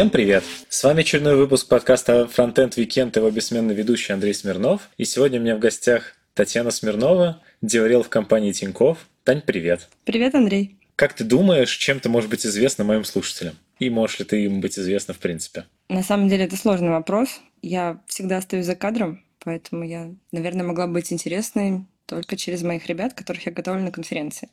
Всем 0.00 0.08
привет! 0.08 0.44
С 0.70 0.82
вами 0.82 1.02
очередной 1.02 1.36
выпуск 1.36 1.68
подкаста 1.68 2.26
Frontend 2.34 2.70
Weekend, 2.76 3.18
его 3.18 3.30
бессменный 3.30 3.74
ведущий 3.74 4.14
Андрей 4.14 4.32
Смирнов. 4.32 4.88
И 4.96 5.04
сегодня 5.04 5.38
у 5.38 5.42
меня 5.42 5.56
в 5.56 5.58
гостях 5.58 6.14
Татьяна 6.32 6.70
Смирнова, 6.70 7.42
деврел 7.60 8.02
в 8.02 8.08
компании 8.08 8.52
Тиньков. 8.52 9.06
Тань, 9.24 9.42
привет! 9.44 9.88
Привет, 10.06 10.34
Андрей! 10.34 10.79
Как 11.00 11.14
ты 11.14 11.24
думаешь, 11.24 11.74
чем 11.78 11.98
ты 11.98 12.10
можешь 12.10 12.28
быть 12.28 12.44
известна 12.44 12.84
моим 12.84 13.04
слушателям? 13.04 13.54
И 13.78 13.88
можешь 13.88 14.18
ли 14.18 14.26
ты 14.26 14.44
им 14.44 14.60
быть 14.60 14.78
известна 14.78 15.14
в 15.14 15.18
принципе? 15.18 15.64
На 15.88 16.02
самом 16.02 16.28
деле 16.28 16.44
это 16.44 16.58
сложный 16.58 16.90
вопрос. 16.90 17.40
Я 17.62 18.02
всегда 18.06 18.36
остаюсь 18.36 18.66
за 18.66 18.76
кадром, 18.76 19.24
поэтому 19.42 19.82
я, 19.82 20.10
наверное, 20.30 20.62
могла 20.62 20.86
быть 20.86 21.10
интересной 21.10 21.86
только 22.04 22.36
через 22.36 22.60
моих 22.60 22.86
ребят, 22.86 23.14
которых 23.14 23.46
я 23.46 23.52
готовлю 23.52 23.82
на 23.82 23.92
конференции. 23.92 24.50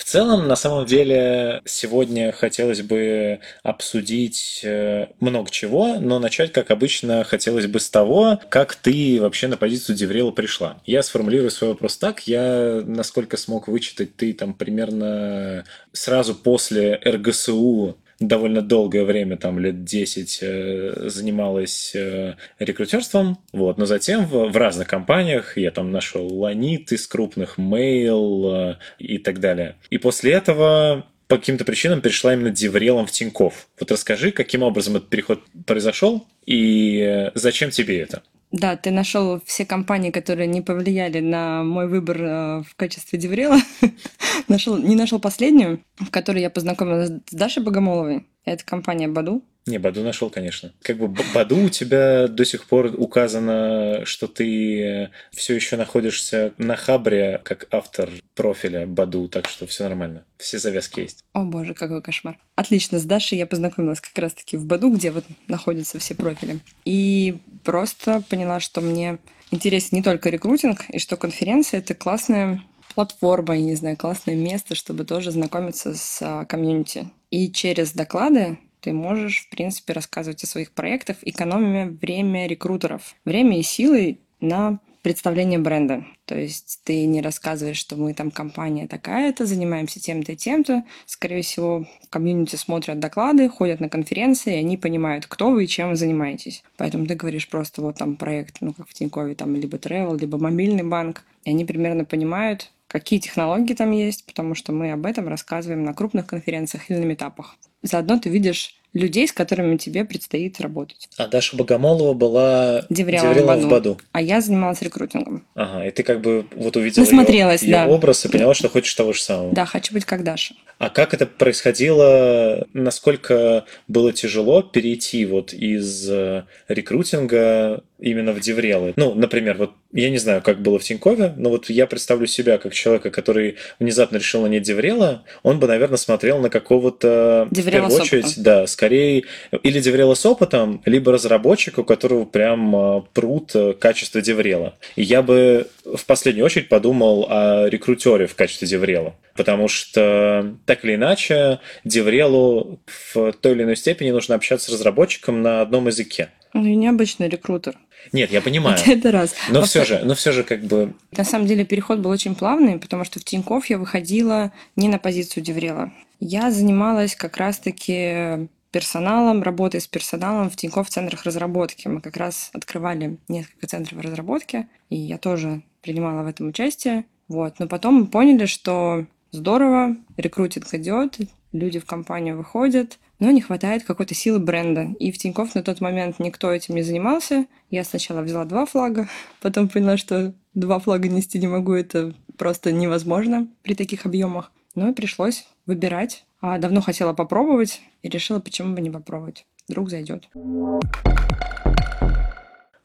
В 0.00 0.04
целом, 0.04 0.48
на 0.48 0.56
самом 0.56 0.86
деле, 0.86 1.60
сегодня 1.66 2.32
хотелось 2.32 2.80
бы 2.80 3.40
обсудить 3.62 4.62
э, 4.64 5.08
много 5.20 5.50
чего, 5.50 5.98
но 6.00 6.18
начать, 6.18 6.52
как 6.52 6.70
обычно, 6.70 7.22
хотелось 7.22 7.66
бы 7.66 7.78
с 7.80 7.90
того, 7.90 8.40
как 8.48 8.74
ты 8.76 9.18
вообще 9.20 9.46
на 9.46 9.58
позицию 9.58 9.96
Деврела 9.96 10.30
пришла. 10.30 10.78
Я 10.86 11.02
сформулирую 11.02 11.50
свой 11.50 11.70
вопрос 11.70 11.98
так. 11.98 12.26
Я, 12.26 12.82
насколько 12.82 13.36
смог 13.36 13.68
вычитать, 13.68 14.16
ты 14.16 14.32
там 14.32 14.54
примерно 14.54 15.66
сразу 15.92 16.34
после 16.34 16.98
РГСУ 17.04 17.98
довольно 18.20 18.60
долгое 18.60 19.04
время, 19.04 19.36
там 19.36 19.58
лет 19.58 19.82
10, 19.82 20.38
э, 20.42 21.08
занималась 21.08 21.92
э, 21.94 22.36
рекрутерством, 22.58 23.38
вот, 23.52 23.78
но 23.78 23.86
затем 23.86 24.26
в, 24.26 24.50
в 24.50 24.56
разных 24.56 24.86
компаниях 24.86 25.56
я 25.56 25.70
там 25.70 25.90
нашел 25.90 26.26
Ланит 26.26 26.92
из 26.92 27.06
крупных, 27.06 27.58
Mail 27.58 28.74
э, 28.74 28.76
и 28.98 29.18
так 29.18 29.40
далее. 29.40 29.76
И 29.88 29.98
после 29.98 30.32
этого 30.32 31.06
по 31.28 31.38
каким-то 31.38 31.64
причинам 31.64 32.02
перешла 32.02 32.34
именно 32.34 32.50
Деврелом 32.50 33.06
в 33.06 33.10
Тиньков. 33.10 33.68
Вот 33.78 33.90
расскажи, 33.90 34.32
каким 34.32 34.62
образом 34.62 34.96
этот 34.96 35.08
переход 35.08 35.40
произошел 35.64 36.26
и 36.44 37.30
зачем 37.34 37.70
тебе 37.70 38.00
это? 38.00 38.22
Да, 38.52 38.76
ты 38.76 38.90
нашел 38.90 39.40
все 39.44 39.64
компании, 39.64 40.10
которые 40.10 40.48
не 40.48 40.60
повлияли 40.60 41.20
на 41.20 41.62
мой 41.62 41.86
выбор 41.86 42.20
э, 42.20 42.62
в 42.62 42.74
качестве 42.74 43.18
деврела. 43.18 43.58
нашел, 44.48 44.76
не 44.76 44.96
нашел 44.96 45.20
последнюю, 45.20 45.84
в 45.98 46.10
которой 46.10 46.42
я 46.42 46.50
познакомилась 46.50 47.10
с 47.10 47.32
Дашей 47.32 47.62
Богомоловой. 47.62 48.26
Это 48.44 48.64
компания 48.64 49.06
Баду. 49.06 49.44
Не, 49.66 49.78
Баду 49.78 50.02
нашел, 50.02 50.30
конечно. 50.30 50.72
Как 50.82 50.96
бы 50.96 51.08
Баду 51.34 51.56
у 51.56 51.68
тебя 51.68 52.28
до 52.28 52.44
сих 52.44 52.66
пор 52.66 52.94
указано, 52.96 54.04
что 54.04 54.26
ты 54.26 55.10
все 55.32 55.54
еще 55.54 55.76
находишься 55.76 56.54
на 56.58 56.76
Хабре 56.76 57.40
как 57.44 57.68
автор 57.70 58.10
профиля 58.34 58.86
Баду, 58.86 59.28
так 59.28 59.48
что 59.48 59.66
все 59.66 59.84
нормально. 59.84 60.24
Все 60.38 60.58
завязки 60.58 61.00
есть. 61.00 61.24
О 61.32 61.44
боже, 61.44 61.74
какой 61.74 62.02
кошмар. 62.02 62.38
Отлично, 62.54 62.98
с 62.98 63.04
Дашей 63.04 63.38
я 63.38 63.46
познакомилась 63.46 64.00
как 64.00 64.16
раз-таки 64.18 64.56
в 64.56 64.64
Баду, 64.64 64.90
где 64.90 65.10
вот 65.10 65.24
находятся 65.46 65.98
все 65.98 66.14
профили. 66.14 66.60
И 66.84 67.38
просто 67.62 68.22
поняла, 68.28 68.60
что 68.60 68.80
мне 68.80 69.18
интересен 69.50 69.98
не 69.98 70.02
только 70.02 70.30
рекрутинг, 70.30 70.84
и 70.88 70.98
что 70.98 71.16
конференция— 71.16 71.78
это 71.80 71.94
классная 71.94 72.62
платформа, 72.94 73.56
я 73.56 73.62
не 73.62 73.74
знаю, 73.74 73.96
классное 73.96 74.34
место, 74.34 74.74
чтобы 74.74 75.04
тоже 75.04 75.30
знакомиться 75.30 75.94
с 75.94 76.18
а, 76.22 76.44
комьюнити. 76.44 77.08
И 77.30 77.52
через 77.52 77.92
доклады 77.92 78.58
ты 78.80 78.92
можешь, 78.92 79.40
в 79.40 79.50
принципе, 79.50 79.92
рассказывать 79.92 80.42
о 80.44 80.46
своих 80.46 80.72
проектах, 80.72 81.18
экономя 81.22 81.86
время 81.86 82.46
рекрутеров. 82.46 83.14
Время 83.24 83.58
и 83.58 83.62
силы 83.62 84.18
на 84.40 84.80
представление 85.02 85.58
бренда. 85.58 86.04
То 86.26 86.38
есть 86.38 86.80
ты 86.84 87.06
не 87.06 87.22
рассказываешь, 87.22 87.76
что 87.76 87.96
мы 87.96 88.14
там 88.14 88.30
компания 88.30 88.86
такая-то, 88.86 89.46
занимаемся 89.46 90.00
тем-то 90.00 90.32
и 90.32 90.36
тем-то. 90.36 90.84
Скорее 91.06 91.42
всего, 91.42 91.86
в 92.02 92.08
комьюнити 92.10 92.56
смотрят 92.56 92.98
доклады, 92.98 93.48
ходят 93.48 93.80
на 93.80 93.88
конференции, 93.88 94.54
и 94.54 94.58
они 94.58 94.76
понимают, 94.76 95.26
кто 95.26 95.50
вы 95.50 95.64
и 95.64 95.68
чем 95.68 95.90
вы 95.90 95.96
занимаетесь. 95.96 96.62
Поэтому 96.76 97.06
ты 97.06 97.14
говоришь 97.14 97.48
просто 97.48 97.82
вот 97.82 97.96
там 97.96 98.16
проект, 98.16 98.58
ну 98.60 98.72
как 98.74 98.88
в 98.88 98.94
Тинькове, 98.94 99.34
там 99.34 99.54
либо 99.54 99.78
travel, 99.78 100.18
либо 100.18 100.38
мобильный 100.38 100.84
банк. 100.84 101.24
И 101.44 101.50
они 101.50 101.64
примерно 101.64 102.04
понимают, 102.04 102.70
какие 102.86 103.18
технологии 103.18 103.74
там 103.74 103.92
есть, 103.92 104.26
потому 104.26 104.54
что 104.54 104.72
мы 104.72 104.92
об 104.92 105.06
этом 105.06 105.28
рассказываем 105.28 105.84
на 105.84 105.94
крупных 105.94 106.26
конференциях 106.26 106.90
или 106.90 106.98
на 106.98 107.04
метапах. 107.04 107.56
Заодно 107.82 108.18
ты 108.18 108.28
видишь 108.28 108.79
людей, 108.92 109.28
с 109.28 109.32
которыми 109.32 109.76
тебе 109.76 110.04
предстоит 110.04 110.60
работать. 110.60 111.08
А 111.16 111.26
Даша 111.28 111.56
Богомолова 111.56 112.12
была 112.14 112.84
Деврелом, 112.90 113.34
Деврелом 113.34 113.46
в, 113.46 113.62
Badoo. 113.62 113.66
в 113.66 113.70
Badoo. 113.70 114.00
А 114.12 114.20
я 114.22 114.40
занималась 114.40 114.82
рекрутингом. 114.82 115.44
Ага, 115.54 115.86
и 115.86 115.90
ты 115.90 116.02
как 116.02 116.20
бы 116.20 116.46
вот 116.56 116.76
увидела 116.76 117.04
Насмотрелась, 117.04 117.62
ее, 117.62 117.72
да. 117.72 117.84
ее 117.84 117.90
образ 117.90 118.24
и 118.24 118.28
поняла, 118.28 118.54
что 118.54 118.68
хочешь 118.68 118.94
того 118.94 119.12
же 119.12 119.22
самого. 119.22 119.52
Да, 119.52 119.64
хочу 119.66 119.92
быть 119.94 120.04
как 120.04 120.24
Даша. 120.24 120.54
А 120.78 120.88
как 120.88 121.14
это 121.14 121.26
происходило? 121.26 122.66
Насколько 122.72 123.64
было 123.86 124.12
тяжело 124.12 124.62
перейти 124.62 125.26
вот 125.26 125.52
из 125.52 126.08
э, 126.10 126.44
рекрутинга 126.68 127.84
именно 127.98 128.32
в 128.32 128.40
Деврелы? 128.40 128.94
Ну, 128.96 129.14
например, 129.14 129.56
вот 129.58 129.72
я 129.92 130.10
не 130.10 130.18
знаю, 130.18 130.40
как 130.42 130.60
было 130.62 130.78
в 130.78 130.84
Тинькове, 130.84 131.34
но 131.36 131.50
вот 131.50 131.68
я 131.68 131.86
представлю 131.86 132.26
себя 132.26 132.58
как 132.58 132.72
человека, 132.72 133.10
который 133.10 133.56
внезапно 133.80 134.18
решил 134.18 134.42
нанять 134.42 134.62
Деврела, 134.62 135.24
он 135.42 135.58
бы, 135.58 135.66
наверное, 135.66 135.96
смотрел 135.96 136.38
на 136.38 136.48
какого-то... 136.48 137.48
Деврела 137.50 137.86
в 137.86 137.88
первую 137.88 138.02
очередь, 138.02 138.42
да, 138.42 138.66
скорее 138.66 139.24
или 139.62 139.80
Деврела 139.80 140.14
с 140.14 140.24
опытом, 140.24 140.80
либо 140.84 141.12
разработчик, 141.12 141.78
у 141.78 141.84
которого 141.84 142.24
прям 142.24 142.76
а, 142.76 143.00
прут 143.12 143.50
э, 143.54 143.72
качества 143.72 144.20
Деврела. 144.20 144.74
И 144.94 145.02
я 145.02 145.22
бы 145.22 145.66
в 145.84 146.04
последнюю 146.06 146.46
очередь 146.46 146.68
подумал 146.68 147.26
о 147.28 147.68
рекрутере 147.68 148.26
в 148.26 148.34
качестве 148.36 148.68
Деврела. 148.68 149.16
Потому 149.34 149.68
что, 149.68 150.54
так 150.66 150.84
или 150.84 150.94
иначе, 150.94 151.60
Деврелу 151.84 152.80
в 153.12 153.32
той 153.32 153.52
или 153.52 153.62
иной 153.64 153.76
степени 153.76 154.10
нужно 154.10 154.34
общаться 154.36 154.70
с 154.70 154.74
разработчиком 154.74 155.42
на 155.42 155.62
одном 155.62 155.88
языке. 155.88 156.30
Ну, 156.52 156.64
и 156.64 156.74
необычный 156.74 157.28
рекрутер. 157.28 157.78
Нет, 158.12 158.30
я 158.30 158.40
понимаю. 158.40 158.78
Это 158.86 159.12
раз. 159.12 159.34
Но 159.50 159.62
все 159.62 159.84
же, 159.84 160.00
но 160.04 160.14
все 160.14 160.32
же 160.32 160.42
как 160.42 160.62
бы... 160.64 160.94
На 161.16 161.24
самом 161.24 161.46
деле 161.46 161.64
переход 161.64 162.00
был 162.00 162.10
очень 162.10 162.34
плавный, 162.34 162.78
потому 162.78 163.04
что 163.04 163.20
в 163.20 163.24
Тинькофф 163.24 163.66
я 163.66 163.78
выходила 163.78 164.52
не 164.76 164.88
на 164.88 164.98
позицию 164.98 165.44
Деврела. 165.44 165.92
Я 166.18 166.50
занималась 166.50 167.14
как 167.14 167.36
раз-таки 167.36 168.48
персоналом, 168.70 169.42
работой 169.42 169.80
с 169.80 169.86
персоналом 169.86 170.50
в 170.50 170.56
Тинькофф 170.56 170.88
центрах 170.88 171.24
разработки. 171.24 171.88
Мы 171.88 172.00
как 172.00 172.16
раз 172.16 172.50
открывали 172.52 173.18
несколько 173.28 173.66
центров 173.66 174.00
разработки, 174.00 174.68
и 174.88 174.96
я 174.96 175.18
тоже 175.18 175.62
принимала 175.82 176.22
в 176.22 176.28
этом 176.28 176.48
участие. 176.48 177.04
Вот. 177.28 177.58
Но 177.58 177.68
потом 177.68 177.94
мы 177.94 178.06
поняли, 178.06 178.46
что 178.46 179.06
здорово, 179.30 179.96
рекрутинг 180.16 180.72
идет, 180.74 181.18
люди 181.52 181.78
в 181.78 181.86
компанию 181.86 182.36
выходят, 182.36 182.98
но 183.20 183.30
не 183.30 183.40
хватает 183.40 183.84
какой-то 183.84 184.14
силы 184.14 184.40
бренда. 184.40 184.88
И 184.98 185.12
в 185.12 185.18
Тинькофф 185.18 185.54
на 185.54 185.62
тот 185.62 185.80
момент 185.80 186.18
никто 186.18 186.50
этим 186.50 186.74
не 186.74 186.82
занимался. 186.82 187.46
Я 187.70 187.84
сначала 187.84 188.22
взяла 188.22 188.44
два 188.44 188.66
флага, 188.66 189.08
потом 189.40 189.68
поняла, 189.68 189.96
что 189.96 190.34
два 190.54 190.80
флага 190.80 191.08
нести 191.08 191.38
не 191.38 191.46
могу, 191.46 191.74
это 191.74 192.14
просто 192.36 192.72
невозможно 192.72 193.46
при 193.62 193.74
таких 193.74 194.06
объемах. 194.06 194.50
Ну 194.74 194.90
и 194.90 194.94
пришлось 194.94 195.46
выбирать. 195.66 196.24
А 196.40 196.58
давно 196.58 196.80
хотела 196.80 197.12
попробовать 197.12 197.82
и 198.02 198.08
решила, 198.08 198.40
почему 198.40 198.74
бы 198.74 198.80
не 198.80 198.90
попробовать. 198.90 199.44
Вдруг 199.68 199.90
зайдет. 199.90 200.28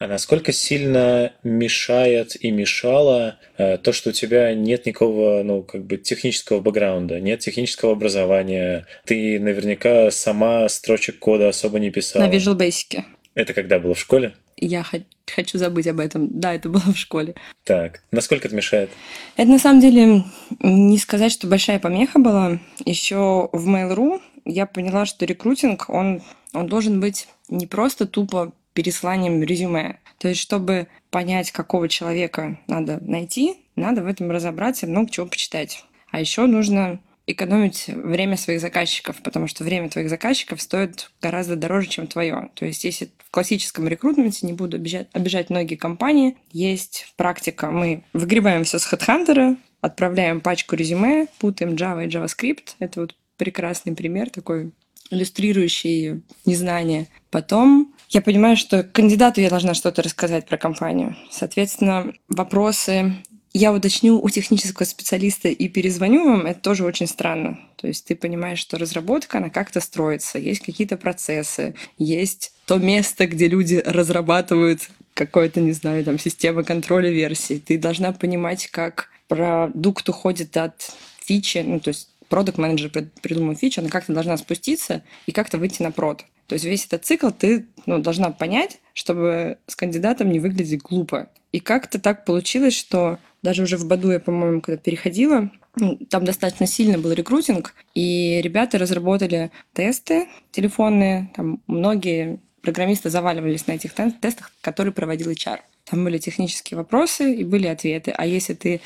А 0.05 0.07
насколько 0.07 0.51
сильно 0.51 1.33
мешает 1.41 2.35
и 2.39 2.51
мешало 2.51 3.39
э, 3.57 3.79
то, 3.79 3.91
что 3.91 4.11
у 4.11 4.13
тебя 4.13 4.53
нет 4.53 4.85
никакого, 4.85 5.41
ну, 5.41 5.63
как 5.63 5.83
бы 5.83 5.97
технического 5.97 6.59
бэкграунда, 6.59 7.19
нет 7.19 7.39
технического 7.39 7.93
образования, 7.93 8.85
ты 9.05 9.39
наверняка 9.39 10.11
сама 10.11 10.69
строчек 10.69 11.17
кода 11.17 11.49
особо 11.49 11.79
не 11.79 11.89
писала. 11.89 12.23
На 12.23 12.29
Visual 12.29 12.55
Basic. 12.55 13.01
Это 13.33 13.55
когда 13.55 13.79
было 13.79 13.95
в 13.95 13.99
школе? 13.99 14.35
Я 14.57 14.85
хочу 15.25 15.57
забыть 15.57 15.87
об 15.87 15.99
этом. 15.99 16.39
Да, 16.39 16.53
это 16.53 16.69
было 16.69 16.93
в 16.93 16.97
школе. 16.97 17.33
Так, 17.63 18.03
насколько 18.11 18.47
это 18.47 18.55
мешает? 18.55 18.91
Это 19.37 19.49
на 19.49 19.57
самом 19.57 19.81
деле 19.81 20.23
не 20.59 20.99
сказать, 20.99 21.31
что 21.31 21.47
большая 21.47 21.79
помеха 21.79 22.19
была. 22.19 22.59
Еще 22.85 23.49
в 23.51 23.67
Mail.ru 23.67 24.21
я 24.45 24.67
поняла, 24.67 25.07
что 25.07 25.25
рекрутинг, 25.25 25.89
он, 25.89 26.21
он 26.53 26.67
должен 26.67 26.99
быть 26.99 27.27
не 27.49 27.65
просто 27.65 28.05
тупо 28.05 28.53
пересланием 28.75 29.41
резюме. 29.41 29.99
То 30.19 30.27
есть, 30.27 30.41
чтобы 30.41 30.87
понять, 31.09 31.51
какого 31.51 31.89
человека 31.89 32.59
надо 32.67 32.99
найти, 33.01 33.55
надо 33.75 34.03
в 34.03 34.07
этом 34.07 34.29
разобраться 34.29 34.85
много 34.85 35.09
чего 35.09 35.25
почитать. 35.25 35.83
А 36.11 36.19
еще 36.19 36.45
нужно 36.45 36.99
экономить 37.25 37.87
время 37.87 38.37
своих 38.37 38.61
заказчиков, 38.61 39.21
потому 39.23 39.47
что 39.47 39.63
время 39.63 39.89
твоих 39.89 40.09
заказчиков 40.09 40.61
стоит 40.61 41.09
гораздо 41.21 41.55
дороже, 41.55 41.87
чем 41.87 42.05
твое. 42.05 42.49
То 42.53 42.65
есть, 42.65 42.83
если 42.83 43.09
в 43.17 43.31
классическом 43.31 43.87
рекрутменте, 43.87 44.45
не 44.45 44.53
буду 44.53 44.77
обижать, 44.77 45.07
обижать 45.13 45.49
многие 45.49 45.75
компании, 45.75 46.37
есть 46.51 47.13
практика, 47.15 47.71
мы 47.71 48.03
выгребаем 48.13 48.63
все 48.63 48.77
с 48.77 48.93
HeadHunter, 48.93 49.57
отправляем 49.81 50.41
пачку 50.41 50.75
резюме, 50.75 51.27
путаем 51.39 51.71
Java 51.71 52.05
и 52.05 52.09
JavaScript. 52.09 52.75
Это 52.79 53.01
вот 53.01 53.15
прекрасный 53.37 53.95
пример 53.95 54.29
такой 54.29 54.71
иллюстрирующий 55.09 56.23
незнание. 56.45 57.07
Потом 57.29 57.94
я 58.09 58.21
понимаю, 58.21 58.57
что 58.57 58.83
кандидату 58.83 59.41
я 59.41 59.49
должна 59.49 59.73
что-то 59.73 60.01
рассказать 60.01 60.45
про 60.47 60.57
компанию. 60.57 61.15
Соответственно, 61.31 62.13
вопросы 62.27 63.13
я 63.57 63.71
уточню 63.71 64.19
у 64.21 64.29
технического 64.29 64.85
специалиста 64.85 65.47
и 65.47 65.69
перезвоню 65.69 66.25
вам, 66.25 66.45
это 66.45 66.59
тоже 66.59 66.83
очень 66.83 67.07
странно. 67.07 67.57
То 67.77 67.87
есть 67.87 68.05
ты 68.05 68.13
понимаешь, 68.13 68.59
что 68.59 68.77
разработка, 68.77 69.37
она 69.37 69.49
как-то 69.49 69.79
строится, 69.79 70.37
есть 70.37 70.61
какие-то 70.61 70.97
процессы, 70.97 71.73
есть 71.97 72.51
то 72.65 72.77
место, 72.77 73.27
где 73.27 73.47
люди 73.47 73.81
разрабатывают 73.85 74.89
какое-то, 75.13 75.61
не 75.61 75.71
знаю, 75.71 76.03
там, 76.03 76.19
система 76.19 76.63
контроля 76.63 77.09
версий. 77.09 77.59
Ты 77.59 77.77
должна 77.77 78.11
понимать, 78.11 78.67
как 78.67 79.07
продукт 79.29 80.09
уходит 80.09 80.57
от 80.57 80.91
фичи, 81.21 81.63
ну, 81.65 81.79
то 81.79 81.91
есть 81.91 82.09
продукт 82.27 82.57
менеджер 82.57 82.91
придумал 83.21 83.55
фичу, 83.55 83.79
она 83.79 83.89
как-то 83.89 84.13
должна 84.13 84.35
спуститься 84.35 85.01
и 85.27 85.31
как-то 85.31 85.57
выйти 85.57 85.81
на 85.81 85.91
прод. 85.91 86.25
То 86.47 86.53
есть 86.53 86.65
весь 86.65 86.85
этот 86.85 87.05
цикл 87.05 87.29
ты 87.29 87.67
ну, 87.85 87.99
должна 87.99 88.31
понять, 88.31 88.79
чтобы 88.93 89.57
с 89.67 89.75
кандидатом 89.75 90.31
не 90.31 90.39
выглядеть 90.39 90.81
глупо. 90.81 91.29
И 91.51 91.59
как-то 91.59 91.99
так 91.99 92.25
получилось, 92.25 92.77
что 92.77 93.19
даже 93.41 93.63
уже 93.63 93.77
в 93.77 93.87
Баду 93.87 94.11
я, 94.11 94.19
по-моему, 94.19 94.61
когда 94.61 94.77
переходила, 94.77 95.51
ну, 95.77 95.97
там 96.09 96.25
достаточно 96.25 96.67
сильно 96.67 96.97
был 96.97 97.11
рекрутинг, 97.11 97.73
и 97.93 98.41
ребята 98.43 98.77
разработали 98.77 99.51
тесты 99.73 100.27
телефонные, 100.51 101.31
там 101.35 101.61
многие 101.67 102.39
программисты 102.61 103.09
заваливались 103.09 103.67
на 103.67 103.73
этих 103.73 103.93
тестах, 103.93 104.51
которые 104.61 104.93
проводил 104.93 105.29
HR. 105.31 105.59
Там 105.85 106.03
были 106.03 106.17
технические 106.17 106.77
вопросы 106.77 107.35
и 107.35 107.43
были 107.43 107.67
ответы. 107.67 108.11
А 108.11 108.25
если 108.25 108.55
ты 108.55 108.81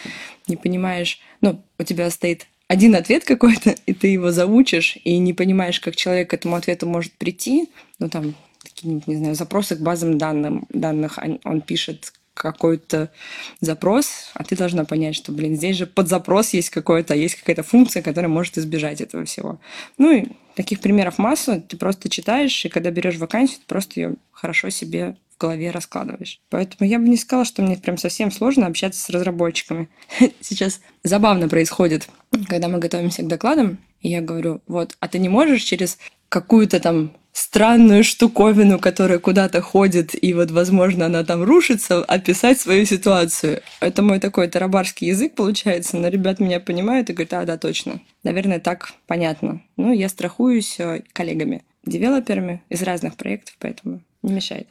не 0.48 0.58
понимаешь, 0.58 1.22
ну, 1.40 1.64
у 1.78 1.84
тебя 1.84 2.10
стоит 2.10 2.48
один 2.70 2.96
ответ 2.96 3.26
какой-то, 3.26 3.72
и 3.88 3.94
ты 3.94 4.08
его 4.08 4.32
заучишь, 4.32 4.98
и 5.04 5.18
не 5.18 5.34
понимаешь, 5.34 5.80
как 5.80 5.96
человек 5.96 6.30
к 6.30 6.34
этому 6.36 6.56
ответу 6.56 6.88
может 6.88 7.12
прийти, 7.14 7.70
ну, 7.98 8.10
там, 8.10 8.36
какие-нибудь, 8.64 9.08
не 9.08 9.16
знаю, 9.16 9.36
запросы 9.36 9.76
к 9.76 9.80
базам 9.80 10.20
данным, 10.20 10.68
данных, 10.70 11.18
он, 11.18 11.40
он 11.44 11.62
пишет 11.62 12.14
какой-то 12.36 13.12
запрос, 13.60 14.30
а 14.36 14.44
ты 14.44 14.56
должна 14.56 14.86
понять, 14.86 15.16
что, 15.16 15.32
блин, 15.32 15.56
здесь 15.56 15.78
же 15.78 15.88
под 15.88 16.08
запрос 16.08 16.54
есть 16.54 16.70
какой-то, 16.70 17.16
есть 17.16 17.36
какая-то 17.36 17.64
функция, 17.64 18.04
которая 18.04 18.30
может 18.30 18.58
избежать 18.60 19.02
этого 19.02 19.26
всего. 19.26 19.60
Ну 19.98 20.12
и 20.12 20.26
таких 20.54 20.80
примеров 20.80 21.18
масса. 21.18 21.62
Ты 21.68 21.76
просто 21.76 22.08
читаешь, 22.08 22.66
и 22.66 22.70
когда 22.70 22.92
берешь 22.92 23.18
вакансию, 23.18 23.60
ты 23.62 23.66
просто 23.66 24.00
ее 24.00 24.16
хорошо 24.32 24.70
себе 24.70 25.18
голове 25.40 25.72
раскладываешь. 25.72 26.42
Поэтому 26.50 26.90
я 26.90 27.00
бы 27.00 27.08
не 27.08 27.18
сказала, 27.18 27.46
что 27.46 27.62
мне 27.62 27.78
прям 27.78 27.98
совсем 27.98 28.32
сложно 28.32 28.68
общаться 28.68 29.02
с 29.02 29.10
разработчиками. 29.10 29.90
Сейчас 30.42 30.82
забавно 31.04 31.50
происходит, 31.50 32.10
когда 32.48 32.68
мы 32.68 32.80
готовимся 32.80 33.24
к 33.24 33.28
докладам, 33.28 33.80
и 34.02 34.10
я 34.10 34.22
говорю, 34.22 34.62
вот, 34.68 34.96
а 35.00 35.08
ты 35.08 35.20
не 35.20 35.30
можешь 35.30 35.64
через 35.64 35.98
какую-то 36.30 36.80
там 36.80 37.12
странную 37.32 38.04
штуковину, 38.04 38.80
которая 38.80 39.20
куда-то 39.20 39.62
ходит, 39.62 40.22
и 40.22 40.34
вот, 40.34 40.52
возможно, 40.52 41.06
она 41.06 41.24
там 41.24 41.44
рушится, 41.44 42.04
описать 42.04 42.60
свою 42.60 42.86
ситуацию. 42.86 43.62
Это 43.80 44.02
мой 44.02 44.20
такой 44.20 44.48
тарабарский 44.48 45.08
язык 45.08 45.36
получается, 45.36 45.98
но 45.98 46.08
ребят 46.10 46.40
меня 46.40 46.60
понимают 46.60 47.10
и 47.10 47.14
говорят, 47.14 47.34
а, 47.34 47.46
да, 47.46 47.58
точно. 47.58 48.02
Наверное, 48.24 48.60
так 48.60 48.92
понятно. 49.08 49.62
Ну, 49.78 49.94
я 49.94 50.10
страхуюсь 50.10 50.80
э, 50.80 51.04
коллегами, 51.14 51.64
девелоперами 51.86 52.62
из 52.70 52.82
разных 52.82 53.16
проектов, 53.16 53.56
поэтому 53.60 54.02
не 54.22 54.34
мешает 54.34 54.68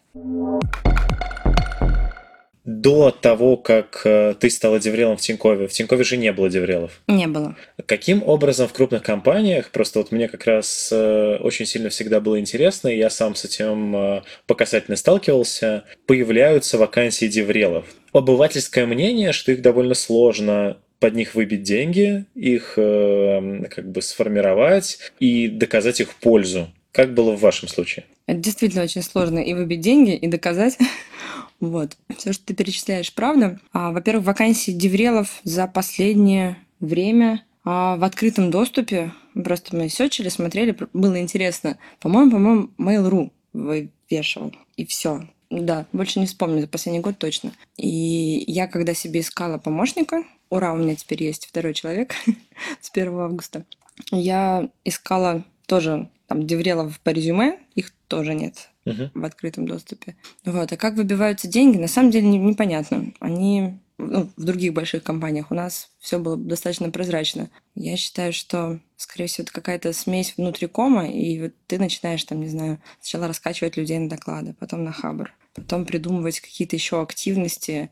до 2.68 3.10
того, 3.10 3.56
как 3.56 4.02
э, 4.04 4.34
ты 4.38 4.50
стала 4.50 4.78
деврелом 4.78 5.16
в 5.16 5.22
Тинькове? 5.22 5.68
В 5.68 5.72
Тинькове 5.72 6.04
же 6.04 6.18
не 6.18 6.30
было 6.32 6.50
деврелов. 6.50 7.00
Не 7.06 7.26
было. 7.26 7.56
Каким 7.86 8.22
образом 8.22 8.68
в 8.68 8.74
крупных 8.74 9.02
компаниях, 9.02 9.70
просто 9.70 10.00
вот 10.00 10.12
мне 10.12 10.28
как 10.28 10.44
раз 10.44 10.90
э, 10.92 11.38
очень 11.40 11.64
сильно 11.64 11.88
всегда 11.88 12.20
было 12.20 12.38
интересно, 12.38 12.88
и 12.88 12.98
я 12.98 13.08
сам 13.08 13.34
с 13.34 13.46
этим 13.46 13.96
э, 13.96 14.22
по 14.46 14.54
касательно 14.54 14.98
сталкивался, 14.98 15.84
появляются 16.06 16.76
вакансии 16.76 17.26
деврелов. 17.26 17.86
Обывательское 18.12 18.84
мнение, 18.84 19.32
что 19.32 19.50
их 19.50 19.62
довольно 19.62 19.94
сложно 19.94 20.76
под 21.00 21.14
них 21.14 21.34
выбить 21.34 21.62
деньги, 21.62 22.26
их 22.34 22.72
как 22.74 23.88
бы 23.88 24.02
сформировать 24.02 24.98
и 25.20 25.46
доказать 25.46 26.00
их 26.00 26.16
пользу. 26.16 26.68
Как 26.98 27.14
было 27.14 27.36
в 27.36 27.40
вашем 27.40 27.68
случае? 27.68 28.06
Это 28.26 28.40
действительно 28.40 28.82
очень 28.82 29.02
сложно 29.02 29.38
и 29.38 29.54
выбить 29.54 29.80
деньги, 29.80 30.16
и 30.16 30.26
доказать. 30.26 30.76
Вот. 31.60 31.96
Все, 32.16 32.32
что 32.32 32.46
ты 32.46 32.54
перечисляешь, 32.54 33.12
правда. 33.12 33.60
А, 33.72 33.92
во-первых, 33.92 34.24
вакансии 34.24 34.70
деврелов 34.72 35.40
за 35.44 35.68
последнее 35.68 36.56
время 36.80 37.44
а, 37.64 37.96
в 37.96 38.02
открытом 38.02 38.50
доступе. 38.50 39.12
Просто 39.34 39.76
мы 39.76 39.88
сечили, 39.88 40.28
смотрели, 40.28 40.76
было 40.92 41.20
интересно. 41.20 41.78
По-моему, 42.00 42.30
по-моему, 42.32 42.70
Mail.ru 42.78 43.30
вывешивал. 43.52 44.52
И 44.76 44.84
все. 44.84 45.28
Да, 45.50 45.86
больше 45.92 46.18
не 46.18 46.26
вспомню, 46.26 46.62
за 46.62 46.68
последний 46.68 47.00
год 47.00 47.18
точно. 47.18 47.52
И 47.76 48.44
я, 48.48 48.66
когда 48.66 48.94
себе 48.94 49.20
искала 49.20 49.58
помощника, 49.58 50.24
ура, 50.50 50.72
у 50.72 50.76
меня 50.76 50.96
теперь 50.96 51.22
есть 51.22 51.46
второй 51.46 51.74
человек 51.74 52.14
с 52.80 52.90
1 52.92 53.18
августа, 53.18 53.64
я 54.10 54.68
искала 54.84 55.44
тоже 55.66 56.08
там 56.28 56.46
деврелов 56.46 57.00
по 57.00 57.10
резюме, 57.10 57.58
их 57.74 57.90
тоже 58.06 58.34
нет 58.34 58.70
uh-huh. 58.84 59.10
в 59.14 59.24
открытом 59.24 59.66
доступе. 59.66 60.16
Вот. 60.44 60.72
А 60.72 60.76
как 60.76 60.94
выбиваются 60.94 61.48
деньги, 61.48 61.78
на 61.78 61.88
самом 61.88 62.10
деле 62.10 62.28
непонятно. 62.28 63.12
Они 63.18 63.78
ну, 63.96 64.30
в 64.36 64.44
других 64.44 64.74
больших 64.74 65.02
компаниях 65.02 65.50
у 65.50 65.54
нас 65.54 65.90
все 65.98 66.18
было 66.18 66.36
достаточно 66.36 66.90
прозрачно. 66.90 67.50
Я 67.74 67.96
считаю, 67.96 68.32
что, 68.32 68.78
скорее 68.96 69.26
всего, 69.26 69.44
это 69.44 69.52
какая-то 69.52 69.92
смесь 69.92 70.34
внутри 70.36 70.68
кома, 70.68 71.08
и 71.08 71.40
вот 71.40 71.52
ты 71.66 71.78
начинаешь, 71.78 72.22
там, 72.24 72.40
не 72.40 72.48
знаю, 72.48 72.80
сначала 73.00 73.26
раскачивать 73.26 73.76
людей 73.76 73.98
на 73.98 74.08
доклады, 74.08 74.54
потом 74.58 74.84
на 74.84 74.92
хабр, 74.92 75.32
потом 75.54 75.84
придумывать 75.84 76.40
какие-то 76.40 76.76
еще 76.76 77.02
активности, 77.02 77.90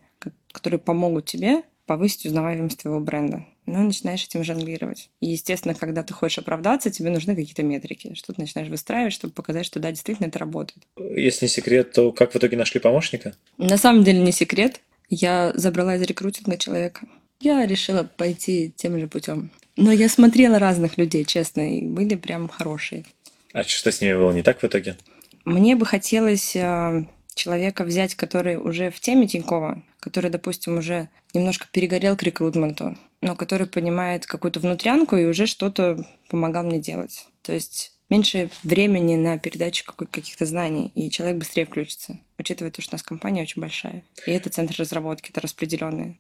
которые 0.53 0.79
помогут 0.79 1.25
тебе 1.25 1.63
повысить 1.87 2.27
узнаваемость 2.27 2.83
твоего 2.83 3.01
бренда 3.01 3.47
ну, 3.67 3.83
начинаешь 3.83 4.25
этим 4.25 4.45
жонглировать. 4.45 5.11
И, 5.21 5.27
естественно, 5.27 5.75
когда 5.75 6.03
ты 6.03 6.15
хочешь 6.15 6.39
оправдаться, 6.39 6.91
тебе 6.91 7.11
нужны 7.11 7.35
какие-то 7.35 7.63
метрики. 7.63 8.15
Что 8.15 8.33
ты 8.33 8.41
начинаешь 8.41 8.71
выстраивать, 8.71 9.13
чтобы 9.13 9.35
показать, 9.35 9.67
что 9.67 9.81
да, 9.81 9.91
действительно 9.91 10.29
это 10.29 10.39
работает. 10.39 10.79
Если 10.97 11.47
не 11.47 11.49
секрет, 11.49 11.93
то 11.93 12.13
как 12.13 12.33
в 12.33 12.37
итоге 12.37 12.57
нашли 12.57 12.81
помощника? 12.81 13.35
На 13.59 13.77
самом 13.77 14.05
деле 14.05 14.21
не 14.21 14.33
секрет. 14.33 14.81
Я 15.09 15.53
забрала 15.55 15.97
из 15.97 16.03
рекрутинга 16.03 16.57
человека. 16.57 17.07
Я 17.41 17.67
решила 17.67 18.05
пойти 18.05 18.73
тем 18.77 18.99
же 18.99 19.09
путем. 19.09 19.51
Но 19.77 19.93
я 19.93 20.09
смотрела 20.09 20.59
разных 20.59 20.97
людей, 20.97 21.25
честно, 21.25 21.79
и 21.79 21.83
были 21.83 22.15
прям 22.15 22.49
хорошие. 22.49 23.05
А 23.53 23.63
что 23.63 23.93
с 23.93 24.01
ними 24.01 24.15
было 24.15 24.33
не 24.33 24.43
так 24.43 24.61
в 24.61 24.65
итоге? 24.65 24.97
Мне 25.45 25.77
бы 25.77 25.87
хотелось 25.87 26.57
э, 26.57 27.05
человека 27.35 27.85
взять, 27.85 28.15
который 28.15 28.57
уже 28.57 28.91
в 28.91 29.01
теме 29.01 29.29
Тинькова, 29.29 29.83
который, 30.01 30.31
допустим, 30.31 30.79
уже 30.79 31.09
немножко 31.35 31.67
перегорел 31.71 32.17
к 32.17 32.23
рекрутменту, 32.23 32.97
но 33.21 33.37
который 33.37 33.67
понимает 33.67 34.27
какую-то 34.27 34.61
внутрянку 34.61 35.17
и 35.17 35.25
уже 35.25 35.47
что-то 35.47 36.07
помогал 36.29 36.65
мне 36.65 36.79
делать. 36.79 37.27
То 37.43 37.53
есть 37.53 37.93
меньше 38.09 38.51
времени 38.63 39.17
на 39.17 39.39
передачу 39.39 39.85
каких-то 39.95 40.47
знаний, 40.47 40.93
и 40.95 41.11
человек 41.11 41.39
быстрее 41.39 41.67
включится, 41.67 42.19
учитывая 42.39 42.71
то, 42.71 42.83
что 42.83 42.95
у 42.95 42.97
нас 42.97 43.03
компания 43.03 43.43
очень 43.43 43.61
большая. 43.61 44.05
И 44.27 44.31
это 44.31 44.51
центр 44.51 44.75
разработки, 44.79 45.31
это 45.31 45.41
распределенные 45.41 46.19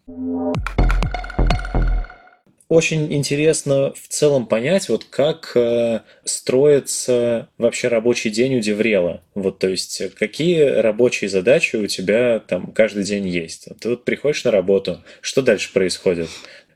очень 2.68 3.12
интересно 3.12 3.92
в 3.94 4.08
целом 4.08 4.46
понять, 4.46 4.88
вот 4.88 5.04
как 5.04 5.52
э, 5.54 6.00
строится 6.24 7.48
вообще 7.58 7.88
рабочий 7.88 8.30
день 8.30 8.56
у 8.56 8.60
Деврела. 8.60 9.22
Вот, 9.34 9.60
то 9.60 9.68
есть, 9.68 10.14
какие 10.14 10.62
рабочие 10.62 11.30
задачи 11.30 11.76
у 11.76 11.86
тебя 11.86 12.40
там 12.40 12.72
каждый 12.72 13.04
день 13.04 13.28
есть. 13.28 13.68
Ты 13.80 13.90
вот 13.90 14.04
приходишь 14.04 14.44
на 14.44 14.50
работу, 14.50 15.02
что 15.20 15.42
дальше 15.42 15.72
происходит? 15.72 16.28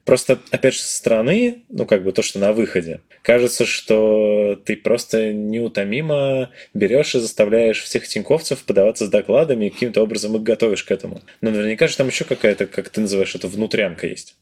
Просто, 0.05 0.39
опять 0.51 0.75
же, 0.75 0.81
со 0.81 0.97
стороны, 0.97 1.63
ну, 1.69 1.87
как 1.87 2.03
бы 2.03 2.13
то, 2.13 2.23
что 2.23 2.39
на 2.39 2.53
выходе, 2.53 3.01
кажется, 3.23 3.67
что 3.67 4.61
ты 4.65 4.77
просто 4.77 5.33
неутомимо 5.33 6.51
берешь 6.75 7.15
и 7.15 7.21
заставляешь 7.21 7.83
всех 7.83 8.09
тиньковцев 8.09 8.65
подаваться 8.65 9.07
с 9.07 9.11
докладами 9.11 9.67
и 9.67 9.71
каким-то 9.71 10.03
образом 10.03 10.37
их 10.37 10.43
готовишь 10.43 10.85
к 10.85 10.91
этому. 10.91 11.21
Но 11.41 11.51
наверняка 11.51 11.87
же 11.87 11.97
там 11.97 12.09
еще 12.09 12.25
какая-то, 12.25 12.67
как 12.67 12.89
ты 12.89 13.01
называешь 13.01 13.35
это, 13.35 13.47
внутрянка 13.47 14.07
есть. 14.07 14.37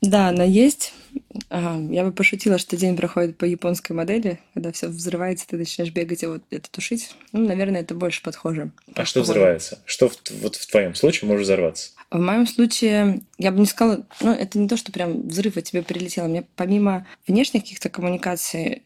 Да, 0.00 0.28
она 0.28 0.44
есть. 0.44 0.92
Я 1.50 2.04
бы 2.04 2.12
пошутила, 2.12 2.58
что 2.58 2.76
день 2.76 2.96
проходит 2.96 3.38
по 3.38 3.44
японской 3.44 3.92
модели, 3.92 4.38
когда 4.52 4.70
все 4.72 4.88
взрывается, 4.88 5.46
ты 5.46 5.56
начинаешь 5.56 5.92
бегать 5.92 6.22
и 6.22 6.26
вот 6.26 6.42
это 6.50 6.70
тушить. 6.70 7.14
Ну, 7.32 7.46
наверное, 7.46 7.80
это 7.80 7.94
больше 7.94 8.22
подхоже. 8.22 8.70
А 8.94 9.04
что 9.04 9.22
взрывается? 9.22 9.78
Что 9.86 10.08
в, 10.08 10.16
вот 10.42 10.56
в 10.56 10.70
твоем 10.70 10.94
случае 10.94 11.28
может 11.28 11.44
взорваться? 11.44 11.92
В 12.10 12.18
моем 12.18 12.46
случае, 12.46 13.22
я 13.38 13.50
бы 13.50 13.60
не 13.60 13.66
сказала, 13.66 14.06
ну, 14.20 14.32
это 14.32 14.58
не 14.58 14.68
то, 14.68 14.76
что 14.76 14.92
прям 14.92 15.26
взрыв 15.28 15.56
от 15.56 15.64
тебя 15.64 15.82
прилетело. 15.82 16.26
Мне 16.26 16.44
помимо 16.54 17.06
внешних 17.26 17.62
каких-то 17.62 17.88
коммуникаций, 17.88 18.82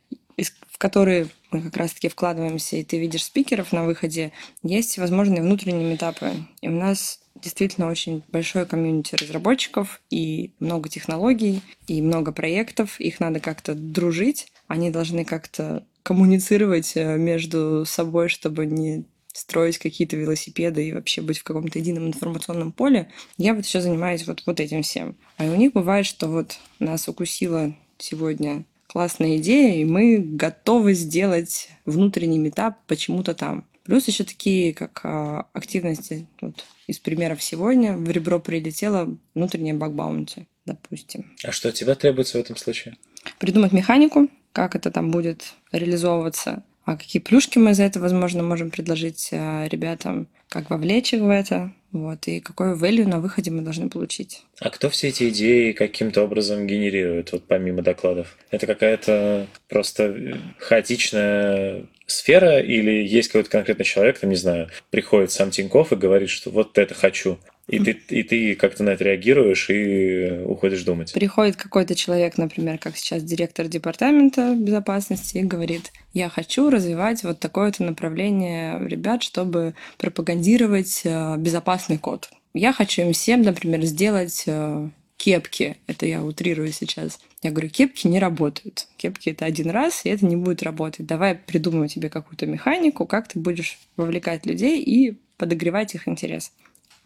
в 0.70 0.78
которые 0.78 1.28
мы 1.50 1.62
как 1.62 1.76
раз-таки 1.76 2.08
вкладываемся, 2.08 2.76
и 2.76 2.84
ты 2.84 2.98
видишь 2.98 3.24
спикеров 3.24 3.72
на 3.72 3.84
выходе, 3.84 4.32
есть 4.62 4.98
возможные 4.98 5.42
внутренние 5.42 5.94
этапы. 5.94 6.32
И 6.60 6.68
у 6.68 6.72
нас 6.72 7.20
действительно 7.34 7.88
очень 7.88 8.22
большое 8.28 8.66
комьюнити 8.66 9.14
разработчиков 9.14 10.00
и 10.10 10.52
много 10.60 10.88
технологий, 10.88 11.62
и 11.86 12.02
много 12.02 12.32
проектов. 12.32 13.00
Их 13.00 13.20
надо 13.20 13.40
как-то 13.40 13.74
дружить. 13.74 14.52
они 14.66 14.90
должны 14.90 15.24
как-то 15.24 15.84
коммуницировать 16.02 16.92
э, 16.96 17.16
между 17.16 17.84
собой, 17.86 18.28
чтобы 18.28 18.66
не 18.66 19.04
строить 19.32 19.78
какие-то 19.78 20.16
велосипеды 20.16 20.88
и 20.88 20.92
вообще 20.92 21.20
быть 21.22 21.38
в 21.38 21.44
каком-то 21.44 21.78
едином 21.78 22.08
информационном 22.08 22.72
поле. 22.72 23.10
Я 23.36 23.54
вот 23.54 23.64
еще 23.64 23.80
занимаюсь 23.80 24.26
вот, 24.26 24.42
вот 24.46 24.60
этим 24.60 24.82
всем. 24.82 25.16
А 25.36 25.44
у 25.44 25.54
них 25.54 25.72
бывает, 25.72 26.06
что 26.06 26.28
вот 26.28 26.58
нас 26.78 27.08
укусила 27.08 27.74
сегодня 27.98 28.64
классная 28.88 29.36
идея, 29.36 29.76
и 29.76 29.84
мы 29.84 30.18
готовы 30.18 30.94
сделать 30.94 31.68
внутренний 31.84 32.38
метап 32.38 32.78
почему-то 32.86 33.34
там. 33.34 33.64
Плюс 33.84 34.08
еще 34.08 34.24
такие, 34.24 34.74
как 34.74 35.00
а, 35.04 35.46
активности, 35.52 36.26
вот 36.40 36.64
из 36.86 36.98
примеров 36.98 37.42
сегодня, 37.42 37.96
в 37.96 38.10
ребро 38.10 38.40
прилетела 38.40 39.16
внутренняя 39.34 39.74
бакбаунти, 39.74 40.46
допустим. 40.66 41.32
А 41.44 41.52
что 41.52 41.68
от 41.68 41.74
тебя 41.74 41.94
требуется 41.94 42.38
в 42.38 42.40
этом 42.40 42.56
случае? 42.56 42.96
Придумать 43.38 43.72
механику, 43.72 44.28
как 44.52 44.74
это 44.74 44.90
там 44.90 45.10
будет 45.10 45.54
реализовываться, 45.72 46.64
а 46.84 46.96
какие 46.96 47.20
плюшки 47.20 47.58
мы 47.58 47.74
за 47.74 47.84
это, 47.84 48.00
возможно, 48.00 48.42
можем 48.42 48.70
предложить 48.70 49.28
а, 49.32 49.66
ребятам, 49.68 50.28
как 50.48 50.70
вовлечь 50.70 51.12
их 51.12 51.22
в 51.22 51.28
это, 51.28 51.72
вот, 51.92 52.26
и 52.28 52.40
какой 52.40 52.74
value 52.74 53.06
на 53.06 53.20
выходе 53.20 53.50
мы 53.50 53.62
должны 53.62 53.88
получить. 53.88 54.42
А 54.60 54.70
кто 54.70 54.90
все 54.90 55.08
эти 55.08 55.30
идеи 55.30 55.72
каким-то 55.72 56.22
образом 56.22 56.66
генерирует, 56.66 57.32
вот 57.32 57.44
помимо 57.46 57.82
докладов? 57.82 58.36
Это 58.50 58.66
какая-то 58.66 59.46
просто 59.68 60.38
хаотичная 60.58 61.86
сфера 62.06 62.60
или 62.60 63.06
есть 63.06 63.28
какой-то 63.28 63.50
конкретный 63.50 63.84
человек, 63.84 64.18
там, 64.18 64.30
не 64.30 64.36
знаю, 64.36 64.68
приходит 64.90 65.30
сам 65.30 65.50
Тиньков 65.50 65.92
и 65.92 65.96
говорит, 65.96 66.30
что 66.30 66.50
вот 66.50 66.76
это 66.76 66.94
хочу, 66.94 67.38
и 67.68 67.78
ты, 67.78 67.90
и 68.08 68.22
ты 68.22 68.54
как-то 68.54 68.82
на 68.82 68.90
это 68.90 69.04
реагируешь 69.04 69.68
и 69.68 70.42
уходишь 70.46 70.82
думать. 70.84 71.12
Приходит 71.12 71.56
какой-то 71.56 71.94
человек, 71.94 72.38
например, 72.38 72.78
как 72.78 72.96
сейчас 72.96 73.22
директор 73.22 73.68
департамента 73.68 74.54
безопасности, 74.56 75.38
и 75.38 75.42
говорит, 75.42 75.92
я 76.14 76.30
хочу 76.30 76.70
развивать 76.70 77.22
вот 77.22 77.40
такое-то 77.40 77.84
направление 77.84 78.80
ребят, 78.88 79.22
чтобы 79.22 79.74
пропагандировать 79.98 81.02
э, 81.04 81.36
безопасный 81.36 81.98
код. 81.98 82.30
Я 82.54 82.72
хочу 82.72 83.02
им 83.02 83.12
всем, 83.12 83.42
например, 83.42 83.82
сделать 83.82 84.44
э, 84.46 84.88
кепки. 85.18 85.76
Это 85.86 86.06
я 86.06 86.22
утрирую 86.22 86.72
сейчас. 86.72 87.20
Я 87.42 87.50
говорю, 87.50 87.68
кепки 87.68 88.06
не 88.06 88.18
работают. 88.18 88.86
Кепки 88.96 89.28
это 89.28 89.44
один 89.44 89.68
раз, 89.68 90.06
и 90.06 90.08
это 90.08 90.24
не 90.24 90.36
будет 90.36 90.62
работать. 90.62 91.04
Давай 91.04 91.34
придумаю 91.34 91.88
тебе 91.88 92.08
какую-то 92.08 92.46
механику, 92.46 93.04
как 93.04 93.28
ты 93.28 93.38
будешь 93.38 93.78
вовлекать 93.96 94.46
людей 94.46 94.80
и 94.82 95.18
подогревать 95.36 95.94
их 95.94 96.08
интерес. 96.08 96.52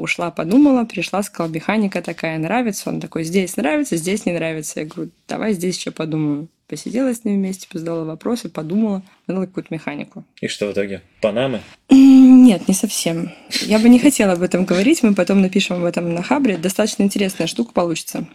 Ушла, 0.02 0.32
подумала, 0.32 0.82
пришла, 0.84 1.22
сказала, 1.22 1.52
механика 1.52 2.02
такая 2.02 2.36
нравится. 2.36 2.90
Он 2.90 3.00
такой, 3.00 3.22
здесь 3.22 3.56
нравится, 3.56 3.96
здесь 3.96 4.26
не 4.26 4.32
нравится. 4.32 4.80
Я 4.80 4.86
говорю, 4.86 5.12
давай 5.28 5.52
здесь 5.52 5.78
еще 5.78 5.92
подумаю. 5.92 6.48
Посидела 6.66 7.14
с 7.14 7.24
ним 7.24 7.36
вместе, 7.36 7.68
задала 7.72 8.02
вопросы, 8.02 8.48
подумала, 8.48 9.04
надала 9.28 9.46
какую-то 9.46 9.72
механику. 9.72 10.24
И 10.40 10.48
что 10.48 10.66
в 10.66 10.72
итоге? 10.72 11.02
Панамы? 11.20 11.60
Нет, 11.88 12.66
не 12.66 12.74
совсем. 12.74 13.30
Я 13.60 13.78
бы 13.78 13.88
не 13.88 14.00
хотела 14.00 14.32
об 14.32 14.42
этом 14.42 14.64
говорить, 14.64 15.04
мы 15.04 15.14
потом 15.14 15.40
напишем 15.40 15.76
об 15.76 15.84
этом 15.84 16.12
на 16.12 16.24
Хабре. 16.24 16.56
Достаточно 16.56 17.04
интересная 17.04 17.46
штука 17.46 17.72
получится. 17.72 18.26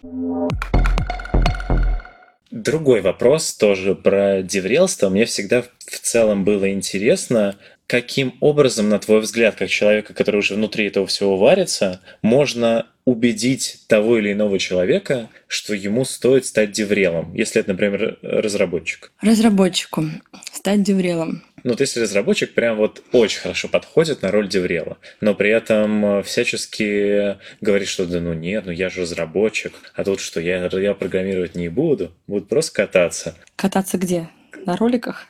Другой 2.50 3.02
вопрос 3.02 3.54
тоже 3.54 3.94
про 3.94 4.42
деврелство. 4.42 5.10
Мне 5.10 5.26
всегда 5.26 5.64
в 5.64 6.00
целом 6.02 6.46
было 6.46 6.72
интересно, 6.72 7.58
каким 7.88 8.36
образом, 8.42 8.90
на 8.90 9.00
твой 9.00 9.22
взгляд, 9.22 9.56
как 9.56 9.70
человека, 9.70 10.14
который 10.14 10.38
уже 10.38 10.56
внутри 10.56 10.86
этого 10.86 11.08
всего 11.08 11.38
варится, 11.38 12.02
можно 12.22 12.88
убедить 13.06 13.86
того 13.88 14.20
или 14.20 14.34
иного 14.34 14.60
человека, 14.60 15.30
что 15.48 15.74
ему 15.74 16.04
стоит 16.04 16.46
стать 16.46 16.74
деврелом, 16.74 17.34
если 17.34 17.62
это, 17.62 17.72
например, 17.72 18.20
разработчик? 18.22 19.14
Разработчику 19.22 20.04
стать 20.52 20.84
деврелом. 20.84 21.42
Ну, 21.64 21.72
вот 21.72 21.80
если 21.80 22.02
разработчик 22.02 22.54
прям 22.54 22.78
вот 22.78 23.02
очень 23.14 23.40
хорошо 23.40 23.70
подходит 23.70 24.22
на 24.22 24.32
роль 24.32 24.50
деврела, 24.50 24.98
но 25.22 25.34
при 25.34 25.50
этом 25.50 26.22
всячески 26.24 27.38
говорит, 27.62 27.88
что 27.88 28.06
да 28.06 28.20
ну 28.20 28.34
нет, 28.34 28.66
ну 28.66 28.72
я 28.72 28.90
же 28.90 29.02
разработчик, 29.02 29.74
а 29.96 30.04
тут 30.04 30.20
что, 30.20 30.42
я, 30.42 30.68
я 30.68 30.94
программировать 30.94 31.56
не 31.56 31.70
буду, 31.70 32.12
буду 32.28 32.46
просто 32.46 32.74
кататься. 32.74 33.36
Кататься 33.56 33.98
где? 33.98 34.30
На 34.66 34.76
роликах? 34.76 35.28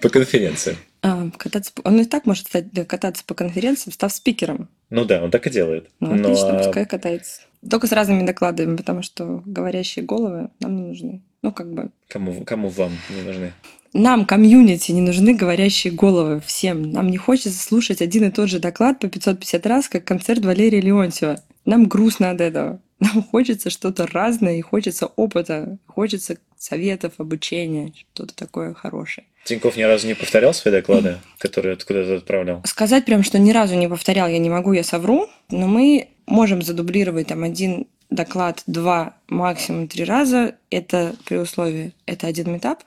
По 0.00 0.08
конференции. 0.08 0.76
А, 1.02 1.30
кататься, 1.36 1.72
он 1.84 2.00
и 2.00 2.04
так 2.04 2.26
может 2.26 2.46
стать, 2.46 2.66
кататься 2.86 3.24
по 3.24 3.34
конференциям, 3.34 3.92
став 3.92 4.12
спикером. 4.12 4.68
Ну 4.90 5.04
да, 5.04 5.22
он 5.22 5.30
так 5.30 5.46
и 5.46 5.50
делает. 5.50 5.90
Ну, 6.00 6.14
Но... 6.14 6.30
отлично, 6.30 6.58
пускай 6.58 6.86
катается. 6.86 7.42
Только 7.68 7.86
с 7.86 7.92
разными 7.92 8.26
докладами, 8.26 8.76
потому 8.76 9.02
что 9.02 9.42
говорящие 9.44 10.04
головы 10.04 10.50
нам 10.60 10.76
не 10.76 10.82
нужны. 10.82 11.22
Ну, 11.42 11.52
как 11.52 11.72
бы... 11.72 11.90
Кому, 12.08 12.44
кому 12.44 12.68
вам 12.68 12.92
не 13.10 13.22
нужны? 13.22 13.52
Нам, 13.92 14.26
комьюнити, 14.26 14.92
не 14.92 15.00
нужны 15.00 15.34
говорящие 15.34 15.92
головы 15.92 16.40
всем. 16.44 16.90
Нам 16.90 17.08
не 17.08 17.16
хочется 17.16 17.58
слушать 17.58 18.02
один 18.02 18.24
и 18.24 18.30
тот 18.30 18.48
же 18.48 18.58
доклад 18.58 18.98
по 19.00 19.08
550 19.08 19.66
раз, 19.66 19.88
как 19.88 20.04
концерт 20.04 20.44
Валерия 20.44 20.80
Леонтьева. 20.80 21.40
Нам 21.64 21.86
грустно 21.86 22.30
от 22.30 22.40
этого. 22.40 22.80
Нам 23.00 23.22
хочется 23.22 23.70
что-то 23.70 24.06
разное, 24.06 24.56
и 24.56 24.60
хочется 24.60 25.06
опыта, 25.06 25.78
хочется 25.86 26.36
советов, 26.56 27.14
обучения, 27.18 27.92
что-то 27.94 28.34
такое 28.34 28.74
хорошее. 28.74 29.26
Тиньков 29.44 29.76
ни 29.76 29.82
разу 29.82 30.06
не 30.06 30.14
повторял 30.14 30.52
свои 30.52 30.72
доклады, 30.72 31.18
которые 31.38 31.74
откуда-то 31.74 32.16
отправлял? 32.16 32.62
Сказать 32.64 33.04
прям, 33.04 33.22
что 33.22 33.38
ни 33.38 33.52
разу 33.52 33.76
не 33.76 33.88
повторял, 33.88 34.28
я 34.28 34.38
не 34.38 34.50
могу, 34.50 34.72
я 34.72 34.82
совру, 34.82 35.28
но 35.50 35.68
мы 35.68 36.08
можем 36.26 36.60
задублировать 36.60 37.28
там 37.28 37.44
один 37.44 37.86
доклад 38.10 38.62
два, 38.66 39.14
максимум 39.28 39.88
три 39.88 40.04
раза. 40.04 40.56
Это 40.70 41.14
при 41.24 41.36
условии, 41.36 41.92
это 42.04 42.26
один 42.26 42.52
метап, 42.52 42.82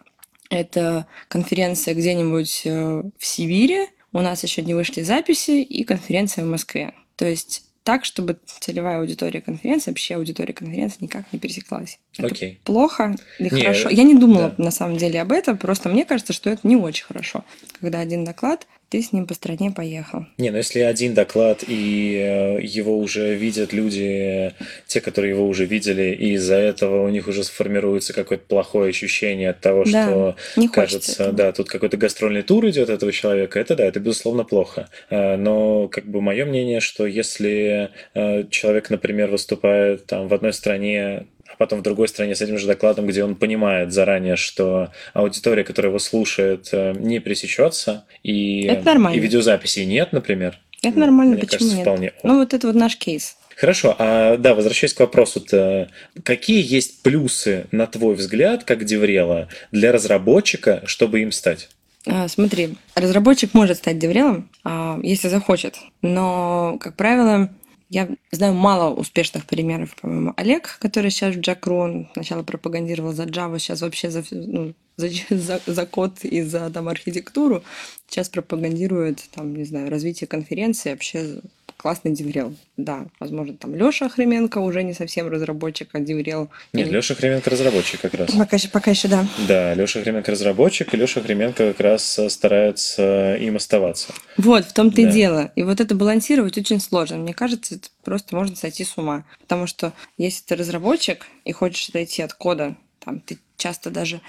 это 0.52 1.08
конференция 1.30 1.96
где-нибудь 1.96 2.64
э, 2.66 3.04
в 3.18 3.26
Сибири, 3.26 3.88
у 4.14 4.20
нас 4.20 4.44
еще 4.44 4.62
не 4.62 4.74
вышли 4.74 5.02
записи, 5.02 5.62
и 5.62 5.84
конференция 5.86 6.44
в 6.44 6.50
Москве. 6.50 6.94
То 7.16 7.26
есть 7.26 7.64
так, 7.84 8.06
чтобы 8.06 8.38
целевая 8.60 9.00
аудитория 9.00 9.42
конференции, 9.42 9.90
вообще 9.90 10.16
аудитория 10.16 10.54
конференции 10.54 10.98
никак 11.02 11.32
не 11.32 11.40
пересеклась. 11.40 12.00
Это 12.26 12.34
Окей. 12.34 12.60
плохо 12.64 13.16
или 13.40 13.54
Не, 13.54 13.62
хорошо? 13.62 13.90
Я 13.90 14.04
не 14.04 14.16
думала 14.16 14.54
да. 14.58 14.64
на 14.66 14.72
самом 14.72 14.98
деле 14.98 15.22
об 15.22 15.32
этом, 15.32 15.58
просто 15.58 15.90
мне 15.90 16.06
кажется, 16.06 16.34
что 16.34 16.50
это 16.50 16.68
не 16.68 16.76
очень 16.76 17.06
хорошо, 17.06 17.44
когда 17.80 18.00
один 18.00 18.24
доклад 18.26 18.68
ты 18.90 19.02
с 19.02 19.14
ним 19.14 19.26
по 19.26 19.34
стране 19.34 19.72
поехал. 19.72 20.26
Не, 20.38 20.50
ну 20.50 20.58
если 20.58 20.82
один 20.82 21.14
доклад, 21.14 21.64
и 21.66 22.18
э, 22.18 22.62
его 22.62 22.98
уже 23.00 23.36
видят 23.36 23.72
люди, 23.72 24.54
те, 24.86 25.00
которые 25.00 25.32
его 25.32 25.48
уже 25.48 25.66
видели, 25.66 26.14
и 26.14 26.34
из-за 26.34 26.56
этого 26.56 27.06
у 27.06 27.10
них 27.10 27.30
уже 27.30 27.46
сформируется 27.46 28.12
какое-то 28.12 28.44
плохое 28.50 28.90
ощущение 28.90 29.52
от 29.52 29.62
того, 29.62 29.86
Да, 29.86 30.04
что 30.04 30.36
не 30.58 30.68
кажется, 30.68 31.24
этого. 31.24 31.32
да, 31.32 31.52
тут 31.54 31.70
какой-то 31.70 31.96
гастрольный 31.96 32.42
тур 32.42 32.68
идет 32.68 32.90
этого 32.90 33.14
человека, 33.14 33.62
это 33.62 33.78
да, 33.78 33.86
это 33.86 34.02
безусловно 34.02 34.44
плохо. 34.44 34.90
Э, 35.10 35.38
Но 35.38 35.88
как 35.88 36.06
бы 36.06 36.20
мое 36.20 36.44
мнение, 36.44 36.82
что 36.82 37.08
если 37.08 37.92
э, 38.14 38.44
человек, 38.50 38.90
например, 38.90 39.30
выступает 39.30 40.06
там 40.06 40.28
в 40.28 40.34
одной 40.34 40.52
стране 40.52 41.28
а 41.54 41.58
потом 41.58 41.80
в 41.80 41.84
другой 41.84 42.08
стране 42.08 42.36
с 42.36 42.42
этим 42.42 42.58
же 42.58 42.68
докладом, 42.68 43.08
где 43.08 43.24
он 43.24 43.36
понимает 43.36 43.92
заранее, 43.92 44.36
что 44.36 44.90
аудитория, 45.14 45.64
которая 45.64 45.90
его 45.92 46.00
слушает, 46.00 46.70
э, 46.72 46.94
не 46.98 47.20
пресечется, 47.20 48.06
и, 48.24 48.64
Это 48.66 48.86
нормально. 48.86 49.18
и 49.18 49.20
видеозаписей 49.20 49.86
нет, 49.86 50.14
например. 50.14 50.60
Это 50.84 50.98
нормально, 50.98 51.34
Мне 51.34 51.42
почему 51.42 51.60
кажется, 51.60 51.76
нет? 51.78 51.86
вполне. 51.86 52.14
Ну, 52.24 52.40
вот 52.40 52.54
это 52.54 52.68
вот 52.68 52.76
наш 52.76 52.96
кейс. 52.98 53.38
Хорошо, 53.56 53.96
а 54.00 54.38
да, 54.38 54.56
возвращаясь 54.56 54.94
к 54.94 55.00
вопросу-то, 55.02 55.90
какие 56.24 56.64
есть 56.66 57.04
плюсы, 57.04 57.68
на 57.72 57.86
твой 57.86 58.16
взгляд, 58.16 58.64
как 58.64 58.86
Деврела, 58.86 59.50
для 59.72 59.92
разработчика, 59.92 60.82
чтобы 60.86 61.22
им 61.22 61.32
стать? 61.32 61.70
А, 62.08 62.28
Смотри, 62.28 62.76
разработчик 62.96 63.54
может 63.54 63.78
стать 63.78 64.00
деврелом, 64.00 64.50
а, 64.64 65.00
если 65.04 65.28
захочет, 65.28 65.76
но, 66.02 66.78
как 66.80 66.96
правило, 66.96 67.50
я 67.92 68.08
знаю 68.32 68.54
мало 68.54 68.94
успешных 68.94 69.46
примеров, 69.46 69.94
по-моему. 70.02 70.34
Олег, 70.38 70.78
который 70.80 71.12
сейчас 71.12 71.36
в 71.36 71.42
Джакру, 71.42 71.76
он 71.76 72.10
сначала 72.14 72.42
пропагандировал 72.42 73.12
за 73.12 73.24
Java, 73.24 73.60
сейчас 73.60 73.82
вообще 73.82 74.10
за, 74.10 74.24
ну, 74.32 74.74
за, 74.96 75.10
за, 75.30 75.62
за 75.66 75.86
код 75.86 76.24
и 76.24 76.42
за 76.42 76.70
там, 76.70 76.88
архитектуру, 76.88 77.64
сейчас 78.08 78.30
пропагандирует, 78.30 79.22
там, 79.36 79.54
не 79.54 79.66
знаю, 79.66 79.90
развитие 79.90 80.30
конференции, 80.30 80.92
вообще 80.92 81.42
классный 81.82 82.12
деврел. 82.12 82.56
Да, 82.78 83.08
возможно, 83.20 83.56
там 83.58 83.74
Леша 83.74 84.08
Хременко 84.08 84.60
уже 84.60 84.84
не 84.84 84.94
совсем 84.94 85.28
разработчик, 85.30 85.90
а 85.94 86.00
деврел. 86.00 86.50
Нет, 86.74 86.88
Или- 86.88 86.98
Леша 86.98 87.16
Хременко 87.16 87.50
разработчик 87.50 88.00
как 88.02 88.14
раз. 88.14 88.32
Пока, 88.32 88.56
еще- 88.58 88.70
пока 88.70 88.92
еще, 88.92 89.08
да. 89.08 89.26
Да, 89.48 89.74
Леша 89.74 90.02
Хременко 90.02 90.32
разработчик, 90.32 90.94
и 90.94 90.98
Леша 90.98 91.22
Хременко 91.22 91.70
как 91.74 91.80
раз 91.80 92.20
э, 92.20 92.30
старается 92.30 93.36
им 93.38 93.56
оставаться. 93.56 94.14
Вот, 94.38 94.66
в 94.66 94.74
том-то 94.74 95.02
Да. 95.02 95.10
и 95.10 95.12
дело. 95.12 95.52
И 95.56 95.64
вот 95.64 95.80
это 95.82 95.96
балансировать 95.96 96.58
очень 96.58 96.80
сложно. 96.80 97.18
Мне 97.18 97.34
кажется, 97.34 97.76
это 97.76 97.88
просто 98.04 98.36
можно 98.36 98.56
сойти 98.56 98.84
с 98.84 98.96
ума. 98.98 99.26
Потому 99.42 99.66
что 99.66 99.92
если 100.18 100.44
ты 100.44 100.56
разработчик 100.56 101.26
и 101.46 101.52
хочешь 101.52 101.90
отойти 101.90 102.22
от 102.22 102.34
кода, 102.34 102.76
там 103.04 103.20
ты 103.20 103.40
часто 103.58 103.90
даже 103.90 104.22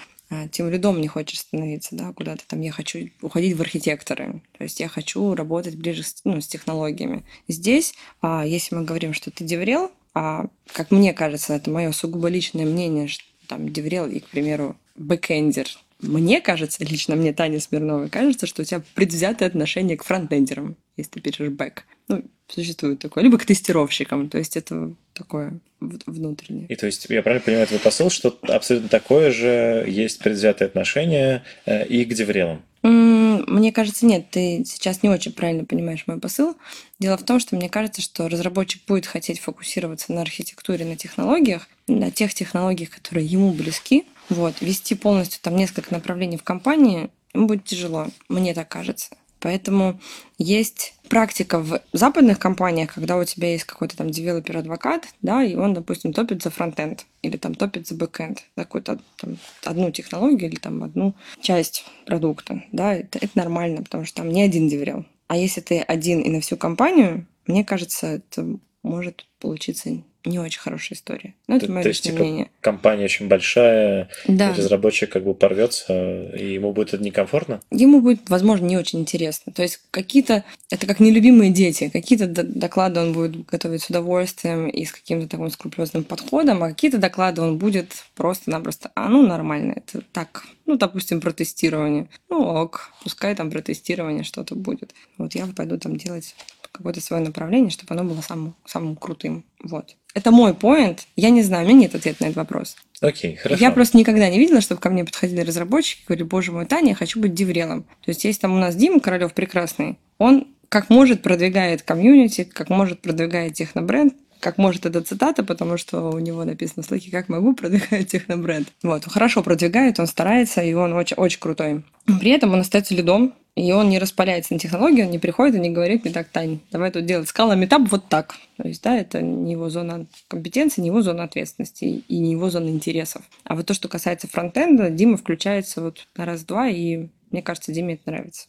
тимлидом 0.51 1.01
не 1.01 1.07
хочешь 1.07 1.39
становиться, 1.39 1.95
да, 1.95 2.13
куда-то 2.13 2.43
там 2.47 2.61
я 2.61 2.71
хочу 2.71 3.09
уходить 3.21 3.55
в 3.55 3.61
архитекторы, 3.61 4.41
то 4.57 4.63
есть 4.63 4.79
я 4.79 4.87
хочу 4.87 5.33
работать 5.35 5.75
ближе 5.75 6.03
с, 6.03 6.21
ну, 6.23 6.41
с 6.41 6.47
технологиями. 6.47 7.23
Здесь, 7.47 7.93
а, 8.21 8.45
если 8.45 8.75
мы 8.75 8.83
говорим, 8.83 9.13
что 9.13 9.31
ты 9.31 9.43
деврел, 9.43 9.91
а, 10.13 10.47
как 10.73 10.91
мне 10.91 11.13
кажется, 11.13 11.53
это 11.53 11.69
мое 11.69 11.91
сугубо 11.91 12.27
личное 12.27 12.65
мнение, 12.65 13.07
что 13.07 13.23
там 13.47 13.71
деврел 13.71 14.07
и, 14.07 14.19
к 14.19 14.27
примеру, 14.27 14.75
бэкэндер, 14.95 15.67
мне 16.03 16.41
кажется, 16.41 16.83
лично 16.83 17.15
мне, 17.15 17.33
Таня 17.33 17.59
Смирнова, 17.59 18.07
кажется, 18.07 18.45
что 18.45 18.61
у 18.61 18.65
тебя 18.65 18.83
предвзятое 18.93 19.47
отношение 19.47 19.97
к 19.97 20.03
фронтендерам, 20.03 20.75
если 20.97 21.11
ты 21.11 21.21
пишешь 21.21 21.49
бэк. 21.49 21.83
Ну, 22.09 22.23
существует 22.47 22.99
такое. 22.99 23.23
Либо 23.23 23.37
к 23.37 23.45
тестировщикам. 23.45 24.29
То 24.29 24.37
есть 24.37 24.57
это 24.57 24.93
такое 25.13 25.59
внутреннее. 25.79 26.67
И 26.67 26.75
то 26.75 26.85
есть 26.85 27.05
я 27.09 27.21
правильно 27.21 27.43
понимаю 27.43 27.67
твой 27.67 27.79
посыл, 27.79 28.09
что 28.09 28.37
абсолютно 28.43 28.89
такое 28.89 29.31
же 29.31 29.85
есть 29.87 30.19
предвзятое 30.19 30.67
отношение 30.67 31.43
э, 31.65 31.85
и 31.85 32.05
к 32.05 32.13
деврелам? 32.13 32.63
Мне 32.83 33.71
кажется, 33.71 34.05
нет, 34.05 34.29
ты 34.29 34.63
сейчас 34.65 35.03
не 35.03 35.09
очень 35.09 35.31
правильно 35.31 35.63
понимаешь 35.63 36.03
мой 36.05 36.19
посыл. 36.19 36.57
Дело 36.99 37.17
в 37.17 37.23
том, 37.23 37.39
что 37.39 37.55
мне 37.55 37.69
кажется, 37.69 38.01
что 38.01 38.27
разработчик 38.27 38.81
будет 38.85 39.05
хотеть 39.05 39.39
фокусироваться 39.39 40.11
на 40.11 40.21
архитектуре, 40.21 40.83
на 40.83 40.97
технологиях, 40.97 41.69
на 41.87 42.11
тех 42.11 42.33
технологиях, 42.33 42.89
которые 42.89 43.25
ему 43.25 43.51
близки. 43.51 44.05
Вот. 44.29 44.55
Вести 44.59 44.95
полностью 44.95 45.39
там 45.41 45.55
несколько 45.55 45.93
направлений 45.93 46.37
в 46.37 46.43
компании 46.43 47.09
ему 47.33 47.47
будет 47.47 47.63
тяжело, 47.63 48.07
мне 48.27 48.53
так 48.53 48.67
кажется. 48.67 49.15
Поэтому 49.43 49.99
есть 50.37 50.93
практика 51.09 51.59
в 51.59 51.81
западных 51.91 52.39
компаниях, 52.39 52.93
когда 52.93 53.17
у 53.17 53.25
тебя 53.25 53.51
есть 53.51 53.65
какой-то 53.65 53.97
там 53.97 54.09
developer 54.09 54.57
advocate, 54.57 55.05
да, 55.21 55.43
и 55.43 55.55
он, 55.55 55.73
допустим, 55.73 56.13
топит 56.13 56.41
за 56.41 56.49
фронтенд 56.49 57.05
или 57.21 57.35
там 57.35 57.53
топит 57.53 57.85
за 57.85 57.95
бэкенд, 57.95 58.41
какую-то 58.55 58.99
там 59.17 59.37
одну 59.65 59.91
технологию 59.91 60.49
или 60.49 60.55
там 60.55 60.81
одну 60.81 61.13
часть 61.41 61.83
продукта, 62.05 62.63
да, 62.71 62.95
это, 62.95 63.19
это 63.19 63.37
нормально, 63.37 63.83
потому 63.83 64.05
что 64.05 64.21
там 64.21 64.29
не 64.29 64.41
один 64.41 64.69
деврел. 64.69 65.05
А 65.27 65.35
если 65.35 65.59
ты 65.59 65.81
один 65.81 66.21
и 66.21 66.29
на 66.29 66.39
всю 66.39 66.55
компанию, 66.55 67.27
мне 67.45 67.65
кажется, 67.65 68.07
это 68.07 68.47
может 68.81 69.25
получиться 69.41 70.01
не 70.25 70.39
очень 70.39 70.59
хорошая 70.59 70.97
история. 70.97 71.33
Но 71.47 71.57
это 71.57 71.71
мое 71.71 71.83
личное 71.83 72.11
типа, 72.11 72.23
мнение. 72.23 72.49
Компания 72.61 73.05
очень 73.05 73.27
большая, 73.27 74.09
да. 74.27 74.53
разработчик 74.53 75.11
как 75.11 75.23
бы 75.23 75.33
порвется, 75.33 76.29
и 76.35 76.53
ему 76.53 76.71
будет 76.71 76.93
это 76.93 77.03
некомфортно? 77.03 77.61
Ему 77.71 78.01
будет, 78.01 78.29
возможно, 78.29 78.65
не 78.65 78.77
очень 78.77 78.99
интересно. 78.99 79.51
То 79.51 79.63
есть 79.63 79.81
какие-то, 79.91 80.43
это 80.69 80.87
как 80.87 80.99
нелюбимые 80.99 81.51
дети, 81.51 81.89
какие-то 81.89 82.27
доклады 82.27 83.01
он 83.01 83.13
будет 83.13 83.45
готовить 83.45 83.83
с 83.83 83.89
удовольствием 83.89 84.67
и 84.67 84.85
с 84.85 84.91
каким-то 84.91 85.27
таким 85.27 85.49
скрупулезным 85.49 86.03
подходом, 86.03 86.63
а 86.63 86.69
какие-то 86.69 86.97
доклады 86.97 87.41
он 87.41 87.57
будет 87.57 87.91
просто-напросто, 88.15 88.91
а 88.95 89.09
ну 89.09 89.25
нормально, 89.25 89.73
это 89.75 90.01
так, 90.11 90.45
ну, 90.65 90.77
допустим, 90.77 91.19
про 91.19 91.31
тестирование. 91.31 92.07
Ну, 92.29 92.41
ок, 92.41 92.91
пускай 93.03 93.35
там 93.35 93.51
про 93.51 93.61
тестирование 93.61 94.23
что-то 94.23 94.55
будет. 94.55 94.93
Вот 95.17 95.35
я 95.35 95.45
пойду 95.47 95.77
там 95.77 95.97
делать 95.97 96.35
какое-то 96.73 96.99
свое 97.01 97.23
направление, 97.23 97.69
чтобы 97.69 97.93
оно 97.93 98.03
было 98.03 98.21
самым, 98.21 98.55
самым 98.65 98.95
крутым. 98.95 99.45
Вот. 99.61 99.95
Это 100.13 100.31
мой 100.31 100.53
поинт. 100.53 101.07
Я 101.15 101.29
не 101.29 101.43
знаю, 101.43 101.65
у 101.65 101.69
меня 101.69 101.79
нет 101.81 101.95
ответа 101.95 102.23
на 102.23 102.25
этот 102.27 102.37
вопрос. 102.37 102.75
Окей, 103.01 103.35
хорошо. 103.35 103.63
Я 103.63 103.71
просто 103.71 103.97
никогда 103.97 104.29
не 104.29 104.39
видела, 104.39 104.59
чтобы 104.59 104.81
ко 104.81 104.89
мне 104.89 105.05
подходили 105.05 105.41
разработчики 105.41 106.01
и 106.01 106.05
говорили, 106.05 106.27
боже 106.27 106.51
мой, 106.51 106.65
Таня, 106.65 106.89
я 106.89 106.95
хочу 106.95 107.19
быть 107.19 107.33
деврелом. 107.33 107.83
То 107.83 108.09
есть 108.09 108.25
есть 108.25 108.41
там 108.41 108.53
у 108.53 108.57
нас 108.57 108.75
Дима 108.75 108.99
Королев 108.99 109.33
прекрасный, 109.33 109.97
он 110.17 110.47
как 110.69 110.89
может 110.89 111.21
продвигает 111.21 111.83
комьюнити, 111.83 112.45
как 112.45 112.69
может 112.69 113.01
продвигает 113.01 113.53
технобренд, 113.53 114.15
как 114.43 114.57
может 114.57 114.85
эта 114.85 115.01
цитата, 115.01 115.43
потому 115.43 115.77
что 115.77 116.11
у 116.11 116.19
него 116.19 116.43
написано 116.43 116.83
слэке 116.83 117.09
«Как 117.09 117.29
могу, 117.29 117.53
продвигаю 117.53 118.03
технобренд». 118.05 118.67
Вот, 118.83 119.05
хорошо 119.05 119.41
продвигает, 119.41 119.99
он 119.99 120.07
старается, 120.07 120.61
и 120.61 120.73
он 120.73 120.93
очень, 120.93 121.15
очень 121.15 121.39
крутой. 121.39 121.83
При 122.19 122.31
этом 122.31 122.51
он 122.51 122.59
остается 122.59 122.93
лидом, 122.93 123.33
и 123.55 123.71
он 123.71 123.89
не 123.89 123.99
распаляется 123.99 124.53
на 124.53 124.59
технологии, 124.59 125.03
он 125.03 125.11
не 125.11 125.19
приходит 125.19 125.55
и 125.55 125.59
не 125.59 125.69
говорит 125.69 126.03
мне 126.03 126.13
так, 126.13 126.27
Тань, 126.27 126.59
давай 126.71 126.91
тут 126.91 127.05
делать 127.05 127.29
скала 127.29 127.55
метап 127.55 127.83
вот 127.89 128.09
так. 128.09 128.35
То 128.57 128.67
есть, 128.67 128.83
да, 128.83 128.97
это 128.97 129.21
не 129.21 129.53
его 129.53 129.69
зона 129.69 130.07
компетенции, 130.27 130.81
не 130.81 130.87
его 130.87 131.01
зона 131.01 131.23
ответственности 131.23 132.03
и 132.07 132.19
не 132.19 132.31
его 132.31 132.49
зона 132.49 132.67
интересов. 132.67 133.21
А 133.45 133.55
вот 133.55 133.65
то, 133.65 133.73
что 133.73 133.87
касается 133.87 134.27
фронтенда, 134.27 134.89
Дима 134.89 135.15
включается 135.15 135.81
вот 135.81 136.07
на 136.17 136.25
раз-два, 136.25 136.67
и 136.67 137.07
мне 137.31 137.41
кажется, 137.41 137.71
Диме 137.71 137.93
это 137.93 138.11
нравится. 138.11 138.47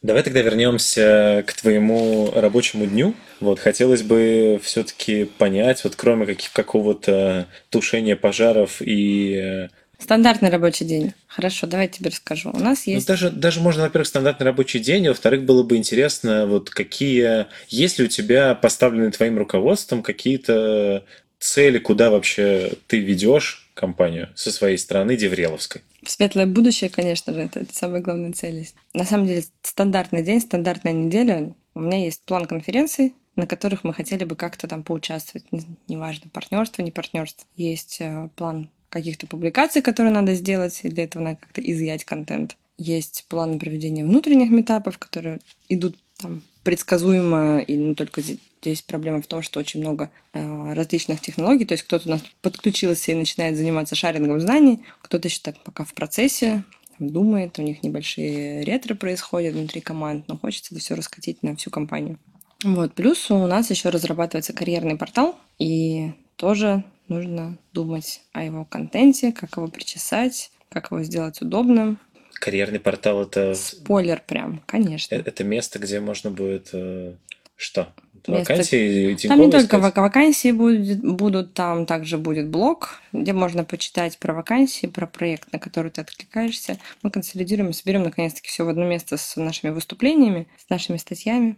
Давай 0.00 0.22
тогда 0.22 0.42
вернемся 0.42 1.42
к 1.46 1.52
твоему 1.54 2.30
рабочему 2.34 2.86
дню. 2.86 3.14
Вот 3.40 3.58
хотелось 3.58 4.02
бы 4.02 4.60
все-таки 4.62 5.24
понять, 5.24 5.82
вот 5.84 5.96
кроме 5.96 6.26
каких 6.26 6.52
какого-то 6.52 7.46
тушения 7.70 8.14
пожаров 8.14 8.80
и 8.80 9.34
э, 9.34 9.68
Стандартный 9.98 10.48
рабочий 10.48 10.84
день. 10.84 11.12
Хорошо, 11.26 11.66
давай 11.66 11.86
я 11.86 11.92
тебе 11.92 12.10
расскажу. 12.10 12.50
У 12.50 12.58
нас 12.58 12.86
ну, 12.86 12.92
есть... 12.92 13.08
Ну, 13.08 13.12
даже, 13.12 13.30
даже 13.30 13.60
можно, 13.60 13.82
во-первых, 13.82 14.06
стандартный 14.06 14.46
рабочий 14.46 14.78
день, 14.78 15.06
а 15.06 15.10
во-вторых, 15.10 15.42
было 15.42 15.64
бы 15.64 15.76
интересно, 15.76 16.46
вот 16.46 16.70
какие... 16.70 17.46
Есть 17.68 17.98
ли 17.98 18.04
у 18.04 18.08
тебя 18.08 18.54
поставлены 18.54 19.10
твоим 19.10 19.38
руководством 19.38 20.04
какие-то 20.04 21.04
цели, 21.40 21.78
куда 21.78 22.10
вообще 22.10 22.72
ты 22.86 23.00
ведешь 23.00 23.68
компанию 23.74 24.28
со 24.36 24.52
своей 24.52 24.78
стороны 24.78 25.16
Девреловской? 25.16 25.82
Светлое 26.08 26.46
будущее, 26.46 26.88
конечно 26.88 27.34
же, 27.34 27.40
это, 27.40 27.60
это 27.60 27.74
самая 27.74 28.00
главная 28.00 28.32
цель. 28.32 28.66
На 28.94 29.04
самом 29.04 29.26
деле, 29.26 29.44
стандартный 29.62 30.22
день, 30.22 30.40
стандартная 30.40 30.94
неделя. 30.94 31.54
У 31.74 31.80
меня 31.80 32.02
есть 32.02 32.22
план 32.22 32.46
конференций, 32.46 33.14
на 33.36 33.46
которых 33.46 33.84
мы 33.84 33.92
хотели 33.92 34.24
бы 34.24 34.34
как-то 34.34 34.66
там 34.66 34.82
поучаствовать. 34.82 35.46
Неважно, 35.86 36.30
партнерство, 36.32 36.80
не 36.80 36.90
партнерство. 36.90 37.46
Есть 37.56 37.98
э, 38.00 38.30
план 38.36 38.70
каких-то 38.88 39.26
публикаций, 39.26 39.82
которые 39.82 40.10
надо 40.10 40.34
сделать, 40.34 40.80
и 40.82 40.88
для 40.88 41.04
этого 41.04 41.22
надо 41.22 41.36
как-то 41.36 41.60
изъять 41.60 42.06
контент. 42.06 42.56
Есть 42.78 43.26
планы 43.28 43.58
проведения 43.58 44.02
внутренних 44.02 44.48
метапов, 44.48 44.96
которые 44.96 45.40
идут 45.68 45.98
там 46.16 46.42
предсказуемо, 46.68 47.60
и 47.60 47.76
не 47.78 47.94
только 47.94 48.20
здесь 48.20 48.82
проблема 48.82 49.22
в 49.22 49.26
том, 49.26 49.40
что 49.40 49.58
очень 49.58 49.80
много 49.80 50.10
э, 50.34 50.74
различных 50.74 51.18
технологий, 51.22 51.64
то 51.64 51.72
есть 51.72 51.84
кто-то 51.84 52.06
у 52.06 52.10
нас 52.10 52.22
подключился 52.42 53.10
и 53.10 53.14
начинает 53.14 53.56
заниматься 53.56 53.94
шарингом 53.94 54.38
знаний, 54.38 54.80
кто-то 55.00 55.28
еще 55.28 55.40
так 55.42 55.58
пока 55.64 55.84
в 55.84 55.94
процессе, 55.94 56.64
думает, 56.98 57.58
у 57.58 57.62
них 57.62 57.82
небольшие 57.82 58.64
ретро 58.64 58.94
происходят 58.94 59.54
внутри 59.54 59.80
команд, 59.80 60.28
но 60.28 60.36
хочется 60.36 60.74
это 60.74 60.84
все 60.84 60.94
раскатить 60.94 61.42
на 61.42 61.56
всю 61.56 61.70
компанию. 61.70 62.18
Вот. 62.62 62.92
Плюс 62.92 63.30
у 63.30 63.46
нас 63.46 63.70
еще 63.70 63.88
разрабатывается 63.88 64.52
карьерный 64.52 64.96
портал, 64.96 65.38
и 65.58 66.12
тоже 66.36 66.84
нужно 67.08 67.56
думать 67.72 68.20
о 68.34 68.44
его 68.44 68.66
контенте, 68.66 69.32
как 69.32 69.56
его 69.56 69.68
причесать, 69.68 70.50
как 70.68 70.90
его 70.90 71.02
сделать 71.02 71.40
удобным. 71.40 71.98
Карьерный 72.38 72.80
портал 72.80 73.22
это... 73.22 73.54
Спойлер 73.54 74.22
прям, 74.26 74.62
конечно. 74.66 75.14
Э, 75.14 75.22
это 75.24 75.44
место, 75.44 75.78
где 75.78 76.00
можно 76.00 76.30
будет... 76.30 76.70
Э, 76.72 77.14
что? 77.56 77.92
Место... 78.26 78.52
Вакансии? 78.52 79.28
Там 79.28 79.40
не 79.40 79.50
только 79.50 79.78
искать? 79.78 79.96
вакансии 79.96 80.52
будут, 80.52 81.00
будут, 81.00 81.54
там 81.54 81.86
также 81.86 82.18
будет 82.18 82.48
блог, 82.48 83.00
где 83.12 83.32
можно 83.32 83.64
почитать 83.64 84.18
про 84.18 84.34
вакансии, 84.34 84.86
про 84.86 85.06
проект, 85.06 85.52
на 85.52 85.58
который 85.58 85.90
ты 85.90 86.02
откликаешься. 86.02 86.78
Мы 87.02 87.10
консолидируем, 87.10 87.72
соберем 87.72 88.02
наконец-таки 88.02 88.48
все 88.48 88.64
в 88.64 88.68
одно 88.68 88.84
место 88.84 89.16
с 89.16 89.36
нашими 89.36 89.70
выступлениями, 89.70 90.46
с 90.58 90.68
нашими 90.68 90.96
статьями, 90.98 91.56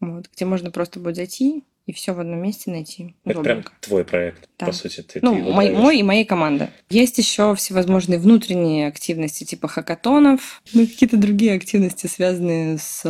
вот, 0.00 0.28
где 0.34 0.44
можно 0.44 0.70
просто 0.70 1.00
будет 1.00 1.16
зайти, 1.16 1.64
и 1.90 1.92
все 1.92 2.14
в 2.14 2.20
одном 2.20 2.40
месте 2.40 2.70
найти. 2.70 3.16
Это 3.24 3.42
прям 3.42 3.64
твой 3.80 4.04
проект, 4.04 4.48
да. 4.58 4.66
по 4.66 4.72
сути. 4.72 5.02
Ты, 5.02 5.18
ну, 5.22 5.34
ты 5.34 5.42
мой, 5.42 5.70
мой 5.72 5.98
и 5.98 6.02
моей 6.04 6.24
команды. 6.24 6.68
Есть 6.88 7.18
еще 7.18 7.54
всевозможные 7.56 8.20
внутренние 8.20 8.86
активности, 8.86 9.42
типа 9.42 9.66
хакатонов, 9.66 10.62
ну, 10.72 10.86
какие-то 10.86 11.16
другие 11.16 11.54
активности, 11.54 12.06
связанные 12.06 12.78
с, 12.78 13.02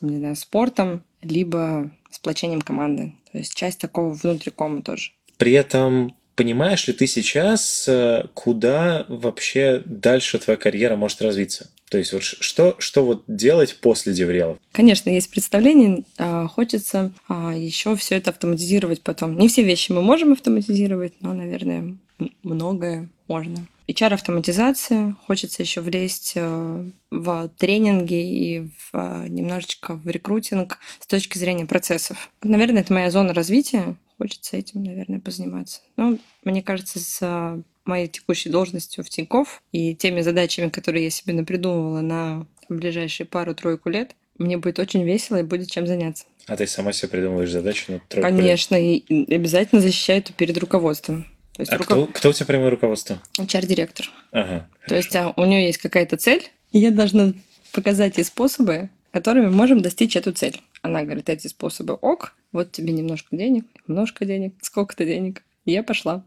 не 0.00 0.18
знаю, 0.18 0.36
спортом, 0.36 1.02
либо 1.20 1.90
сплочением 2.10 2.60
команды. 2.60 3.12
То 3.32 3.38
есть 3.38 3.54
часть 3.56 3.80
такого 3.80 4.12
внутри 4.12 4.52
кома 4.52 4.82
тоже. 4.82 5.10
При 5.36 5.52
этом 5.52 6.14
понимаешь 6.36 6.86
ли 6.86 6.92
ты 6.92 7.06
сейчас, 7.06 7.86
э, 7.88 8.26
куда 8.34 9.06
вообще 9.08 9.82
дальше 9.84 10.38
твоя 10.38 10.56
карьера 10.56 10.94
может 10.96 11.20
развиться? 11.22 11.70
То 11.90 11.98
есть 11.98 12.12
вот 12.12 12.22
что, 12.22 12.76
что 12.78 13.04
вот 13.04 13.24
делать 13.26 13.78
после 13.80 14.12
Деврелов? 14.12 14.58
Конечно, 14.72 15.08
есть 15.10 15.30
представление. 15.30 16.04
А, 16.18 16.46
хочется 16.48 17.12
а, 17.28 17.54
еще 17.54 17.96
все 17.96 18.16
это 18.16 18.30
автоматизировать 18.30 19.02
потом. 19.02 19.38
Не 19.38 19.48
все 19.48 19.62
вещи 19.62 19.92
мы 19.92 20.02
можем 20.02 20.32
автоматизировать, 20.32 21.14
но, 21.20 21.32
наверное, 21.32 21.96
многое 22.42 23.08
можно. 23.28 23.66
HR-автоматизация. 23.88 25.16
Хочется 25.26 25.62
еще 25.62 25.80
влезть 25.80 26.32
э, 26.34 26.90
в 27.12 27.50
тренинги 27.56 28.14
и 28.14 28.68
в, 28.90 29.28
немножечко 29.28 29.94
в 29.94 30.08
рекрутинг 30.08 30.78
с 30.98 31.06
точки 31.06 31.38
зрения 31.38 31.66
процессов. 31.66 32.30
Наверное, 32.42 32.82
это 32.82 32.92
моя 32.92 33.12
зона 33.12 33.32
развития. 33.32 33.96
Хочется 34.18 34.56
этим, 34.56 34.82
наверное, 34.82 35.20
позаниматься. 35.20 35.80
Но 35.96 36.18
мне 36.44 36.62
кажется, 36.62 36.98
с 36.98 37.62
моей 37.84 38.08
текущей 38.08 38.48
должностью 38.48 39.04
в 39.04 39.10
Тинькофф 39.10 39.62
и 39.72 39.94
теми 39.94 40.22
задачами, 40.22 40.68
которые 40.68 41.04
я 41.04 41.10
себе 41.10 41.34
напридумывала 41.34 42.00
на 42.00 42.46
ближайшие 42.68 43.26
пару-тройку 43.26 43.90
лет, 43.90 44.16
мне 44.38 44.58
будет 44.58 44.78
очень 44.78 45.04
весело 45.04 45.36
и 45.36 45.42
будет 45.42 45.70
чем 45.70 45.86
заняться. 45.86 46.24
А 46.46 46.56
ты 46.56 46.66
сама 46.66 46.92
себе 46.92 47.08
придумываешь 47.08 47.50
задачи 47.50 47.90
на 47.90 48.00
тройку 48.00 48.28
Конечно, 48.28 48.76
лет? 48.76 49.04
и 49.08 49.34
обязательно 49.34 49.80
защищаю 49.80 50.20
это 50.20 50.32
перед 50.32 50.56
руководством. 50.58 51.26
То 51.54 51.62
есть 51.62 51.72
а 51.72 51.78
руко... 51.78 51.94
кто, 51.94 52.06
кто 52.06 52.28
у 52.30 52.32
тебя 52.32 52.46
прямое 52.46 52.70
руководство? 52.70 53.18
HR-директор. 53.38 54.10
Ага. 54.30 54.68
То 54.86 54.94
есть 54.94 55.14
а, 55.16 55.32
у 55.36 55.44
нее 55.44 55.66
есть 55.66 55.78
какая-то 55.78 56.16
цель, 56.16 56.50
и 56.72 56.78
я 56.78 56.90
должна 56.90 57.32
показать 57.72 58.18
ей 58.18 58.24
способы, 58.24 58.90
которыми 59.10 59.46
мы 59.46 59.52
можем 59.52 59.80
достичь 59.80 60.16
эту 60.16 60.32
цель. 60.32 60.60
Она 60.86 61.02
говорит, 61.02 61.28
эти 61.28 61.48
способы 61.48 61.94
ок, 61.94 62.34
вот 62.52 62.72
тебе 62.72 62.92
немножко 62.92 63.36
денег, 63.36 63.64
немножко 63.86 64.24
денег, 64.24 64.54
сколько-то 64.62 65.04
денег. 65.04 65.42
И 65.64 65.72
я 65.72 65.82
пошла. 65.82 66.24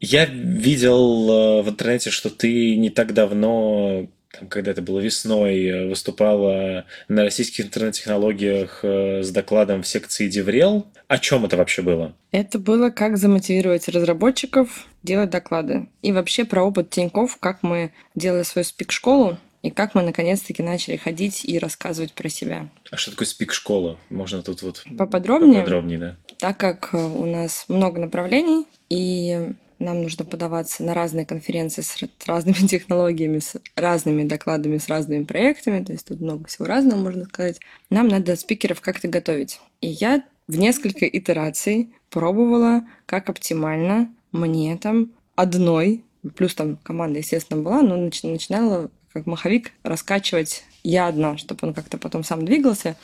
Я 0.00 0.24
видел 0.24 1.30
э, 1.30 1.62
в 1.62 1.68
интернете, 1.68 2.10
что 2.10 2.28
ты 2.28 2.76
не 2.76 2.90
так 2.90 3.14
давно 3.14 4.08
там, 4.32 4.48
когда 4.48 4.72
это 4.72 4.82
было 4.82 4.98
весной, 4.98 5.64
э, 5.64 5.86
выступала 5.86 6.86
на 7.06 7.22
российских 7.22 7.66
интернет-технологиях 7.66 8.80
э, 8.82 9.22
с 9.22 9.30
докладом 9.30 9.82
в 9.82 9.86
секции 9.86 10.28
Деврел. 10.28 10.86
О 11.06 11.18
чем 11.18 11.44
это 11.44 11.56
вообще 11.56 11.82
было? 11.82 12.16
Это 12.32 12.58
было 12.58 12.90
как 12.90 13.16
замотивировать 13.16 13.88
разработчиков 13.88 14.86
делать 15.04 15.30
доклады. 15.30 15.88
И 16.00 16.10
вообще 16.12 16.44
про 16.44 16.64
опыт 16.64 16.90
Тиньков, 16.90 17.36
как 17.38 17.62
мы 17.62 17.92
делали 18.14 18.42
свою 18.42 18.64
спик-школу, 18.64 19.38
и 19.62 19.70
как 19.70 19.94
мы 19.94 20.02
наконец-таки 20.02 20.62
начали 20.62 20.96
ходить 20.96 21.44
и 21.44 21.58
рассказывать 21.58 22.12
про 22.12 22.28
себя. 22.28 22.68
А 22.90 22.96
что 22.96 23.12
такое 23.12 23.26
спик-школа? 23.26 23.98
Можно 24.10 24.42
тут 24.42 24.62
вот 24.62 24.84
поподробнее? 24.98 25.60
Поподробнее, 25.60 25.98
да. 25.98 26.16
Так 26.38 26.58
как 26.58 26.90
э, 26.92 26.98
у 26.98 27.26
нас 27.26 27.64
много 27.68 28.00
направлений, 28.00 28.66
и 28.90 29.52
нам 29.78 30.02
нужно 30.02 30.24
подаваться 30.24 30.82
на 30.82 30.94
разные 30.94 31.26
конференции 31.26 31.82
с 31.82 31.96
разными 32.26 32.54
технологиями, 32.66 33.38
с 33.38 33.56
разными 33.76 34.24
докладами, 34.24 34.78
с 34.78 34.88
разными 34.88 35.24
проектами, 35.24 35.84
то 35.84 35.92
есть 35.92 36.06
тут 36.06 36.20
много 36.20 36.46
всего 36.48 36.66
разного, 36.66 37.00
можно 37.00 37.24
сказать. 37.24 37.60
Нам 37.90 38.08
надо 38.08 38.36
спикеров 38.36 38.80
как-то 38.80 39.08
готовить. 39.08 39.60
И 39.80 39.88
я 39.88 40.24
в 40.48 40.58
несколько 40.58 41.06
итераций 41.06 41.90
пробовала, 42.10 42.82
как 43.06 43.30
оптимально 43.30 44.12
мне 44.32 44.76
там 44.76 45.12
одной, 45.36 46.04
плюс 46.36 46.54
там 46.54 46.76
команда, 46.76 47.18
естественно, 47.18 47.62
была, 47.62 47.82
но 47.82 47.96
начинала 47.96 48.90
как 49.12 49.26
маховик 49.26 49.72
раскачивать 49.82 50.64
я 50.82 51.06
одна, 51.06 51.36
чтобы 51.36 51.68
он 51.68 51.74
как-то 51.74 51.98
потом 51.98 52.24
сам 52.24 52.44
двигался, 52.44 52.96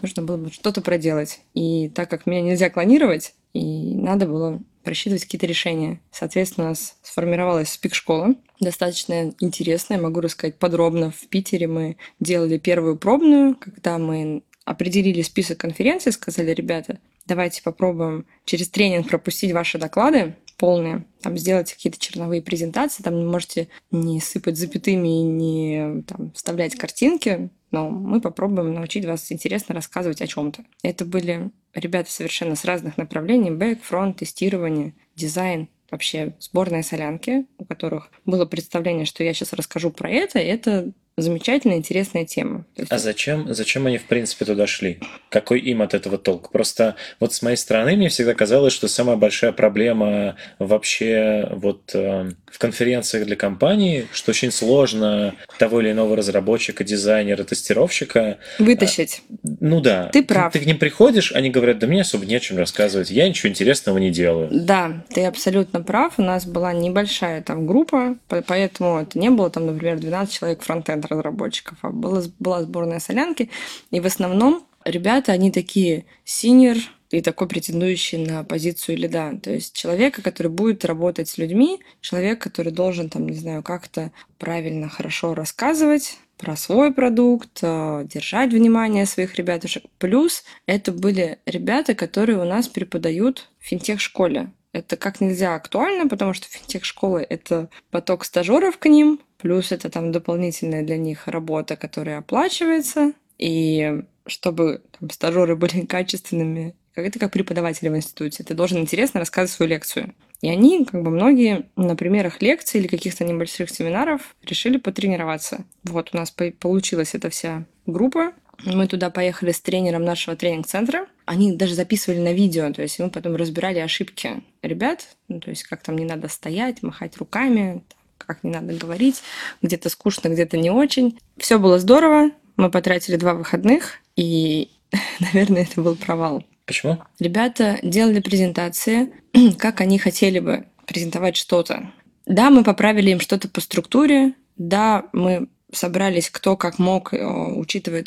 нужно 0.00 0.22
было 0.22 0.50
что-то 0.52 0.80
проделать. 0.80 1.40
И 1.54 1.88
так 1.88 2.08
как 2.08 2.26
меня 2.26 2.42
нельзя 2.42 2.70
клонировать, 2.70 3.34
и 3.52 3.94
надо 3.94 4.26
было 4.26 4.60
просчитывать 4.82 5.24
какие-то 5.24 5.46
решения. 5.46 6.00
Соответственно, 6.10 6.66
у 6.66 6.70
нас 6.70 6.96
сформировалась 7.02 7.70
спик-школа, 7.70 8.34
достаточно 8.60 9.34
интересная, 9.40 9.98
могу 9.98 10.20
рассказать 10.20 10.58
подробно. 10.58 11.10
В 11.10 11.26
Питере 11.28 11.66
мы 11.66 11.96
делали 12.20 12.58
первую 12.58 12.96
пробную, 12.96 13.56
когда 13.56 13.98
мы 13.98 14.42
определили 14.64 15.22
список 15.22 15.58
конференций, 15.58 16.12
сказали, 16.12 16.52
ребята, 16.52 16.98
давайте 17.26 17.62
попробуем 17.62 18.26
через 18.44 18.68
тренинг 18.68 19.08
пропустить 19.08 19.52
ваши 19.52 19.78
доклады 19.78 20.36
полные, 20.56 21.04
там 21.20 21.36
сделать 21.36 21.72
какие-то 21.72 21.98
черновые 21.98 22.42
презентации, 22.42 23.02
там 23.02 23.26
можете 23.26 23.68
не 23.90 24.20
сыпать 24.20 24.56
запятыми 24.56 25.20
и 25.20 25.22
не 25.22 26.02
там, 26.02 26.32
вставлять 26.32 26.76
картинки, 26.76 27.50
но 27.70 27.90
мы 27.90 28.20
попробуем 28.20 28.72
научить 28.72 29.04
вас 29.04 29.32
интересно 29.32 29.74
рассказывать 29.74 30.22
о 30.22 30.26
чем-то. 30.26 30.64
Это 30.82 31.04
были 31.04 31.50
ребята 31.74 32.10
совершенно 32.10 32.54
с 32.54 32.64
разных 32.64 32.96
направлений, 32.96 33.50
бэк, 33.50 33.82
фронт, 33.82 34.18
тестирование, 34.18 34.94
дизайн, 35.16 35.68
вообще 35.90 36.34
сборная 36.40 36.82
солянки, 36.82 37.46
у 37.58 37.64
которых 37.64 38.10
было 38.24 38.46
представление, 38.46 39.06
что 39.06 39.24
я 39.24 39.34
сейчас 39.34 39.52
расскажу 39.52 39.90
про 39.90 40.10
это, 40.10 40.38
это 40.38 40.92
замечательная, 41.16 41.76
интересная 41.76 42.24
тема. 42.24 42.64
Есть... 42.76 42.92
А 42.92 42.98
зачем, 42.98 43.52
зачем 43.54 43.86
они, 43.86 43.98
в 43.98 44.04
принципе, 44.04 44.44
туда 44.44 44.66
шли? 44.66 44.98
Какой 45.28 45.60
им 45.60 45.82
от 45.82 45.94
этого 45.94 46.18
толк? 46.18 46.50
Просто 46.50 46.96
вот 47.20 47.32
с 47.32 47.42
моей 47.42 47.56
стороны 47.56 47.96
мне 47.96 48.08
всегда 48.08 48.34
казалось, 48.34 48.72
что 48.72 48.88
самая 48.88 49.16
большая 49.16 49.52
проблема 49.52 50.36
вообще 50.58 51.48
вот 51.52 51.94
э, 51.94 52.30
в 52.54 52.58
конференциях 52.60 53.26
для 53.26 53.34
компаний, 53.34 54.06
что 54.12 54.30
очень 54.30 54.52
сложно 54.52 55.34
того 55.58 55.80
или 55.80 55.90
иного 55.90 56.14
разработчика, 56.14 56.84
дизайнера, 56.84 57.42
тестировщика... 57.42 58.38
Вытащить. 58.60 59.22
Э, 59.28 59.48
ну 59.58 59.80
да. 59.80 60.08
Ты 60.12 60.22
прав. 60.22 60.52
Ты, 60.52 60.60
ты 60.60 60.64
к 60.64 60.68
ним 60.68 60.78
приходишь, 60.78 61.32
они 61.32 61.50
говорят, 61.50 61.80
да 61.80 61.88
мне 61.88 62.02
особо 62.02 62.24
не 62.24 62.36
о 62.36 62.38
чем 62.40 62.58
рассказывать, 62.58 63.10
я 63.10 63.28
ничего 63.28 63.50
интересного 63.50 63.98
не 63.98 64.12
делаю. 64.12 64.50
Да, 64.52 65.04
ты 65.12 65.24
абсолютно 65.24 65.82
прав. 65.82 66.14
У 66.18 66.22
нас 66.22 66.46
была 66.46 66.72
небольшая 66.72 67.42
там 67.42 67.66
группа, 67.66 68.14
поэтому 68.28 69.00
это 69.00 69.18
не 69.18 69.30
было 69.30 69.50
там, 69.50 69.66
например, 69.66 69.98
12 69.98 70.32
человек 70.32 70.62
фронтенд 70.62 71.06
разработчиков, 71.06 71.76
а 71.82 71.90
была, 71.90 72.22
была 72.38 72.62
сборная 72.62 73.00
солянки. 73.00 73.50
И 73.90 73.98
в 73.98 74.06
основном 74.06 74.64
ребята, 74.84 75.32
они 75.32 75.50
такие 75.50 76.04
синер 76.24 76.76
и 77.14 77.22
такой 77.22 77.46
претендующий 77.46 78.18
на 78.18 78.42
позицию 78.42 78.98
лида. 78.98 79.38
То 79.40 79.52
есть 79.52 79.72
человека, 79.74 80.20
который 80.20 80.50
будет 80.50 80.84
работать 80.84 81.28
с 81.28 81.38
людьми, 81.38 81.80
человек, 82.00 82.42
который 82.42 82.72
должен, 82.72 83.08
там, 83.08 83.28
не 83.28 83.36
знаю, 83.36 83.62
как-то 83.62 84.10
правильно, 84.38 84.88
хорошо 84.88 85.34
рассказывать, 85.34 86.18
про 86.38 86.56
свой 86.56 86.92
продукт, 86.92 87.60
э, 87.62 88.04
держать 88.12 88.52
внимание 88.52 89.06
своих 89.06 89.36
ребятушек. 89.36 89.84
Плюс 89.98 90.42
это 90.66 90.90
были 90.90 91.38
ребята, 91.46 91.94
которые 91.94 92.38
у 92.38 92.44
нас 92.44 92.66
преподают 92.66 93.48
в 93.60 93.66
финтех-школе. 93.66 94.50
Это 94.72 94.96
как 94.96 95.20
нельзя 95.20 95.54
актуально, 95.54 96.08
потому 96.08 96.34
что 96.34 96.48
финтех-школы— 96.48 97.24
это 97.30 97.70
поток 97.92 98.24
стажеров 98.24 98.78
к 98.78 98.88
ним, 98.88 99.20
плюс 99.38 99.70
это 99.70 99.88
там 99.88 100.10
дополнительная 100.10 100.82
для 100.82 100.96
них 100.96 101.28
работа, 101.28 101.76
которая 101.76 102.18
оплачивается, 102.18 103.12
и 103.38 104.02
чтобы 104.26 104.82
там, 104.98 105.10
стажеры 105.10 105.54
были 105.54 105.80
качественными, 105.86 106.74
как 106.94 107.04
это 107.06 107.18
как 107.18 107.32
преподаватели 107.32 107.88
в 107.88 107.96
институте, 107.96 108.44
ты 108.44 108.54
должен 108.54 108.78
интересно 108.78 109.20
рассказывать 109.20 109.50
свою 109.50 109.70
лекцию. 109.70 110.14
И 110.40 110.48
они, 110.48 110.84
как 110.84 111.02
бы 111.02 111.10
многие, 111.10 111.66
на 111.76 111.96
примерах 111.96 112.40
лекций 112.42 112.80
или 112.80 112.86
каких-то 112.86 113.24
небольших 113.24 113.70
семинаров 113.70 114.36
решили 114.42 114.76
потренироваться. 114.76 115.64
Вот 115.84 116.10
у 116.12 116.16
нас 116.16 116.30
получилась 116.30 117.14
эта 117.14 117.30
вся 117.30 117.64
группа. 117.86 118.32
Мы 118.64 118.86
туда 118.86 119.10
поехали 119.10 119.52
с 119.52 119.60
тренером 119.60 120.04
нашего 120.04 120.36
тренинг-центра. 120.36 121.06
Они 121.24 121.56
даже 121.56 121.74
записывали 121.74 122.18
на 122.20 122.32
видео, 122.32 122.72
то 122.72 122.82
есть 122.82 122.98
мы 122.98 123.10
потом 123.10 123.34
разбирали 123.36 123.78
ошибки 123.78 124.42
ребят, 124.62 125.08
ну, 125.28 125.40
то 125.40 125.50
есть 125.50 125.64
как 125.64 125.82
там 125.82 125.96
не 125.96 126.04
надо 126.04 126.28
стоять, 126.28 126.82
махать 126.82 127.16
руками, 127.16 127.82
как 128.18 128.44
не 128.44 128.50
надо 128.50 128.74
говорить, 128.74 129.22
где-то 129.62 129.88
скучно, 129.88 130.28
где-то 130.28 130.58
не 130.58 130.70
очень. 130.70 131.18
Все 131.38 131.58
было 131.58 131.78
здорово, 131.78 132.30
мы 132.56 132.70
потратили 132.70 133.16
два 133.16 133.34
выходных, 133.34 133.94
и, 134.16 134.70
наверное, 135.20 135.62
это 135.62 135.80
был 135.80 135.96
провал. 135.96 136.44
Почему? 136.66 136.98
Ребята 137.18 137.78
делали 137.82 138.20
презентации, 138.20 139.12
как 139.58 139.80
они 139.80 139.98
хотели 139.98 140.38
бы 140.38 140.66
презентовать 140.86 141.36
что-то. 141.36 141.92
Да, 142.26 142.50
мы 142.50 142.64
поправили 142.64 143.10
им 143.10 143.20
что-то 143.20 143.48
по 143.48 143.60
структуре, 143.60 144.34
да, 144.56 145.06
мы 145.12 145.48
собрались 145.72 146.30
кто 146.30 146.56
как 146.56 146.78
мог, 146.78 147.12
э, 147.12 147.24
учитывая 147.24 148.04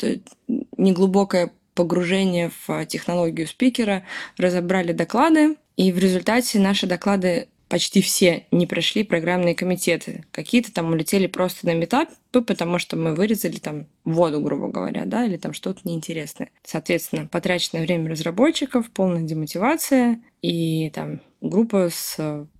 неглубокое 0.76 1.50
погружение 1.74 2.50
в 2.66 2.86
технологию 2.86 3.46
спикера, 3.46 4.04
разобрали 4.36 4.92
доклады, 4.92 5.56
и 5.76 5.92
в 5.92 5.98
результате 5.98 6.58
наши 6.58 6.86
доклады 6.86 7.48
почти 7.68 8.00
все 8.00 8.46
не 8.50 8.66
прошли 8.66 9.04
программные 9.04 9.54
комитеты. 9.54 10.24
Какие-то 10.32 10.72
там 10.72 10.90
улетели 10.90 11.26
просто 11.26 11.66
на 11.66 11.74
метапы, 11.74 12.42
потому 12.42 12.78
что 12.78 12.96
мы 12.96 13.14
вырезали 13.14 13.58
там 13.58 13.86
воду, 14.04 14.40
грубо 14.40 14.68
говоря, 14.68 15.04
да, 15.04 15.24
или 15.24 15.36
там 15.36 15.52
что-то 15.52 15.80
неинтересное. 15.84 16.50
Соответственно, 16.64 17.26
потраченное 17.26 17.84
время 17.84 18.10
разработчиков, 18.10 18.90
полная 18.90 19.22
демотивация 19.22 20.20
и 20.42 20.90
там 20.90 21.20
группа 21.40 21.88
с, 21.90 22.16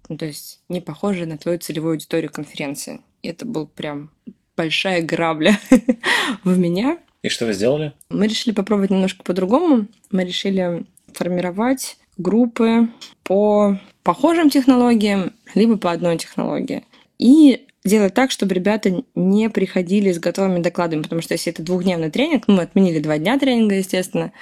ну, 0.08 0.16
то 0.16 0.26
есть 0.26 0.62
не 0.68 0.80
похожая 0.80 1.26
на 1.26 1.38
твою 1.38 1.58
целевую 1.58 1.92
аудиторию 1.92 2.30
конференции. 2.30 3.00
И 3.22 3.28
это 3.28 3.46
был 3.46 3.66
прям 3.66 4.10
большая 4.56 5.02
грабля 5.02 5.58
в 6.44 6.58
меня. 6.58 6.98
И 7.22 7.28
что 7.28 7.46
вы 7.46 7.52
сделали? 7.52 7.92
Мы 8.10 8.26
решили 8.26 8.54
попробовать 8.54 8.90
немножко 8.90 9.24
по-другому. 9.24 9.86
Мы 10.10 10.24
решили 10.24 10.86
формировать 11.12 11.96
группы 12.16 12.88
по 13.22 13.78
похожим 14.08 14.48
технологиям, 14.48 15.34
либо 15.54 15.76
по 15.76 15.90
одной 15.90 16.16
технологии. 16.16 16.82
И 17.18 17.66
делать 17.84 18.14
так, 18.14 18.30
чтобы 18.30 18.54
ребята 18.54 19.04
не 19.14 19.50
приходили 19.50 20.10
с 20.10 20.18
готовыми 20.18 20.62
докладами, 20.62 21.02
потому 21.02 21.20
что 21.20 21.34
если 21.34 21.52
это 21.52 21.62
двухдневный 21.62 22.10
тренинг, 22.10 22.44
ну, 22.46 22.54
мы 22.54 22.62
отменили 22.62 23.00
два 23.00 23.18
дня 23.18 23.38
тренинга, 23.38 23.74
естественно, 23.74 24.32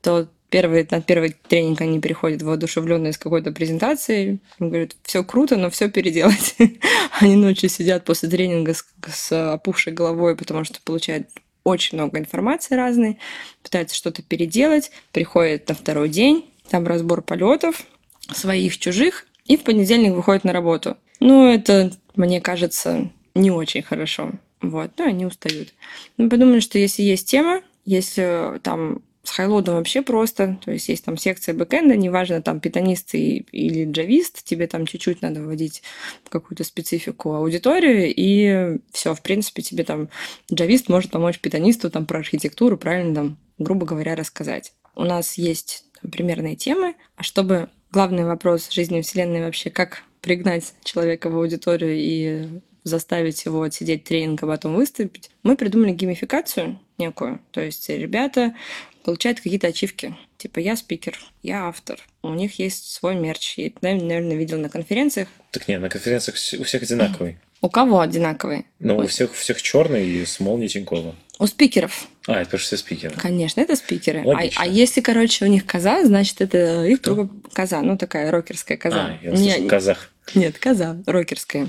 то 0.00 0.28
первый, 0.48 0.86
на 0.88 1.02
первый 1.02 1.34
тренинг 1.48 1.80
они 1.80 2.00
переходят 2.00 2.42
воодушевленные 2.42 3.12
с 3.12 3.18
какой-то 3.18 3.50
презентацией, 3.50 4.38
говорят, 4.60 4.94
все 5.02 5.24
круто, 5.24 5.56
но 5.56 5.70
все 5.70 5.90
переделать. 5.90 6.54
они 7.20 7.34
ночью 7.34 7.68
сидят 7.68 8.04
после 8.04 8.28
тренинга 8.28 8.74
с, 8.74 8.86
с 9.08 9.54
опухшей 9.54 9.92
головой, 9.92 10.36
потому 10.36 10.62
что 10.62 10.78
получают 10.84 11.26
очень 11.64 11.98
много 11.98 12.20
информации 12.20 12.76
разной, 12.76 13.18
пытаются 13.64 13.96
что-то 13.96 14.22
переделать, 14.22 14.92
приходят 15.10 15.68
на 15.68 15.74
второй 15.74 16.10
день, 16.10 16.48
там 16.70 16.86
разбор 16.86 17.22
полетов, 17.22 17.84
своих, 18.32 18.78
чужих, 18.78 19.26
и 19.44 19.56
в 19.56 19.62
понедельник 19.62 20.12
выходит 20.12 20.44
на 20.44 20.52
работу. 20.52 20.96
Ну, 21.20 21.48
это, 21.48 21.92
мне 22.14 22.40
кажется, 22.40 23.10
не 23.34 23.50
очень 23.50 23.82
хорошо. 23.82 24.32
Вот, 24.60 24.92
ну, 24.98 25.06
они 25.06 25.26
устают. 25.26 25.74
Мы 26.16 26.28
подумали, 26.28 26.60
что 26.60 26.78
если 26.78 27.02
есть 27.02 27.28
тема, 27.28 27.62
если 27.84 28.58
там 28.62 29.02
с 29.22 29.30
хайлодом 29.30 29.76
вообще 29.76 30.02
просто, 30.02 30.58
то 30.64 30.70
есть 30.70 30.88
есть 30.88 31.04
там 31.04 31.16
секция 31.16 31.54
бэкэнда, 31.54 31.96
неважно, 31.96 32.42
там 32.42 32.60
питанист 32.60 33.14
или 33.14 33.90
джавист, 33.90 34.44
тебе 34.44 34.66
там 34.66 34.86
чуть-чуть 34.86 35.20
надо 35.20 35.42
вводить 35.42 35.82
какую-то 36.28 36.64
специфику 36.64 37.32
аудиторию, 37.34 38.12
и 38.14 38.78
все, 38.92 39.14
в 39.14 39.22
принципе, 39.22 39.62
тебе 39.62 39.84
там 39.84 40.08
джавист 40.52 40.88
может 40.88 41.10
помочь 41.10 41.40
питанисту 41.40 41.90
там 41.90 42.06
про 42.06 42.18
архитектуру 42.18 42.78
правильно 42.78 43.14
там, 43.14 43.38
грубо 43.58 43.84
говоря, 43.84 44.14
рассказать. 44.14 44.72
У 44.94 45.02
нас 45.02 45.34
есть 45.34 45.84
там, 46.00 46.10
примерные 46.10 46.56
темы, 46.56 46.94
а 47.16 47.22
чтобы 47.22 47.68
главный 47.96 48.26
вопрос 48.26 48.70
жизни 48.70 49.00
Вселенной 49.00 49.40
вообще, 49.40 49.70
как 49.70 50.02
пригнать 50.20 50.74
человека 50.84 51.30
в 51.30 51.36
аудиторию 51.38 51.94
и 51.94 52.60
заставить 52.84 53.42
его 53.46 53.62
отсидеть 53.62 54.04
тренинг, 54.04 54.42
а 54.42 54.46
потом 54.46 54.74
выступить, 54.74 55.30
мы 55.42 55.56
придумали 55.56 55.92
геймификацию 55.92 56.78
некую. 56.98 57.40
То 57.52 57.62
есть 57.62 57.88
ребята 57.88 58.54
получают 59.02 59.40
какие-то 59.40 59.68
ачивки. 59.68 60.14
Типа, 60.36 60.58
я 60.58 60.76
спикер, 60.76 61.18
я 61.42 61.68
автор, 61.68 61.98
у 62.20 62.34
них 62.34 62.58
есть 62.58 62.92
свой 62.92 63.14
мерч. 63.14 63.56
Я, 63.56 63.70
наверное, 63.80 64.36
видел 64.36 64.58
на 64.58 64.68
конференциях. 64.68 65.28
Так 65.50 65.66
нет, 65.66 65.80
на 65.80 65.88
конференциях 65.88 66.36
у 66.60 66.64
всех 66.64 66.82
одинаковый. 66.82 67.38
У 67.62 67.68
кого 67.68 68.00
одинаковые? 68.00 68.64
Ну, 68.78 68.98
у 68.98 69.06
всех, 69.06 69.34
всех 69.34 69.62
черный 69.62 70.06
и 70.06 70.24
с 70.24 70.40
молнией 70.40 70.68
Тинькова. 70.68 71.14
У 71.38 71.46
спикеров. 71.46 72.08
А, 72.26 72.40
это 72.40 72.56
все 72.58 72.76
спикеры. 72.76 73.14
Конечно, 73.16 73.60
это 73.60 73.76
спикеры. 73.76 74.24
А, 74.26 74.42
а 74.56 74.66
если, 74.66 75.00
короче, 75.00 75.44
у 75.44 75.48
них 75.48 75.66
коза, 75.66 76.04
значит, 76.04 76.40
это 76.40 76.84
их 76.86 77.00
группа 77.00 77.28
коза. 77.52 77.82
Ну, 77.82 77.96
такая 77.96 78.30
рокерская 78.30 78.76
коза. 78.76 79.06
А, 79.06 79.18
я 79.24 79.36
слышал, 79.36 79.62
не, 79.62 79.68
казах. 79.68 80.10
Нет, 80.34 80.58
коза, 80.58 80.96
рокерская. 81.06 81.68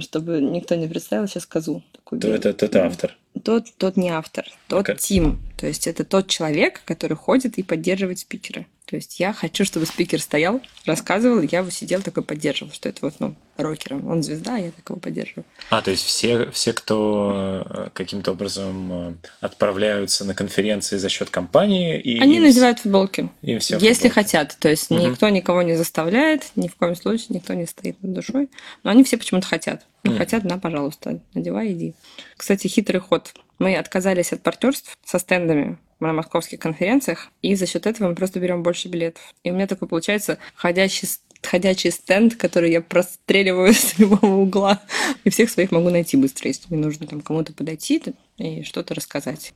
Чтобы 0.00 0.40
никто 0.40 0.74
не 0.74 0.88
представил 0.88 1.26
сейчас 1.26 1.46
козу. 1.46 1.82
Такую 1.92 2.20
то 2.20 2.28
это, 2.28 2.50
это, 2.50 2.66
это 2.66 2.86
автор. 2.86 3.16
Тот, 3.40 3.66
тот 3.76 3.96
не 3.96 4.10
автор, 4.10 4.46
тот 4.68 4.88
okay. 4.88 4.96
Тим. 4.96 5.40
То 5.56 5.66
есть 5.66 5.86
это 5.86 6.04
тот 6.04 6.28
человек, 6.28 6.82
который 6.84 7.16
ходит 7.16 7.58
и 7.58 7.62
поддерживает 7.62 8.18
спикера. 8.18 8.66
То 8.88 8.96
есть 8.96 9.20
я 9.20 9.34
хочу, 9.34 9.66
чтобы 9.66 9.84
спикер 9.84 10.18
стоял, 10.18 10.62
рассказывал, 10.86 11.42
я 11.42 11.62
бы 11.62 11.70
сидел 11.70 12.00
такой 12.00 12.22
поддерживал, 12.22 12.72
что 12.72 12.88
это 12.88 13.00
вот, 13.02 13.16
ну, 13.18 13.34
рокером. 13.58 14.08
Он 14.08 14.22
звезда, 14.22 14.56
я 14.56 14.70
такого 14.70 14.98
поддерживаю. 14.98 15.44
А, 15.68 15.82
то 15.82 15.90
есть 15.90 16.04
все, 16.04 16.50
все 16.52 16.72
кто 16.72 17.66
э, 17.68 17.88
каким-то 17.92 18.32
образом 18.32 18.92
э, 18.92 19.14
отправляются 19.42 20.24
на 20.24 20.34
конференции 20.34 20.96
за 20.96 21.10
счет 21.10 21.28
компании... 21.28 22.00
И 22.00 22.18
Они 22.18 22.36
им... 22.36 22.44
надевают 22.44 22.78
футболки. 22.78 23.28
Им 23.42 23.58
все 23.58 23.76
Если 23.76 24.08
хотят. 24.08 24.56
То 24.58 24.70
есть 24.70 24.90
угу. 24.90 25.00
никто 25.00 25.28
никого 25.28 25.60
не 25.60 25.76
заставляет, 25.76 26.44
ни 26.56 26.68
в 26.68 26.76
коем 26.76 26.96
случае 26.96 27.26
никто 27.30 27.52
не 27.52 27.66
стоит 27.66 28.02
над 28.02 28.14
душой. 28.14 28.48
Но 28.84 28.90
они 28.90 29.04
все 29.04 29.18
почему-то 29.18 29.46
хотят. 29.46 29.84
Ну, 30.04 30.12
угу. 30.12 30.18
хотят, 30.18 30.44
на, 30.44 30.58
пожалуйста, 30.58 31.20
надевай, 31.34 31.72
иди. 31.72 31.94
Кстати, 32.36 32.68
хитрый 32.68 33.00
ход. 33.00 33.34
Мы 33.58 33.76
отказались 33.76 34.32
от 34.32 34.42
партнерств 34.42 34.96
со 35.04 35.18
стендами 35.18 35.78
на 36.00 36.12
московских 36.12 36.60
конференциях, 36.60 37.30
и 37.42 37.56
за 37.56 37.66
счет 37.66 37.86
этого 37.86 38.08
мы 38.08 38.14
просто 38.14 38.38
берем 38.38 38.62
больше 38.62 38.88
билетов. 38.88 39.22
И 39.42 39.50
у 39.50 39.54
меня 39.54 39.66
такой 39.66 39.88
получается 39.88 40.38
ходящий 40.54 41.08
ходячий 41.42 41.90
стенд, 41.90 42.34
который 42.34 42.72
я 42.72 42.80
простреливаю 42.80 43.72
с 43.74 43.98
любого 43.98 44.36
угла. 44.36 44.80
И 45.24 45.30
всех 45.30 45.50
своих 45.50 45.70
могу 45.70 45.90
найти 45.90 46.16
быстро, 46.16 46.48
если 46.48 46.66
мне 46.68 46.84
нужно 46.84 47.06
там 47.06 47.20
кому-то 47.20 47.52
подойти 47.52 48.02
и 48.38 48.62
что-то 48.62 48.94
рассказать 48.94 49.52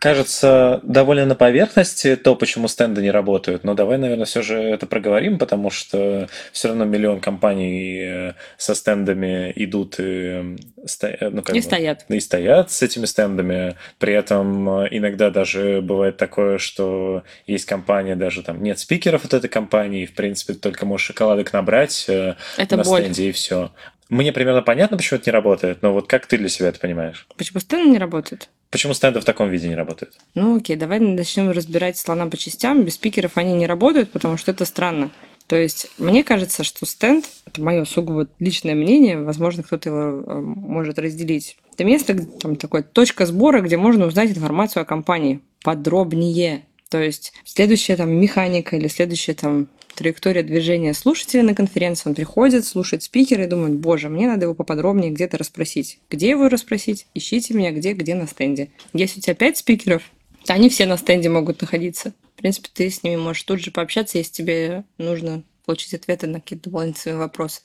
кажется 0.00 0.80
довольно 0.82 1.26
на 1.26 1.34
поверхности 1.34 2.16
то, 2.16 2.34
почему 2.34 2.68
стенды 2.68 3.02
не 3.02 3.10
работают. 3.10 3.64
Но 3.64 3.74
давай, 3.74 3.98
наверное, 3.98 4.24
все 4.24 4.40
же 4.40 4.58
это 4.58 4.86
проговорим, 4.86 5.38
потому 5.38 5.68
что 5.68 6.26
все 6.52 6.68
равно 6.68 6.86
миллион 6.86 7.20
компаний 7.20 8.00
э, 8.02 8.32
со 8.56 8.74
стендами 8.74 9.52
идут 9.54 10.00
и, 10.00 10.02
э, 10.02 11.28
ну, 11.30 11.42
как 11.42 11.54
и 11.54 11.58
бы, 11.58 11.62
стоят. 11.62 12.06
И 12.08 12.18
стоят 12.18 12.70
с 12.70 12.80
этими 12.80 13.04
стендами. 13.04 13.76
При 13.98 14.14
этом 14.14 14.84
э, 14.84 14.88
иногда 14.90 15.28
даже 15.28 15.82
бывает 15.82 16.16
такое, 16.16 16.56
что 16.56 17.22
есть 17.46 17.66
компания, 17.66 18.16
даже 18.16 18.42
там 18.42 18.62
нет 18.62 18.78
спикеров 18.78 19.26
от 19.26 19.34
этой 19.34 19.50
компании, 19.50 20.06
в 20.06 20.14
принципе, 20.14 20.54
только 20.54 20.86
можешь 20.86 21.08
шоколадок 21.08 21.52
набрать 21.52 22.06
это 22.08 22.76
на 22.76 22.84
боль. 22.84 23.02
стенде 23.02 23.28
и 23.28 23.32
все. 23.32 23.70
Мне 24.10 24.32
примерно 24.32 24.60
понятно, 24.60 24.96
почему 24.96 25.18
это 25.20 25.30
не 25.30 25.32
работает, 25.32 25.82
но 25.82 25.92
вот 25.92 26.08
как 26.08 26.26
ты 26.26 26.36
для 26.36 26.48
себя 26.48 26.68
это 26.68 26.80
понимаешь? 26.80 27.26
Почему 27.36 27.60
стенды 27.60 27.90
не 27.90 27.98
работают? 27.98 28.50
Почему 28.70 28.92
стенды 28.92 29.20
в 29.20 29.24
таком 29.24 29.48
виде 29.50 29.68
не 29.68 29.76
работают? 29.76 30.18
Ну 30.34 30.56
окей, 30.56 30.76
давай 30.76 30.98
начнем 30.98 31.50
разбирать 31.50 31.96
слона 31.96 32.26
по 32.26 32.36
частям. 32.36 32.82
Без 32.82 32.94
спикеров 32.94 33.36
они 33.36 33.52
не 33.54 33.66
работают, 33.66 34.10
потому 34.10 34.36
что 34.36 34.50
это 34.50 34.64
странно. 34.64 35.10
То 35.46 35.56
есть 35.56 35.90
мне 35.98 36.22
кажется, 36.22 36.64
что 36.64 36.86
стенд, 36.86 37.24
это 37.46 37.62
мое 37.62 37.84
сугубо 37.84 38.28
личное 38.38 38.74
мнение, 38.74 39.20
возможно, 39.20 39.62
кто-то 39.62 39.88
его 39.88 40.00
э, 40.00 40.40
может 40.40 40.98
разделить. 40.98 41.56
Это 41.74 41.84
место, 41.84 42.16
там 42.24 42.56
такое 42.56 42.82
точка 42.82 43.26
сбора, 43.26 43.60
где 43.60 43.76
можно 43.76 44.06
узнать 44.06 44.30
информацию 44.30 44.82
о 44.82 44.86
компании 44.86 45.40
подробнее. 45.62 46.62
То 46.88 47.00
есть 47.00 47.32
следующая 47.44 47.96
там 47.96 48.10
механика 48.10 48.76
или 48.76 48.88
следующая 48.88 49.34
там 49.34 49.68
траектория 49.94 50.42
движения 50.42 50.94
слушателя 50.94 51.42
на 51.42 51.54
конференции. 51.54 52.08
Он 52.08 52.14
приходит, 52.14 52.66
слушает 52.66 53.02
спикера 53.02 53.44
и 53.44 53.48
думает, 53.48 53.76
боже, 53.76 54.08
мне 54.08 54.26
надо 54.26 54.44
его 54.44 54.54
поподробнее 54.54 55.10
где-то 55.10 55.38
расспросить. 55.38 55.98
Где 56.10 56.30
его 56.30 56.48
расспросить? 56.48 57.06
Ищите 57.14 57.54
меня 57.54 57.72
где, 57.72 57.92
где 57.92 58.14
на 58.14 58.26
стенде. 58.26 58.70
Если 58.92 59.20
у 59.20 59.22
тебя 59.22 59.34
пять 59.34 59.58
спикеров, 59.58 60.02
то 60.44 60.54
они 60.54 60.68
все 60.68 60.86
на 60.86 60.96
стенде 60.96 61.28
могут 61.28 61.60
находиться. 61.60 62.12
В 62.34 62.40
принципе, 62.40 62.68
ты 62.72 62.90
с 62.90 63.02
ними 63.02 63.16
можешь 63.16 63.42
тут 63.42 63.60
же 63.60 63.70
пообщаться, 63.70 64.18
если 64.18 64.32
тебе 64.32 64.84
нужно 64.98 65.42
получить 65.66 65.94
ответы 65.94 66.26
на 66.26 66.40
какие-то 66.40 66.64
дополнительные 66.64 67.18
вопросы. 67.18 67.60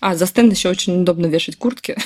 А, 0.00 0.14
за 0.14 0.26
стенд 0.26 0.52
еще 0.52 0.68
очень 0.68 1.00
удобно 1.00 1.26
вешать 1.26 1.56
куртки. 1.56 1.96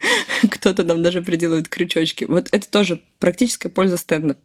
Кто-то 0.50 0.84
там 0.84 1.02
даже 1.02 1.22
приделывает 1.22 1.68
крючочки. 1.68 2.24
Вот 2.24 2.48
это 2.50 2.68
тоже 2.68 3.02
практическая 3.18 3.68
польза 3.68 3.98
стенда. 3.98 4.36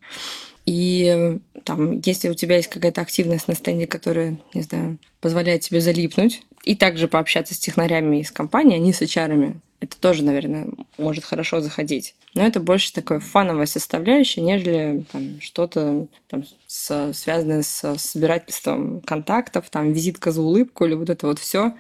И 0.66 1.40
там, 1.64 2.02
если 2.06 2.30
у 2.30 2.34
тебя 2.34 2.58
есть 2.58 2.70
какая-то 2.70 3.02
активность 3.02 3.48
на 3.48 3.56
стенде, 3.56 3.88
которая, 3.88 4.40
не 4.54 4.62
знаю, 4.62 4.98
позволяет 5.20 5.62
тебе 5.62 5.82
залипнуть, 5.82 6.44
и 6.64 6.76
также 6.76 7.08
пообщаться 7.08 7.54
с 7.54 7.60
технарями 7.60 8.18
из 8.18 8.32
компании, 8.32 8.76
а 8.76 8.80
не 8.80 8.94
с 8.94 9.02
HR, 9.02 9.56
это 9.82 9.98
тоже, 10.00 10.24
наверное, 10.24 10.68
может 11.00 11.26
хорошо 11.26 11.60
заходить. 11.60 12.14
Но 12.36 12.46
это 12.46 12.60
больше 12.60 12.94
такое 12.94 13.20
фановая 13.20 13.66
составляющая, 13.66 14.42
нежели 14.42 15.04
там, 15.12 15.42
что-то 15.42 16.08
там, 16.30 16.46
с, 16.68 17.14
связанное 17.14 17.64
с 17.64 17.98
собирательством 17.98 19.02
контактов, 19.02 19.66
там 19.72 19.92
визитка 19.92 20.32
за 20.32 20.42
улыбку 20.42 20.86
или 20.86 20.94
вот 20.94 21.10
это 21.10 21.26
вот 21.26 21.40
все. 21.40 21.74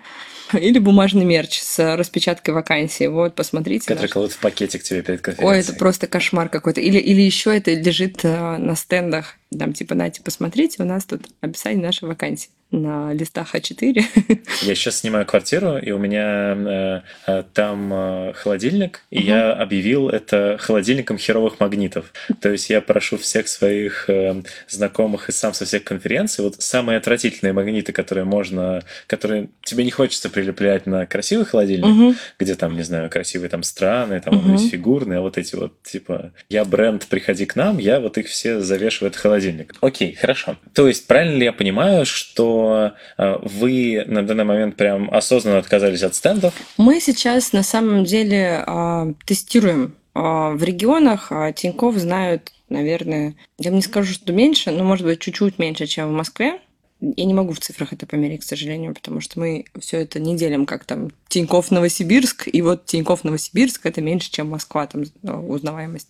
Или 0.52 0.80
бумажный 0.80 1.26
мерч 1.26 1.62
с 1.62 1.96
распечаткой 1.96 2.56
вакансии. 2.56 3.06
Вот, 3.06 3.36
посмотрите. 3.36 3.86
Который 3.86 4.02
наш... 4.02 4.12
кладут 4.12 4.32
в 4.34 4.40
пакетик 4.40 4.82
тебе 4.82 5.04
перед 5.04 5.22
конференцией. 5.22 5.60
Ой, 5.60 5.60
это 5.60 5.74
просто 5.74 6.08
кошмар 6.08 6.50
какой-то. 6.50 6.82
Или, 6.82 6.98
или 6.98 7.22
еще 7.22 7.56
это 7.56 7.72
лежит 7.72 8.26
э, 8.26 8.58
на 8.58 8.76
стендах. 8.76 9.38
Там 9.58 9.74
типа, 9.74 9.96
нате, 9.96 10.22
посмотрите, 10.24 10.82
у 10.82 10.86
нас 10.86 11.06
тут 11.06 11.28
описание 11.42 11.86
нашей 11.86 12.08
вакансии 12.08 12.50
на 12.72 13.14
листах 13.14 13.54
А4. 13.54 14.04
Я 14.62 14.76
сейчас 14.76 15.00
снимаю 15.00 15.26
квартиру, 15.26 15.78
и 15.78 15.92
у 15.92 15.98
меня 15.98 16.56
э, 16.56 17.02
э 17.28 17.44
там 17.54 17.94
э, 17.94 18.34
холодильник, 18.34 19.02
и 19.10 19.20
угу. 19.20 19.28
я 19.28 19.54
объявил 19.54 20.10
это 20.10 20.58
холодильником 20.60 21.18
херовых 21.18 21.60
магнитов. 21.60 22.14
То 22.40 22.50
есть 22.50 22.70
я 22.70 22.80
прошу 22.82 23.18
всех 23.18 23.50
своих 23.50 24.10
э, 24.10 24.42
знакомых 24.70 25.28
и 25.28 25.32
сам 25.34 25.54
со 25.54 25.66
всех 25.66 25.84
конференций, 25.84 26.46
вот 26.46 26.62
самые 26.62 26.98
отвратительные 26.98 27.52
магниты, 27.52 27.92
которые 27.92 28.24
можно, 28.24 28.84
которые 29.08 29.50
тебе 29.64 29.84
не 29.84 29.92
хочется 29.92 30.30
прилеплять 30.30 30.86
на 30.86 31.06
красивый 31.06 31.46
холодильник, 31.46 31.86
угу. 31.86 32.16
где 32.40 32.56
там, 32.56 32.76
не 32.76 32.84
знаю, 32.84 33.10
красивые 33.10 33.50
там 33.50 33.64
страны, 33.64 34.22
там 34.22 34.38
угу. 34.38 34.52
весь 34.52 34.70
фигурные, 34.70 35.20
а 35.20 35.22
вот 35.22 35.38
эти 35.38 35.56
вот, 35.56 35.82
типа, 35.84 36.32
я 36.48 36.64
бренд, 36.64 37.06
приходи 37.08 37.46
к 37.46 37.58
нам, 37.58 37.80
я 37.80 38.00
вот 38.00 38.18
их 38.18 38.28
все 38.28 38.62
завешиваю 38.62 39.12
в 39.12 39.14
этот 39.14 39.22
холодильник. 39.42 39.76
Окей, 39.82 40.14
хорошо. 40.14 40.58
То 40.74 40.88
есть 40.88 41.08
правильно 41.08 41.38
ли 41.38 41.46
я 41.46 41.54
понимаю, 41.54 42.06
что 42.06 42.92
Э, 43.18 43.38
вы 43.42 44.04
на 44.08 44.26
данный 44.26 44.44
момент 44.44 44.76
прям 44.76 45.10
осознанно 45.14 45.60
отказались 45.60 46.04
от 46.04 46.16
стендов? 46.16 46.54
Мы 46.78 47.00
сейчас 47.00 47.54
на 47.54 47.64
самом 47.64 48.04
деле 48.04 48.64
а, 48.66 49.08
тестируем 49.26 49.96
а, 50.14 50.52
в 50.52 50.64
регионах. 50.64 51.32
А, 51.32 51.52
Тиньков 51.52 51.96
знают, 51.96 52.52
наверное, 52.70 53.36
я 53.58 53.72
не 53.72 53.82
скажу, 53.82 54.14
что 54.14 54.34
меньше, 54.34 54.72
но, 54.72 54.84
может 54.84 55.06
быть, 55.06 55.20
чуть-чуть 55.20 55.60
меньше, 55.60 55.88
чем 55.88 56.10
в 56.10 56.14
Москве. 56.14 56.60
Я 57.02 57.26
не 57.26 57.34
могу 57.34 57.54
в 57.54 57.60
цифрах 57.60 57.94
это 57.94 58.06
померить, 58.06 58.42
к 58.42 58.48
сожалению, 58.48 58.94
потому 58.94 59.22
что 59.22 59.40
мы 59.40 59.66
все 59.80 59.98
это 59.98 60.20
не 60.20 60.38
делим, 60.38 60.66
как 60.68 60.86
там 60.86 61.10
Тиньков 61.28 61.72
Новосибирск, 61.72 62.48
и 62.48 62.62
вот 62.62 62.86
Тиньков 62.86 63.24
Новосибирск 63.24 63.86
это 63.88 64.02
меньше, 64.02 64.32
чем 64.32 64.50
Москва, 64.50 64.86
там 64.86 65.04
узнаваемость. 65.24 66.10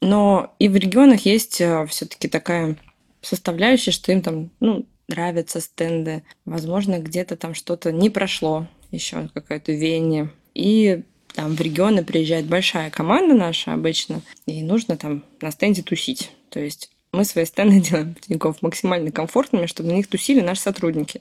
Но 0.00 0.52
и 0.58 0.68
в 0.68 0.74
регионах 0.74 1.20
есть 1.26 1.62
все-таки 1.88 2.26
такая 2.26 2.76
составляющая, 3.20 3.92
что 3.92 4.10
им 4.10 4.20
там, 4.20 4.50
ну, 4.58 4.84
нравятся 5.06 5.60
стенды. 5.60 6.24
Возможно, 6.44 6.98
где-то 6.98 7.36
там 7.36 7.54
что-то 7.54 7.92
не 7.92 8.10
прошло, 8.10 8.66
еще 8.90 9.28
какое-то 9.32 9.70
веяние. 9.70 10.30
И 10.54 11.04
там 11.34 11.54
в 11.54 11.60
регионы 11.60 12.04
приезжает 12.04 12.46
большая 12.46 12.90
команда 12.90 13.34
наша 13.34 13.72
обычно, 13.72 14.22
и 14.46 14.62
нужно 14.62 14.96
там 14.96 15.24
на 15.40 15.50
стенде 15.50 15.82
тусить. 15.82 16.32
То 16.50 16.60
есть 16.60 16.90
мы 17.12 17.24
свои 17.24 17.44
стенды 17.44 17.80
делаем 17.88 18.14
Тинькофф 18.14 18.62
максимально 18.62 19.12
комфортными, 19.12 19.66
чтобы 19.66 19.90
на 19.90 19.94
них 19.94 20.06
тусили 20.06 20.40
наши 20.40 20.62
сотрудники. 20.62 21.20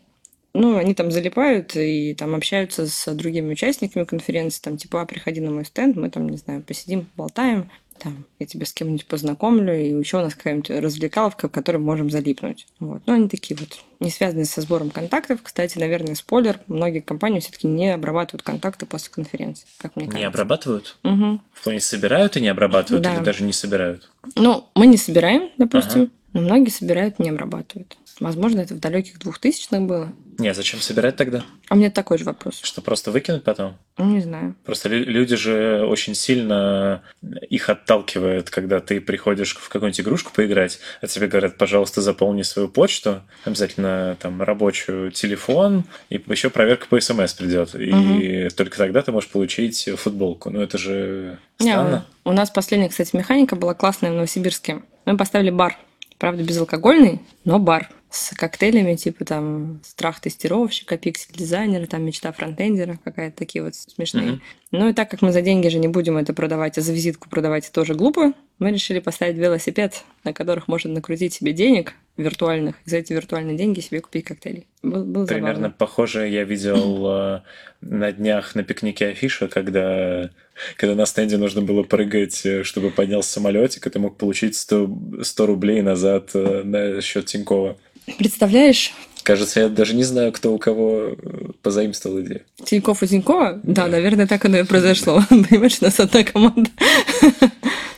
Ну, 0.54 0.78
они 0.78 0.94
там 0.94 1.12
залипают 1.12 1.76
и 1.78 2.14
там 2.14 2.36
общаются 2.36 2.86
с 2.86 3.14
другими 3.14 3.54
участниками 3.54 4.04
конференции, 4.04 4.62
там, 4.62 4.78
типа, 4.78 5.02
а, 5.02 5.06
приходи 5.06 5.40
на 5.40 5.52
мой 5.52 5.66
стенд, 5.66 5.96
мы 5.96 6.10
там, 6.10 6.28
не 6.28 6.38
знаю, 6.38 6.62
посидим, 6.62 7.08
болтаем, 7.16 7.70
там, 8.02 8.26
я 8.40 8.46
тебя 8.46 8.66
с 8.66 8.74
кем-нибудь 8.74 9.06
познакомлю, 9.06 9.80
и 9.80 9.90
еще 9.90 10.18
у 10.18 10.22
нас 10.22 10.34
какая-нибудь 10.34 10.70
развлекаловка, 10.72 11.48
в 11.48 11.52
которой 11.52 11.78
можем 11.78 12.10
залипнуть. 12.10 12.66
Вот. 12.80 13.02
Ну, 13.06 13.14
они 13.14 13.30
такие 13.30 13.56
вот 13.60 13.80
не 14.00 14.10
связаны 14.10 14.46
со 14.46 14.62
сбором 14.62 14.90
контактов. 14.90 15.40
Кстати, 15.44 15.78
наверное, 15.78 16.16
спойлер, 16.16 16.60
многие 16.68 17.02
компании 17.02 17.40
все-таки 17.40 17.68
не 17.68 17.94
обрабатывают 17.94 18.42
контакты 18.42 18.86
после 18.86 19.12
конференции, 19.12 19.68
как 19.78 19.96
мне 19.96 20.06
кажется. 20.06 20.20
Не 20.20 20.26
обрабатывают? 20.26 20.98
Угу. 21.04 21.42
В 21.54 21.64
плане 21.64 21.80
собирают 21.80 22.38
и 22.38 22.42
не 22.42 22.48
обрабатывают, 22.48 23.04
да. 23.04 23.16
или 23.16 23.24
даже 23.24 23.44
не 23.44 23.54
собирают? 23.54 24.10
Ну, 24.36 24.68
мы 24.76 24.88
не 24.88 24.98
собираем, 24.98 25.50
допустим. 25.58 26.02
Ага. 26.02 26.12
Но 26.34 26.42
многие 26.42 26.70
собирают, 26.70 27.20
не 27.20 27.30
обрабатывают. 27.30 27.98
Возможно, 28.20 28.62
это 28.62 28.76
в 28.76 28.80
далеких 28.80 29.20
двухтысячных 29.20 29.82
было. 29.82 30.14
Не, 30.38 30.48
а 30.50 30.54
зачем 30.54 30.80
собирать 30.80 31.16
тогда? 31.18 31.44
А 31.70 31.76
меня 31.76 31.92
такой 31.92 32.18
же 32.18 32.24
вопрос. 32.24 32.60
Что, 32.64 32.82
просто 32.82 33.12
выкинуть 33.12 33.44
потом? 33.44 33.78
Ну, 33.98 34.06
не 34.06 34.22
знаю. 34.22 34.56
Просто 34.64 34.90
лю- 34.90 35.06
люди 35.06 35.36
же 35.36 35.86
очень 35.86 36.16
сильно 36.16 37.02
их 37.50 37.70
отталкивают, 37.70 38.50
когда 38.50 38.80
ты 38.80 39.02
приходишь 39.02 39.56
в 39.56 39.68
какую-нибудь 39.70 40.00
игрушку 40.02 40.32
поиграть, 40.34 40.80
а 41.02 41.08
тебе 41.08 41.28
говорят, 41.28 41.58
пожалуйста, 41.58 42.02
заполни 42.02 42.44
свою 42.44 42.70
почту, 42.70 43.22
обязательно 43.44 44.16
там 44.20 44.42
рабочую 44.42 45.12
телефон, 45.12 45.84
и 46.10 46.22
еще 46.28 46.50
проверка 46.50 46.88
по 46.88 47.00
СМС 47.00 47.34
придет. 47.34 47.76
И 47.76 48.48
только 48.56 48.78
тогда 48.78 49.02
ты 49.02 49.12
можешь 49.12 49.30
получить 49.30 49.90
футболку. 49.98 50.50
Ну, 50.50 50.62
это 50.62 50.78
же 50.78 51.40
Не, 51.60 51.72
странно. 51.72 52.06
у 52.24 52.32
нас 52.32 52.50
последняя, 52.50 52.90
кстати, 52.90 53.16
механика 53.16 53.56
была 53.56 53.74
классная 53.74 54.12
в 54.12 54.16
Новосибирске. 54.16 54.82
Мы 55.06 55.18
поставили 55.18 55.50
бар. 55.50 55.78
Правда, 56.22 56.44
безалкогольный, 56.44 57.20
но 57.46 57.58
бар 57.58 57.90
с 58.12 58.36
коктейлями, 58.36 58.96
типа 58.96 59.26
там 59.26 59.80
страх 59.84 60.20
тестировщика, 60.20 60.96
пиксель 60.96 61.36
дизайнера, 61.36 61.88
там 61.88 62.06
мечта 62.06 62.32
фронтендера, 62.32 63.00
какая-то 63.04 63.36
такие 63.36 63.64
вот 63.64 63.74
смешные. 63.74 64.34
Мгм. 64.34 64.42
Ну 64.70 64.90
и 64.90 64.94
так 64.94 65.10
как 65.10 65.24
мы 65.24 65.32
за 65.32 65.42
деньги 65.42 65.68
же 65.70 65.80
не 65.80 65.88
будем 65.88 66.18
это 66.18 66.36
продавать, 66.36 66.78
а 66.78 66.82
за 66.82 66.94
визитку 66.94 67.28
продавать 67.28 67.72
тоже 67.72 67.96
глупо, 67.96 68.34
мы 68.60 68.72
решили 68.72 69.00
поставить 69.00 69.36
велосипед, 69.38 70.04
на 70.24 70.32
которых 70.32 70.68
можно 70.68 70.94
накрутить 70.94 71.34
себе 71.34 71.54
денег 71.54 71.96
виртуальных, 72.18 72.76
и 72.86 72.90
за 72.90 72.98
эти 72.98 73.14
виртуальные 73.14 73.58
деньги 73.58 73.80
себе 73.80 74.02
купить 74.02 74.26
коктейли. 74.26 74.66
Был, 74.84 75.04
был 75.04 75.26
Примерно 75.26 75.56
забавно. 75.56 75.76
похоже 75.78 76.28
я 76.28 76.44
видел 76.44 77.08
э, 77.10 77.42
на 77.82 78.12
днях 78.12 78.54
на 78.56 78.64
пикнике 78.64 79.08
афиша, 79.08 79.48
когда, 79.48 80.30
когда 80.78 80.96
на 80.96 81.06
стенде 81.06 81.38
нужно 81.38 81.62
было 81.62 81.84
прыгать, 81.84 82.46
э, 82.46 82.64
чтобы 82.64 82.90
поднялся 82.92 83.32
самолетик, 83.32 83.88
и 83.88 83.90
ты 83.90 84.00
мог 84.00 84.18
получить 84.18 84.56
100, 84.56 85.22
100 85.24 85.46
рублей 85.46 85.82
назад 85.82 86.32
э, 86.34 86.64
на 86.64 87.02
счет 87.02 87.26
Тинькова. 87.28 87.78
Представляешь, 88.18 88.94
Кажется, 89.24 89.60
я 89.60 89.70
даже 89.70 89.94
не 89.96 90.04
знаю, 90.04 90.32
кто 90.32 90.52
у 90.52 90.58
кого 90.58 91.16
позаимствовал 91.62 92.22
идею. 92.22 92.42
Тиньков 92.66 93.04
и 93.04 93.08
Тинькова? 93.08 93.60
Да, 93.62 93.84
Да. 93.86 93.88
наверное, 93.88 94.26
так 94.26 94.44
оно 94.46 94.58
и 94.58 94.64
произошло. 94.64 95.22
Понимаешь, 95.30 95.78
у 95.80 95.86
нас 95.86 96.00
одна 96.00 96.24
команда. 96.24 96.70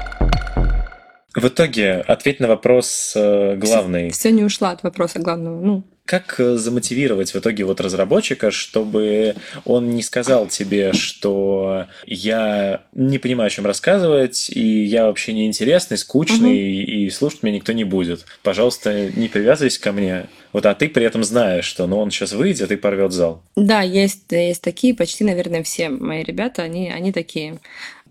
В 1.33 1.47
итоге, 1.47 1.93
ответь 1.93 2.39
на 2.41 2.47
вопрос 2.47 3.13
э, 3.15 3.55
главный. 3.55 4.09
Все 4.11 4.31
не 4.31 4.43
ушла 4.43 4.71
от 4.71 4.83
вопроса 4.83 5.19
главного. 5.19 5.61
Ну, 5.61 5.83
Как 6.03 6.37
э, 6.39 6.57
замотивировать 6.57 7.33
в 7.33 7.37
итоге 7.37 7.63
вот 7.63 7.79
разработчика, 7.79 8.51
чтобы 8.51 9.35
он 9.63 9.91
не 9.91 10.03
сказал 10.03 10.47
тебе, 10.47 10.91
что 10.91 11.85
я 12.05 12.81
не 12.93 13.17
понимаю, 13.17 13.47
о 13.47 13.49
чем 13.49 13.65
рассказывать, 13.65 14.49
и 14.49 14.83
я 14.83 15.05
вообще 15.05 15.31
неинтересный, 15.31 15.97
скучный, 15.97 16.57
и 16.57 17.09
слушать 17.09 17.43
меня 17.43 17.55
никто 17.55 17.71
не 17.71 17.85
будет. 17.85 18.25
Пожалуйста, 18.43 19.09
не 19.11 19.29
привязывайся 19.29 19.79
ко 19.79 19.93
мне. 19.93 20.25
Вот, 20.51 20.65
а 20.65 20.75
ты 20.75 20.89
при 20.89 21.05
этом 21.05 21.23
знаешь, 21.23 21.63
что 21.63 21.87
ну, 21.87 21.97
он 21.97 22.11
сейчас 22.11 22.33
выйдет 22.33 22.73
и 22.73 22.75
порвет 22.75 23.13
зал. 23.13 23.41
да, 23.55 23.81
есть, 23.81 24.25
есть 24.31 24.61
такие, 24.61 24.93
почти, 24.93 25.23
наверное, 25.23 25.63
все 25.63 25.87
мои 25.87 26.23
ребята, 26.23 26.63
они, 26.63 26.89
они 26.89 27.13
такие. 27.13 27.59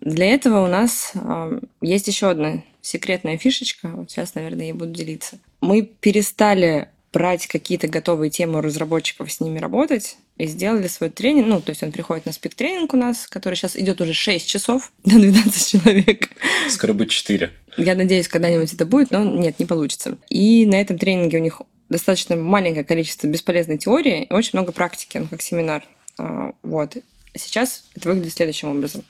Для 0.00 0.24
этого 0.24 0.64
у 0.64 0.68
нас 0.68 1.12
э, 1.14 1.60
есть 1.82 2.08
еще 2.08 2.30
одна 2.30 2.62
секретная 2.82 3.38
фишечка. 3.38 3.88
Вот 3.88 4.10
сейчас, 4.10 4.34
наверное, 4.34 4.68
я 4.68 4.74
буду 4.74 4.92
делиться. 4.92 5.38
Мы 5.60 5.82
перестали 5.82 6.88
брать 7.12 7.46
какие-то 7.46 7.88
готовые 7.88 8.30
темы 8.30 8.58
у 8.58 8.62
разработчиков, 8.62 9.30
с 9.32 9.40
ними 9.40 9.58
работать, 9.58 10.16
и 10.38 10.46
сделали 10.46 10.86
свой 10.86 11.10
тренинг. 11.10 11.46
Ну, 11.48 11.60
то 11.60 11.70
есть 11.70 11.82
он 11.82 11.92
приходит 11.92 12.26
на 12.26 12.32
спик-тренинг 12.32 12.94
у 12.94 12.96
нас, 12.96 13.26
который 13.26 13.54
сейчас 13.54 13.76
идет 13.76 14.00
уже 14.00 14.14
6 14.14 14.48
часов 14.48 14.92
на 15.04 15.18
12 15.18 15.68
человек. 15.68 16.30
Скоро 16.68 16.92
будет 16.92 17.10
4. 17.10 17.50
Я 17.76 17.94
надеюсь, 17.94 18.28
когда-нибудь 18.28 18.72
это 18.72 18.86
будет, 18.86 19.10
но 19.10 19.24
нет, 19.24 19.58
не 19.58 19.66
получится. 19.66 20.18
И 20.28 20.66
на 20.66 20.80
этом 20.80 20.98
тренинге 20.98 21.38
у 21.38 21.42
них 21.42 21.62
достаточно 21.88 22.36
маленькое 22.36 22.84
количество 22.84 23.26
бесполезной 23.26 23.78
теории 23.78 24.24
и 24.24 24.32
очень 24.32 24.50
много 24.54 24.72
практики, 24.72 25.18
ну, 25.18 25.26
как 25.26 25.42
семинар. 25.42 25.84
А, 26.18 26.52
Вот. 26.62 26.96
Сейчас 27.34 27.84
это 27.94 28.08
выглядит 28.08 28.32
следующим 28.32 28.70
образом. 28.70 29.04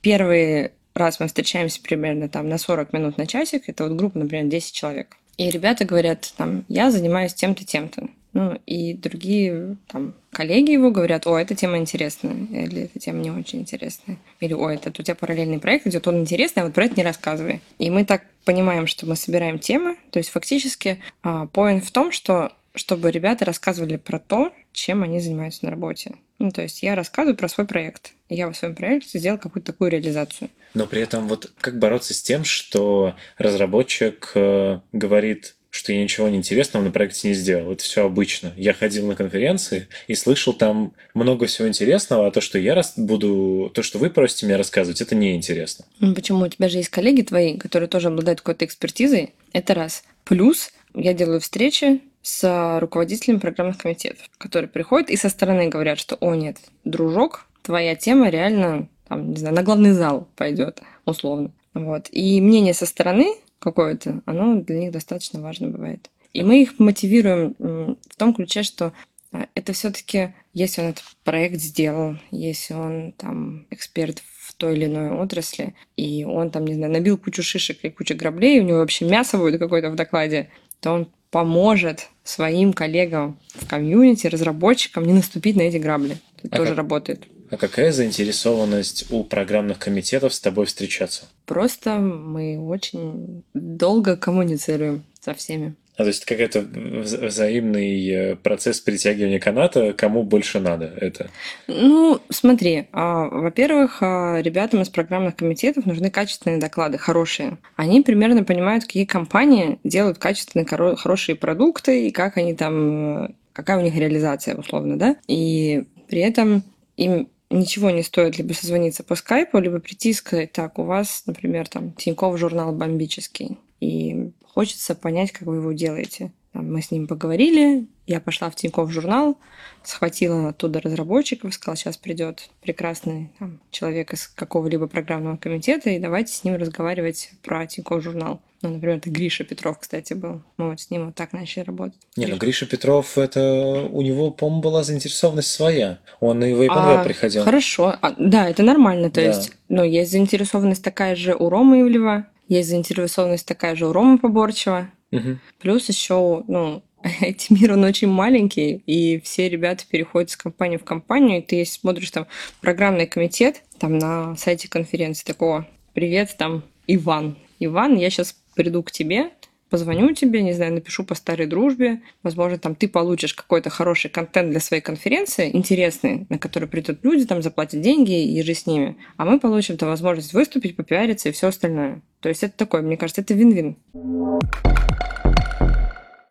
Первый 0.00 0.72
раз 0.94 1.20
мы 1.20 1.26
встречаемся 1.26 1.80
примерно 1.80 2.28
там 2.28 2.48
на 2.48 2.58
40 2.58 2.92
минут 2.92 3.18
на 3.18 3.26
часик. 3.26 3.68
Это 3.68 3.84
вот 3.84 3.96
группа, 3.96 4.18
например, 4.18 4.46
10 4.46 4.72
человек. 4.72 5.16
И 5.38 5.50
ребята 5.50 5.84
говорят, 5.84 6.32
там, 6.36 6.64
я 6.68 6.90
занимаюсь 6.90 7.34
тем-то, 7.34 7.64
тем-то. 7.64 8.08
Ну, 8.34 8.58
и 8.64 8.94
другие 8.94 9.76
там 9.88 10.14
коллеги 10.30 10.72
его 10.72 10.90
говорят, 10.90 11.26
о, 11.26 11.38
эта 11.38 11.54
тема 11.54 11.76
интересная, 11.76 12.32
или 12.32 12.84
эта 12.84 12.98
тема 12.98 13.18
не 13.18 13.30
очень 13.30 13.60
интересная. 13.60 14.16
Или, 14.40 14.54
ой, 14.54 14.76
это 14.76 14.88
у 14.88 15.02
тебя 15.02 15.14
параллельный 15.14 15.58
проект 15.58 15.86
идет, 15.86 16.08
он 16.08 16.20
интересный, 16.20 16.62
а 16.62 16.66
вот 16.66 16.74
про 16.74 16.86
это 16.86 16.96
не 16.96 17.02
рассказывай. 17.02 17.60
И 17.78 17.90
мы 17.90 18.06
так 18.06 18.24
понимаем, 18.44 18.86
что 18.86 19.04
мы 19.04 19.16
собираем 19.16 19.58
темы. 19.58 19.96
То 20.10 20.18
есть 20.18 20.30
фактически 20.30 20.98
а, 21.22 21.46
поинт 21.46 21.84
в 21.84 21.90
том, 21.90 22.10
что 22.10 22.52
чтобы 22.74 23.10
ребята 23.10 23.44
рассказывали 23.44 23.96
про 23.96 24.18
то, 24.18 24.50
чем 24.72 25.02
они 25.02 25.20
занимаются 25.20 25.64
на 25.64 25.70
работе. 25.70 26.16
Ну, 26.38 26.50
то 26.50 26.62
есть 26.62 26.82
я 26.82 26.94
рассказываю 26.94 27.36
про 27.36 27.48
свой 27.48 27.66
проект. 27.66 28.12
И 28.28 28.34
я 28.34 28.48
в 28.48 28.54
своем 28.54 28.74
проекте 28.74 29.18
сделал 29.18 29.38
какую-то 29.38 29.72
такую 29.72 29.90
реализацию. 29.90 30.50
Но 30.74 30.86
при 30.86 31.02
этом 31.02 31.28
вот 31.28 31.52
как 31.60 31.78
бороться 31.78 32.14
с 32.14 32.22
тем, 32.22 32.44
что 32.44 33.14
разработчик 33.38 34.32
э, 34.34 34.80
говорит, 34.92 35.54
что 35.70 35.92
я 35.92 36.02
ничего 36.02 36.28
неинтересного 36.28 36.84
на 36.84 36.90
проекте 36.90 37.28
не 37.28 37.34
сделал. 37.34 37.72
Это 37.72 37.82
все 37.82 38.04
обычно. 38.04 38.52
Я 38.56 38.74
ходил 38.74 39.06
на 39.06 39.14
конференции 39.14 39.88
и 40.06 40.14
слышал 40.14 40.52
там 40.52 40.92
много 41.14 41.46
всего 41.46 41.66
интересного, 41.68 42.26
а 42.26 42.30
то, 42.30 42.40
что 42.40 42.58
я 42.58 42.74
рас- 42.74 42.94
буду, 42.96 43.70
то, 43.74 43.82
что 43.82 43.98
вы 43.98 44.10
просите 44.10 44.46
меня 44.46 44.58
рассказывать, 44.58 45.00
это 45.00 45.14
неинтересно. 45.14 45.86
Ну, 45.98 46.14
Почему? 46.14 46.40
У 46.44 46.48
тебя 46.48 46.68
же 46.68 46.78
есть 46.78 46.90
коллеги 46.90 47.22
твои, 47.22 47.56
которые 47.56 47.88
тоже 47.88 48.08
обладают 48.08 48.40
какой-то 48.40 48.64
экспертизой. 48.64 49.32
Это 49.52 49.74
раз. 49.74 50.04
Плюс 50.24 50.72
я 50.94 51.14
делаю 51.14 51.40
встречи 51.40 52.00
с 52.22 52.78
руководителями 52.80 53.38
программных 53.38 53.78
комитетов, 53.78 54.28
которые 54.38 54.68
приходят 54.68 55.10
и 55.10 55.16
со 55.16 55.28
стороны 55.28 55.68
говорят, 55.68 55.98
что, 55.98 56.16
о 56.20 56.34
нет, 56.34 56.58
дружок, 56.84 57.46
твоя 57.62 57.96
тема 57.96 58.28
реально, 58.28 58.88
там, 59.08 59.30
не 59.30 59.36
знаю, 59.36 59.54
на 59.54 59.62
главный 59.62 59.92
зал 59.92 60.28
пойдет, 60.36 60.82
условно. 61.04 61.50
Вот. 61.74 62.08
И 62.10 62.40
мнение 62.40 62.74
со 62.74 62.86
стороны 62.86 63.34
какое-то, 63.58 64.22
оно 64.26 64.56
для 64.56 64.78
них 64.78 64.92
достаточно 64.92 65.40
важно 65.40 65.68
бывает. 65.68 66.10
И 66.32 66.42
мы 66.42 66.62
их 66.62 66.78
мотивируем 66.78 67.54
в 67.58 68.16
том 68.16 68.34
ключе, 68.34 68.62
что 68.62 68.92
а, 69.32 69.46
это 69.54 69.72
все-таки, 69.72 70.34
если 70.54 70.82
он 70.82 70.88
этот 70.88 71.04
проект 71.24 71.60
сделал, 71.60 72.16
если 72.30 72.74
он 72.74 73.12
там 73.12 73.66
эксперт 73.70 74.22
в 74.38 74.54
той 74.54 74.76
или 74.76 74.86
иной 74.86 75.10
отрасли, 75.10 75.74
и 75.96 76.24
он 76.24 76.50
там, 76.50 76.66
не 76.66 76.74
знаю, 76.74 76.92
набил 76.92 77.18
кучу 77.18 77.42
шишек 77.42 77.78
и 77.82 77.90
кучу 77.90 78.16
граблей, 78.16 78.60
у 78.60 78.64
него 78.64 78.78
вообще 78.78 79.06
мясо 79.06 79.38
будет 79.38 79.60
какое-то 79.60 79.90
в 79.90 79.94
докладе, 79.94 80.50
то 80.80 80.92
он 80.92 81.08
поможет 81.32 82.08
своим 82.22 82.72
коллегам 82.72 83.38
в 83.54 83.66
комьюнити, 83.66 84.28
разработчикам 84.28 85.04
не 85.04 85.12
наступить 85.14 85.56
на 85.56 85.62
эти 85.62 85.78
грабли. 85.78 86.18
Это 86.44 86.54
А 86.54 86.56
тоже 86.58 86.68
как? 86.70 86.76
работает. 86.78 87.24
А 87.50 87.56
какая 87.56 87.90
заинтересованность 87.90 89.10
у 89.10 89.24
программных 89.24 89.78
комитетов 89.78 90.32
с 90.32 90.40
тобой 90.40 90.66
встречаться? 90.66 91.24
Просто 91.46 91.96
мы 91.98 92.58
очень 92.58 93.42
долго 93.54 94.16
коммуницируем 94.16 95.04
со 95.20 95.34
всеми. 95.34 95.74
А, 96.02 96.04
то 96.04 96.08
есть 96.08 96.24
это 96.24 96.34
какой-то 96.34 96.58
вза- 96.60 97.26
взаимный 97.26 98.08
э, 98.08 98.36
процесс 98.36 98.80
притягивания 98.80 99.38
каната, 99.38 99.92
кому 99.92 100.24
больше 100.24 100.58
надо 100.58 100.86
это? 101.00 101.30
Ну, 101.68 102.20
смотри, 102.28 102.88
а, 102.92 103.28
во-первых, 103.28 103.98
а, 104.00 104.40
ребятам 104.42 104.82
из 104.82 104.88
программных 104.88 105.36
комитетов 105.36 105.86
нужны 105.86 106.10
качественные 106.10 106.58
доклады, 106.58 106.98
хорошие. 106.98 107.58
Они 107.76 108.02
примерно 108.02 108.42
понимают, 108.42 108.84
какие 108.84 109.04
компании 109.04 109.78
делают 109.84 110.18
качественные, 110.18 110.66
хоро- 110.66 110.96
хорошие 110.96 111.36
продукты 111.36 112.08
и 112.08 112.10
как 112.10 112.36
они 112.36 112.54
там, 112.54 113.24
э, 113.24 113.28
какая 113.52 113.78
у 113.78 113.82
них 113.82 113.94
реализация, 113.94 114.56
условно, 114.56 114.98
да? 114.98 115.16
И 115.28 115.84
при 116.08 116.20
этом 116.20 116.64
им 116.96 117.28
ничего 117.48 117.90
не 117.90 118.02
стоит 118.02 118.38
либо 118.38 118.54
созвониться 118.54 119.04
по 119.04 119.14
скайпу, 119.14 119.58
либо 119.58 119.78
прийти 119.78 120.10
и 120.10 120.14
сказать, 120.14 120.50
так, 120.52 120.80
у 120.80 120.82
вас, 120.82 121.22
например, 121.26 121.68
там 121.68 121.92
Тинькофф 121.92 122.36
журнал 122.38 122.72
бомбический, 122.72 123.58
и 123.80 124.30
хочется 124.54 124.94
понять, 124.94 125.32
как 125.32 125.42
вы 125.48 125.56
его 125.56 125.72
делаете. 125.72 126.32
Мы 126.52 126.82
с 126.82 126.90
ним 126.90 127.06
поговорили, 127.06 127.86
я 128.06 128.20
пошла 128.20 128.50
в 128.50 128.54
Тинькофф 128.56 128.90
журнал, 128.90 129.38
схватила 129.82 130.50
оттуда 130.50 130.80
разработчиков, 130.82 131.54
сказала, 131.54 131.76
сейчас 131.76 131.96
придет 131.96 132.50
прекрасный 132.60 133.30
там, 133.38 133.58
человек 133.70 134.12
из 134.12 134.28
какого-либо 134.28 134.86
программного 134.86 135.38
комитета, 135.38 135.88
и 135.88 135.98
давайте 135.98 136.34
с 136.34 136.44
ним 136.44 136.56
разговаривать 136.56 137.30
про 137.42 137.66
Тинькофф 137.66 138.02
журнал. 138.02 138.40
Ну, 138.60 138.68
например, 138.68 138.98
это 138.98 139.08
Гриша 139.10 139.44
Петров, 139.44 139.78
кстати, 139.78 140.12
был. 140.12 140.42
Мы 140.58 140.70
вот 140.70 140.80
с 140.80 140.90
ним 140.90 141.06
вот 141.06 141.14
так 141.16 141.32
начали 141.32 141.64
работать. 141.64 141.98
Не, 142.16 142.26
ну 142.26 142.36
Гриша 142.36 142.66
Петров, 142.66 143.16
это 143.18 143.88
у 143.90 144.02
него, 144.02 144.30
по-моему, 144.30 144.60
была 144.62 144.84
заинтересованность 144.84 145.48
своя. 145.50 145.98
Он 146.20 146.44
и 146.44 146.52
в 146.52 146.60
Openweb 146.60 147.00
А, 147.00 147.02
приходил. 147.02 147.42
Хорошо, 147.42 147.96
А, 148.00 148.14
да, 148.18 148.48
это 148.48 148.62
нормально. 148.62 149.08
То 149.10 149.16
Да. 149.22 149.28
есть, 149.28 149.52
ну, 149.68 149.82
есть 149.82 150.12
заинтересованность 150.12 150.84
такая 150.84 151.16
же 151.16 151.34
у 151.34 151.48
Ромы 151.48 151.80
Ивлева, 151.80 152.26
есть 152.52 152.68
заинтересованность 152.68 153.46
такая 153.46 153.74
же 153.74 153.86
у 153.86 153.92
Ромы 153.92 154.18
Поборчева. 154.18 154.90
Мгм. 155.10 155.40
Плюс 155.58 155.88
еще, 155.88 156.44
ну, 156.46 156.82
IT-мир, 157.02 157.72
он 157.72 157.84
очень 157.84 158.08
маленький, 158.08 158.82
и 158.86 159.20
все 159.20 159.48
ребята 159.48 159.84
переходят 159.88 160.30
с 160.30 160.36
компании 160.36 160.76
в 160.76 160.84
компанию, 160.84 161.38
и 161.38 161.42
ты 161.42 161.56
если 161.56 161.80
смотришь 161.80 162.10
там 162.10 162.26
программный 162.60 163.06
комитет, 163.06 163.62
там 163.78 163.98
на 163.98 164.36
сайте 164.36 164.68
конференции 164.68 165.24
такого, 165.24 165.66
привет, 165.94 166.36
там, 166.38 166.62
Иван. 166.86 167.36
Иван, 167.58 167.96
я 167.96 168.10
сейчас 168.10 168.36
приду 168.54 168.82
к 168.82 168.92
тебе, 168.92 169.30
позвоню 169.72 170.12
тебе, 170.12 170.42
не 170.42 170.52
знаю, 170.52 170.74
напишу 170.74 171.02
по 171.02 171.14
старой 171.14 171.46
дружбе. 171.46 172.02
Возможно, 172.22 172.58
там 172.58 172.74
ты 172.74 172.88
получишь 172.88 173.32
какой-то 173.32 173.70
хороший 173.70 174.10
контент 174.10 174.50
для 174.50 174.60
своей 174.60 174.82
конференции, 174.82 175.48
интересный, 175.50 176.26
на 176.28 176.38
который 176.38 176.68
придут 176.68 176.98
люди, 177.02 177.24
там 177.24 177.40
заплатят 177.40 177.80
деньги 177.80 178.22
и 178.22 178.42
же 178.42 178.52
с 178.52 178.66
ними. 178.66 178.98
А 179.16 179.24
мы 179.24 179.40
получим 179.40 179.78
там 179.78 179.88
возможность 179.88 180.34
выступить, 180.34 180.76
попиариться 180.76 181.30
и 181.30 181.32
все 181.32 181.48
остальное. 181.48 182.02
То 182.20 182.28
есть 182.28 182.42
это 182.42 182.54
такое, 182.54 182.82
мне 182.82 182.98
кажется, 182.98 183.22
это 183.22 183.32
вин-вин. 183.32 183.78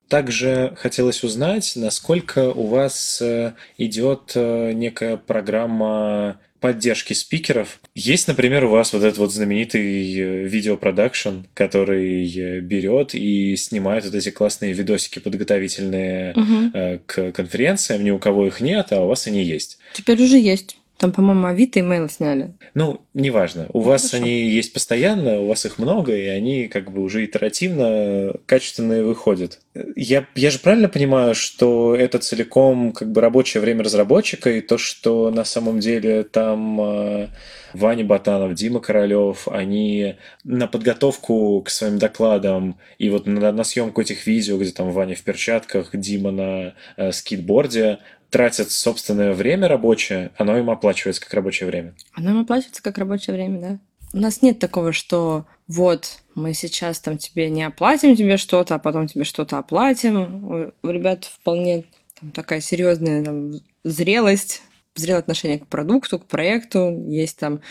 Также 0.08 0.74
хотелось 0.78 1.24
узнать, 1.24 1.74
насколько 1.76 2.52
у 2.52 2.68
вас 2.68 3.24
э, 3.24 3.54
идет 3.80 4.34
э, 4.36 4.74
некая 4.74 5.18
программа 5.18 6.38
поддержки 6.62 7.12
спикеров. 7.12 7.82
Есть, 7.96 8.28
например, 8.28 8.64
у 8.66 8.70
вас 8.70 8.94
вот 8.94 9.04
этот 9.04 9.18
вот 9.18 9.34
знаменитый 9.34 10.14
э, 10.14 10.44
видеопродакшн, 10.48 11.42
который 11.54 12.62
берет 12.62 13.14
и 13.14 13.58
снимает 13.58 14.06
вот 14.06 14.16
эти 14.16 14.30
классные 14.30 14.72
видосики 14.72 15.20
подготовительные 15.20 16.34
угу. 16.34 17.00
к 17.06 17.32
конференциям. 17.34 18.04
Ни 18.04 18.12
у 18.12 18.20
кого 18.20 18.48
их 18.48 18.62
нет, 18.62 18.92
а 18.92 19.04
у 19.04 19.08
вас 19.08 19.28
они 19.28 19.44
есть. 19.44 19.80
Теперь 19.94 20.22
уже 20.22 20.38
есть. 20.38 20.78
Там, 21.02 21.12
по-моему, 21.12 21.48
Авито 21.48 21.80
и 21.80 21.82
Mail 21.82 22.12
сняли. 22.12 22.54
Ну, 22.76 23.02
неважно. 23.16 23.66
У 23.74 23.80
ну, 23.80 23.86
вас 23.86 24.12
хорошо. 24.12 24.18
они 24.18 24.44
есть 24.52 24.72
постоянно, 24.72 25.40
у 25.40 25.48
вас 25.48 25.66
их 25.66 25.80
много, 25.80 26.16
и 26.16 26.28
они 26.28 26.68
как 26.68 26.92
бы 26.92 27.02
уже 27.02 27.26
итеративно 27.26 28.36
качественные 28.46 29.04
выходят. 29.04 29.62
Я, 29.96 30.28
я 30.36 30.52
же 30.52 30.60
правильно 30.60 30.90
понимаю, 30.90 31.34
что 31.34 31.96
это 31.96 32.20
целиком 32.20 32.92
как 32.92 33.12
бы 33.12 33.20
рабочее 33.20 33.62
время 33.62 33.84
разработчика, 33.84 34.52
и 34.52 34.62
то, 34.62 34.78
что 34.78 35.32
на 35.32 35.44
самом 35.44 35.80
деле 35.80 36.22
там 36.22 36.80
э, 36.80 37.28
Ваня 37.74 38.06
Батанов, 38.06 38.54
Дима 38.54 38.80
Королев, 38.80 39.48
они 39.48 40.18
на 40.44 40.68
подготовку 40.68 41.64
к 41.64 41.72
своим 41.72 41.98
докладам 41.98 42.78
и 43.00 43.10
вот 43.10 43.26
на, 43.26 43.52
на 43.52 43.64
съемку 43.64 44.02
этих 44.02 44.28
видео, 44.28 44.60
где 44.60 44.70
там 44.70 44.92
Ваня 44.92 45.16
в 45.16 45.24
перчатках, 45.24 45.90
Дима 45.94 46.30
на 46.30 46.76
э, 46.98 47.12
скейтборде, 47.12 47.98
тратят 48.32 48.72
собственное 48.72 49.34
время 49.34 49.68
рабочее, 49.68 50.32
оно 50.38 50.58
им 50.58 50.70
оплачивается 50.72 51.22
как 51.22 51.34
рабочее 51.34 51.68
время. 51.68 51.94
Оно 52.14 52.32
им 52.32 52.40
оплачивается 52.40 52.82
как 52.82 52.98
рабочее 52.98 53.36
время, 53.36 53.60
да. 53.60 53.80
У 54.14 54.18
нас 54.18 54.42
нет 54.42 54.58
такого, 54.60 54.92
что 54.92 55.46
вот 55.68 56.20
мы 56.34 56.54
сейчас 56.54 57.00
там 57.00 57.18
тебе 57.18 57.50
не 57.50 57.64
оплатим 57.64 58.16
тебе 58.16 58.38
что-то, 58.38 58.76
а 58.76 58.80
потом 58.80 59.08
тебе 59.08 59.24
что-то 59.26 59.58
оплатим. 59.58 60.72
У, 60.82 60.90
ребят 60.90 61.26
вполне 61.26 61.86
там, 62.20 62.32
такая 62.32 62.62
серьезная 62.62 63.24
там, 63.24 63.54
зрелость 63.84 64.64
зрелое 64.96 65.20
отношение 65.20 65.60
к 65.60 65.68
продукту, 65.68 66.20
к 66.20 66.26
проекту. 66.26 67.06
Есть 67.08 67.38
там, 67.38 67.62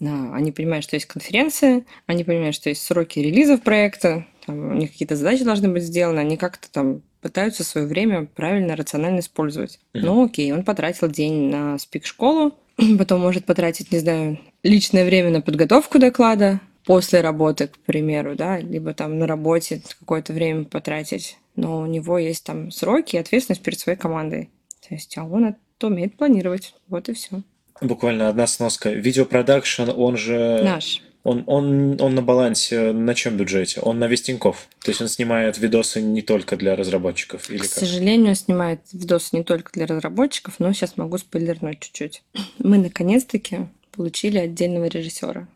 а, 0.00 0.34
они 0.34 0.52
понимают, 0.52 0.84
что 0.84 0.96
есть 0.96 1.06
конференция, 1.06 1.84
они 2.06 2.24
понимают, 2.24 2.54
что 2.54 2.68
есть 2.68 2.82
сроки 2.82 3.18
релизов 3.18 3.62
проекта, 3.62 4.26
там, 4.46 4.70
у 4.70 4.74
них 4.74 4.92
какие-то 4.92 5.16
задачи 5.16 5.44
должны 5.44 5.68
быть 5.68 5.82
сделаны, 5.82 6.20
они 6.20 6.36
как-то 6.36 6.70
там 6.70 7.02
пытаются 7.28 7.62
свое 7.62 7.86
время 7.86 8.24
правильно, 8.24 8.74
рационально 8.74 9.20
использовать. 9.20 9.80
Mm-hmm. 9.92 10.00
Ну 10.00 10.24
окей, 10.24 10.50
он 10.50 10.64
потратил 10.64 11.10
день 11.10 11.50
на 11.50 11.78
спик-школу, 11.78 12.54
потом 12.98 13.20
может 13.20 13.44
потратить, 13.44 13.92
не 13.92 13.98
знаю, 13.98 14.40
личное 14.62 15.04
время 15.04 15.28
на 15.28 15.42
подготовку 15.42 15.98
доклада 15.98 16.60
после 16.86 17.20
работы, 17.20 17.68
к 17.68 17.76
примеру, 17.80 18.34
да, 18.34 18.58
либо 18.58 18.94
там 18.94 19.18
на 19.18 19.26
работе 19.26 19.82
какое-то 20.00 20.32
время 20.32 20.64
потратить. 20.64 21.36
Но 21.54 21.82
у 21.82 21.86
него 21.86 22.18
есть 22.18 22.44
там 22.44 22.70
сроки 22.70 23.16
и 23.16 23.18
ответственность 23.18 23.62
перед 23.62 23.78
своей 23.78 23.98
командой. 23.98 24.48
То 24.88 24.94
есть, 24.94 25.18
а 25.18 25.24
он 25.24 25.44
это 25.44 25.86
умеет 25.86 26.16
планировать. 26.16 26.74
Вот 26.88 27.10
и 27.10 27.12
все. 27.12 27.42
Буквально 27.82 28.30
одна 28.30 28.46
сноска. 28.46 28.90
Видеопродакшн, 28.90 29.90
он 29.94 30.16
же... 30.16 30.62
Наш. 30.64 31.02
Он, 31.28 31.44
он, 31.46 32.00
он 32.00 32.14
на 32.14 32.22
балансе 32.22 32.92
на 32.92 33.14
чем 33.14 33.36
бюджете? 33.36 33.80
Он 33.82 33.98
на 33.98 34.06
весь 34.06 34.22
То 34.82 34.90
есть 34.90 35.02
он 35.02 35.08
снимает 35.08 35.58
видосы 35.58 36.00
не 36.00 36.22
только 36.22 36.56
для 36.56 36.74
разработчиков? 36.74 37.50
Или 37.50 37.58
К 37.58 37.62
как? 37.62 37.70
сожалению, 37.70 38.34
снимает 38.34 38.80
видосы 38.94 39.36
не 39.36 39.44
только 39.44 39.70
для 39.72 39.86
разработчиков, 39.86 40.54
но 40.58 40.72
сейчас 40.72 40.96
могу 40.96 41.18
спойлернуть 41.18 41.80
чуть-чуть. 41.80 42.22
Мы 42.58 42.78
наконец-таки 42.78 43.66
получили 43.92 44.38
отдельного 44.38 44.86
режиссера. 44.86 45.48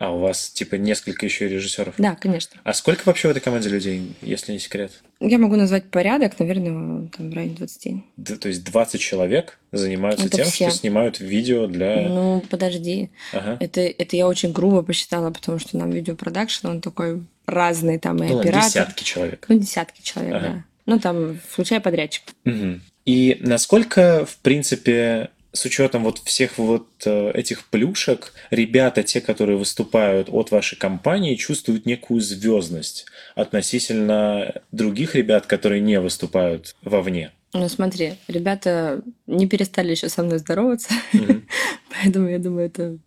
А 0.00 0.10
у 0.12 0.18
вас 0.18 0.48
типа 0.48 0.76
несколько 0.76 1.26
еще 1.26 1.46
режиссеров? 1.46 1.94
Да, 1.98 2.16
конечно. 2.16 2.58
А 2.64 2.72
сколько 2.72 3.02
вообще 3.04 3.28
в 3.28 3.32
этой 3.32 3.40
команде 3.40 3.68
людей, 3.68 4.16
если 4.22 4.52
не 4.52 4.58
секрет? 4.58 4.92
Я 5.20 5.36
могу 5.36 5.56
назвать 5.56 5.90
порядок, 5.90 6.38
наверное, 6.38 7.06
там 7.08 7.30
в 7.30 7.34
районе 7.34 7.54
20. 7.54 7.96
Да, 8.16 8.36
то 8.36 8.48
есть 8.48 8.64
20 8.64 8.98
человек 8.98 9.58
занимаются 9.72 10.24
это 10.24 10.38
тем, 10.38 10.46
все. 10.46 10.70
что 10.70 10.78
снимают 10.78 11.20
видео 11.20 11.66
для... 11.66 12.08
Ну, 12.08 12.42
подожди. 12.48 13.10
Ага. 13.34 13.58
Это, 13.60 13.82
это 13.82 14.16
я 14.16 14.26
очень 14.26 14.52
грубо 14.52 14.82
посчитала, 14.82 15.30
потому 15.30 15.58
что 15.58 15.76
нам 15.76 15.90
видеопродакшн, 15.90 16.66
он 16.66 16.80
такой 16.80 17.22
разный, 17.44 17.98
там 17.98 18.24
и 18.24 18.28
ну, 18.28 18.40
оператор. 18.40 18.70
десятки 18.70 19.04
человек. 19.04 19.44
Ну, 19.50 19.58
десятки 19.58 20.00
человек, 20.00 20.34
ага. 20.34 20.46
да. 20.46 20.64
Ну, 20.86 20.98
там, 20.98 21.38
включая 21.46 21.80
подрядчик. 21.80 22.22
Угу. 22.46 22.80
И 23.04 23.36
насколько, 23.40 24.24
в 24.24 24.38
принципе, 24.38 25.28
с 25.52 25.64
учетом 25.64 26.04
вот 26.04 26.18
всех 26.18 26.58
вот 26.58 26.88
э, 27.04 27.32
этих 27.32 27.66
плюшек, 27.66 28.32
ребята, 28.50 29.02
те, 29.02 29.20
которые 29.20 29.58
выступают 29.58 30.28
от 30.30 30.50
вашей 30.50 30.76
компании, 30.76 31.34
чувствуют 31.34 31.86
некую 31.86 32.20
звездность 32.20 33.06
относительно 33.34 34.54
других 34.72 35.14
ребят, 35.14 35.46
которые 35.46 35.80
не 35.80 36.00
выступают 36.00 36.76
вовне. 36.82 37.32
Ну 37.52 37.68
смотри, 37.68 38.14
ребята 38.28 39.02
не 39.26 39.48
перестали 39.48 39.90
еще 39.90 40.08
со 40.08 40.22
мной 40.22 40.38
здороваться, 40.38 40.90
mm-hmm. 41.12 41.42
поэтому 41.90 42.28
я 42.28 42.38
думаю, 42.38 42.66
это 42.66 42.98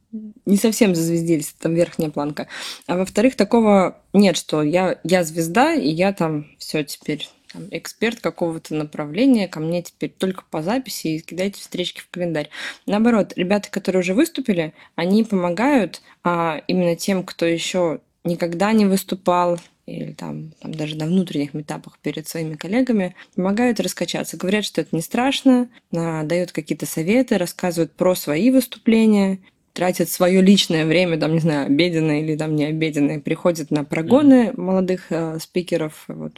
не 0.46 0.58
совсем 0.58 0.96
зазвездились, 0.96 1.56
там 1.60 1.74
верхняя 1.74 2.12
планка. 2.12 2.48
А 2.86 2.98
во-вторых, 2.98 3.36
такого 3.36 4.02
нет, 4.12 4.36
что 4.36 4.62
я, 4.62 5.00
я 5.04 5.24
звезда, 5.24 5.74
и 5.74 5.90
я 5.90 6.12
там 6.12 6.48
все 6.58 6.84
теперь 6.84 7.30
там, 7.54 7.68
эксперт 7.72 8.20
какого-то 8.20 8.76
направления, 8.76 9.48
ко 9.48 9.60
мне 9.60 9.82
теперь 9.84 10.10
только 10.10 10.44
по 10.50 10.62
записи 10.62 11.08
и 11.08 11.20
кидайте 11.20 11.62
встречки 11.62 12.02
в 12.02 12.10
календарь. 12.10 12.50
Наоборот, 12.86 13.34
ребята, 13.36 13.70
которые 13.72 14.02
уже 14.02 14.14
выступили, 14.14 14.74
они 14.96 15.24
помогают 15.24 16.02
а, 16.24 16.62
именно 16.68 16.96
тем, 16.96 17.24
кто 17.24 17.46
еще 17.46 18.02
никогда 18.24 18.72
не 18.74 18.86
выступал, 18.86 19.60
или 19.86 20.14
там, 20.14 20.52
там 20.62 20.74
даже 20.74 20.96
на 20.96 21.06
внутренних 21.06 21.54
метапах 21.54 22.00
перед 22.00 22.28
своими 22.28 22.56
коллегами, 22.56 23.16
помогают 23.36 23.80
раскачаться. 23.80 24.38
Говорят, 24.38 24.66
что 24.66 24.82
это 24.82 24.96
не 24.96 25.02
страшно, 25.02 25.70
а, 25.96 26.24
дают 26.24 26.52
какие-то 26.52 26.86
советы, 26.86 27.38
рассказывают 27.38 27.94
про 27.94 28.16
свои 28.16 28.50
выступления, 28.50 29.40
тратят 29.74 30.10
свое 30.10 30.42
личное 30.42 30.86
время, 30.86 31.18
там, 31.18 31.34
не 31.34 31.40
знаю, 31.40 31.66
обеденное 31.66 32.22
или 32.22 32.38
там 32.38 32.56
не 32.56 32.66
обеденное, 32.66 33.20
приходят 33.20 33.72
на 33.72 33.84
прогоны 33.84 34.48
mm-hmm. 34.48 34.62
молодых 34.62 35.08
э, 35.10 35.40
спикеров, 35.40 36.06
вот, 36.08 36.34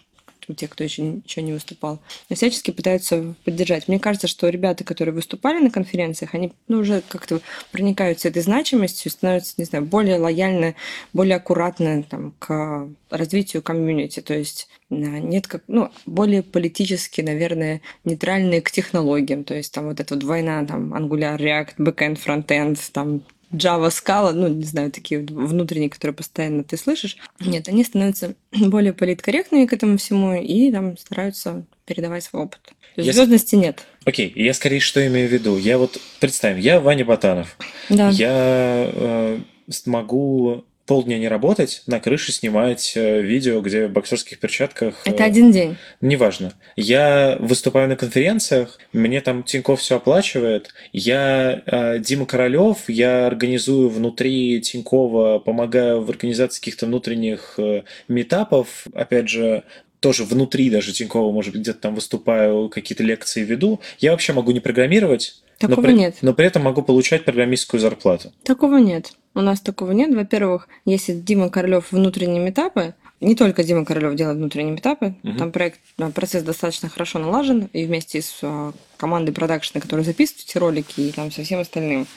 тех, 0.54 0.70
кто 0.70 0.84
еще 0.84 1.02
ничего 1.02 1.46
не 1.46 1.54
выступал, 1.54 2.00
но 2.30 2.36
всячески 2.36 2.72
пытаются 2.72 3.36
поддержать. 3.44 3.88
Мне 3.88 4.00
кажется, 4.00 4.28
что 4.28 4.50
ребята, 4.50 4.84
которые 4.84 5.16
выступали 5.16 5.60
на 5.60 5.72
конференциях, 5.72 6.36
они 6.36 6.54
ну, 6.68 6.80
уже 6.80 7.02
как-то 7.08 7.42
проникаются 7.72 8.28
этой 8.28 8.42
значимостью, 8.42 9.12
становятся, 9.12 9.56
не 9.58 9.66
знаю, 9.66 9.86
более 9.86 10.20
лояльны, 10.20 10.76
более 11.14 11.38
аккуратны 11.38 12.04
там, 12.04 12.34
к 12.40 12.88
развитию 13.10 13.62
комьюнити. 13.62 14.20
То 14.20 14.34
есть 14.34 14.68
э, 14.90 14.96
нет 14.96 15.48
как, 15.48 15.64
ну, 15.68 15.90
более 16.06 16.44
политически, 16.44 17.22
наверное, 17.22 17.82
нейтральные 18.04 18.62
к 18.62 18.72
технологиям. 18.72 19.44
То 19.44 19.56
есть 19.56 19.74
там 19.74 19.86
вот 19.86 20.00
эта 20.00 20.14
вот 20.16 20.24
война, 20.24 20.66
там, 20.66 20.94
Angular, 20.94 21.38
React, 21.38 21.76
Backend, 21.78 22.20
Frontend, 22.24 22.80
там, 22.92 23.24
Java, 23.52 23.90
Scala, 23.90 24.32
ну, 24.32 24.48
не 24.48 24.64
знаю, 24.64 24.92
такие 24.92 25.22
внутренние, 25.22 25.90
которые 25.90 26.16
постоянно 26.16 26.64
ты 26.64 26.78
слышишь. 26.78 27.18
Нет, 27.40 27.68
они 27.68 27.84
становятся 27.84 28.36
более 28.52 28.94
политкорректными 28.94 29.66
к 29.66 29.74
этому 29.74 29.98
всему 29.98 30.34
и 30.34 30.72
там 30.72 30.98
стараются 30.98 31.66
передавать 31.86 32.24
свой 32.24 32.44
опыт. 32.44 32.62
То 32.96 33.02
есть 33.02 33.08
я... 33.08 33.14
звездности 33.14 33.56
нет. 33.56 33.86
Окей, 34.06 34.32
я 34.36 34.54
скорее 34.54 34.80
что 34.80 35.06
имею 35.06 35.28
в 35.28 35.32
виду. 35.32 35.58
Я 35.58 35.78
вот, 35.78 36.00
представим, 36.20 36.60
я 36.60 36.80
Ваня 36.80 37.06
Батанов. 37.06 37.58
Да. 37.90 38.10
Я 38.10 38.90
э, 38.94 39.40
могу 39.86 40.64
полдня 40.86 41.18
не 41.18 41.28
работать, 41.28 41.82
на 41.88 42.00
крыше 42.00 42.32
снимать 42.32 42.94
э, 42.96 43.22
видео, 43.22 43.62
где 43.62 43.88
в 43.88 43.92
боксерских 43.92 44.40
перчатках... 44.40 45.02
Это 45.06 45.24
э, 45.24 45.26
один 45.26 45.52
день. 45.52 45.78
Неважно. 46.02 46.54
Я 46.76 47.38
выступаю 47.40 47.90
на 47.90 47.96
конференциях, 47.96 48.80
мне 48.94 49.22
там 49.22 49.44
Тиньков 49.44 49.82
все 49.82 49.98
оплачивает. 49.98 50.74
Я 50.94 51.64
э, 51.66 52.00
Дима 52.00 52.26
Королев, 52.26 52.88
я 52.88 53.28
организую 53.28 53.90
внутри 53.90 54.62
Тинькова, 54.62 55.40
помогаю 55.40 56.02
в 56.02 56.10
организации 56.10 56.60
каких-то 56.60 56.86
внутренних 56.86 57.60
метапов. 58.08 58.86
Опять 58.94 59.30
же, 59.30 59.64
тоже 60.00 60.24
внутри 60.24 60.70
даже 60.70 60.94
Тинькова, 60.94 61.32
может 61.32 61.54
быть, 61.54 61.62
где-то 61.62 61.80
там 61.80 61.96
выступаю, 61.96 62.70
какие-то 62.70 63.04
лекции 63.04 63.44
веду. 63.44 63.80
Я 63.98 64.12
вообще 64.12 64.34
могу 64.34 64.52
не 64.52 64.60
программировать, 64.60 65.42
Такого 65.60 65.78
но 65.78 65.82
при, 65.84 65.94
нет. 65.94 66.18
Но 66.22 66.34
при 66.34 66.46
этом 66.48 66.64
могу 66.64 66.82
получать 66.82 67.26
программистскую 67.26 67.80
зарплату. 67.80 68.32
Такого 68.44 68.78
нет. 68.78 69.14
У 69.34 69.42
нас 69.42 69.62
такого 69.62 69.92
нет. 69.92 70.14
Во-первых, 70.14 70.68
если 70.86 71.14
Дима 71.14 71.50
Королев 71.50 71.92
внутренние 71.92 72.50
этапы, 72.50 72.94
Не 73.22 73.34
только 73.34 73.64
Дима 73.64 73.86
Королев 73.86 74.14
делает 74.16 74.38
внутренние 74.38 74.74
метапы, 74.74 75.16
Мгм. 75.24 75.38
там 75.38 75.52
проект, 75.54 75.80
э, 75.98 76.10
процесс 76.10 76.44
достаточно 76.44 76.90
хорошо 76.90 77.18
налажен, 77.18 77.70
и 77.72 77.86
вместе 77.86 78.22
с 78.22 78.40
э, 78.42 78.72
командой 78.98 79.32
продакшена, 79.32 79.80
которая 79.80 80.04
записывает 80.06 80.46
эти 80.46 80.58
ролики, 80.58 81.00
и 81.00 81.12
там 81.14 81.32
со 81.32 81.42
всем 81.42 81.62
остальным. 81.62 82.08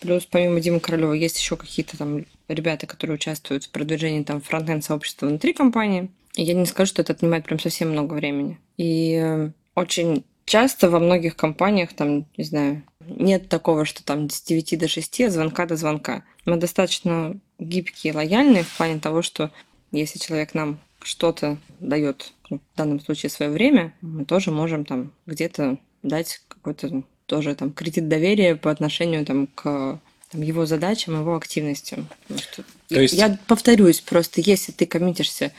Плюс 0.00 0.26
помимо 0.30 0.60
Димы 0.60 0.78
Королева 0.78 1.12
есть 1.12 1.38
еще 1.40 1.56
какие-то 1.56 1.98
там 1.98 2.24
ребята, 2.46 2.86
которые 2.86 3.16
участвуют 3.16 3.64
в 3.64 3.70
продвижении 3.70 4.22
там 4.22 4.40
фронтенд 4.40 4.84
сообщества 4.84 5.26
внутри 5.26 5.54
компании. 5.54 6.08
И 6.36 6.44
я 6.44 6.54
не 6.54 6.66
скажу, 6.66 6.88
что 6.88 7.02
это 7.02 7.12
отнимает 7.14 7.44
прям 7.44 7.58
совсем 7.58 7.90
много 7.90 8.14
времени. 8.14 8.58
И 8.76 9.18
э, 9.20 9.50
очень 9.74 10.24
часто 10.44 10.90
во 10.90 10.98
многих 10.98 11.36
компаниях, 11.36 11.92
там, 11.94 12.26
не 12.36 12.44
знаю, 12.44 12.82
нет 13.00 13.48
такого, 13.48 13.84
что 13.84 14.04
там 14.04 14.30
с 14.30 14.42
9 14.42 14.78
до 14.78 14.88
6, 14.88 15.20
а 15.22 15.30
звонка 15.30 15.66
до 15.66 15.76
звонка. 15.76 16.24
Мы 16.44 16.56
достаточно 16.56 17.36
гибкие 17.58 18.12
и 18.12 18.16
лояльные 18.16 18.64
в 18.64 18.76
плане 18.76 19.00
того, 19.00 19.22
что 19.22 19.50
если 19.92 20.18
человек 20.18 20.54
нам 20.54 20.78
что-то 21.02 21.58
дает, 21.80 22.32
ну, 22.50 22.58
в 22.58 22.76
данном 22.76 23.00
случае 23.00 23.30
свое 23.30 23.50
время, 23.50 23.94
мы 24.00 24.24
тоже 24.24 24.50
можем 24.50 24.84
там 24.84 25.12
где-то 25.26 25.78
дать 26.02 26.40
какой-то 26.48 27.02
тоже 27.26 27.54
там 27.54 27.72
кредит 27.72 28.08
доверия 28.08 28.56
по 28.56 28.70
отношению 28.70 29.24
там 29.24 29.46
к 29.46 30.00
там, 30.30 30.42
его 30.42 30.66
задачам, 30.66 31.20
его 31.20 31.36
активностям. 31.36 32.08
Что 32.36 32.64
То 32.88 33.00
есть- 33.00 33.14
Я 33.14 33.38
повторюсь, 33.46 34.00
просто 34.00 34.40
если 34.40 34.72
ты 34.72 34.86
коммитишься 34.86 35.52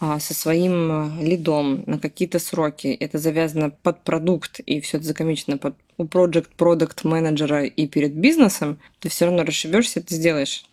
со 0.00 0.34
своим 0.34 0.90
а, 0.90 1.10
лидом 1.20 1.84
на 1.86 1.98
какие-то 1.98 2.38
сроки, 2.38 2.88
это 2.88 3.18
завязано 3.18 3.70
под 3.70 4.02
продукт, 4.02 4.60
и 4.60 4.80
все 4.80 4.96
это 4.96 5.06
закомичено 5.06 5.58
под 5.58 5.74
у 5.98 6.04
project, 6.04 6.48
product 6.56 7.04
менеджера 7.04 7.64
и 7.64 7.86
перед 7.86 8.14
бизнесом, 8.14 8.78
ты 9.00 9.10
все 9.10 9.26
равно 9.26 9.44
расшибешься, 9.44 10.00
ты 10.00 10.14
сделаешь. 10.14 10.64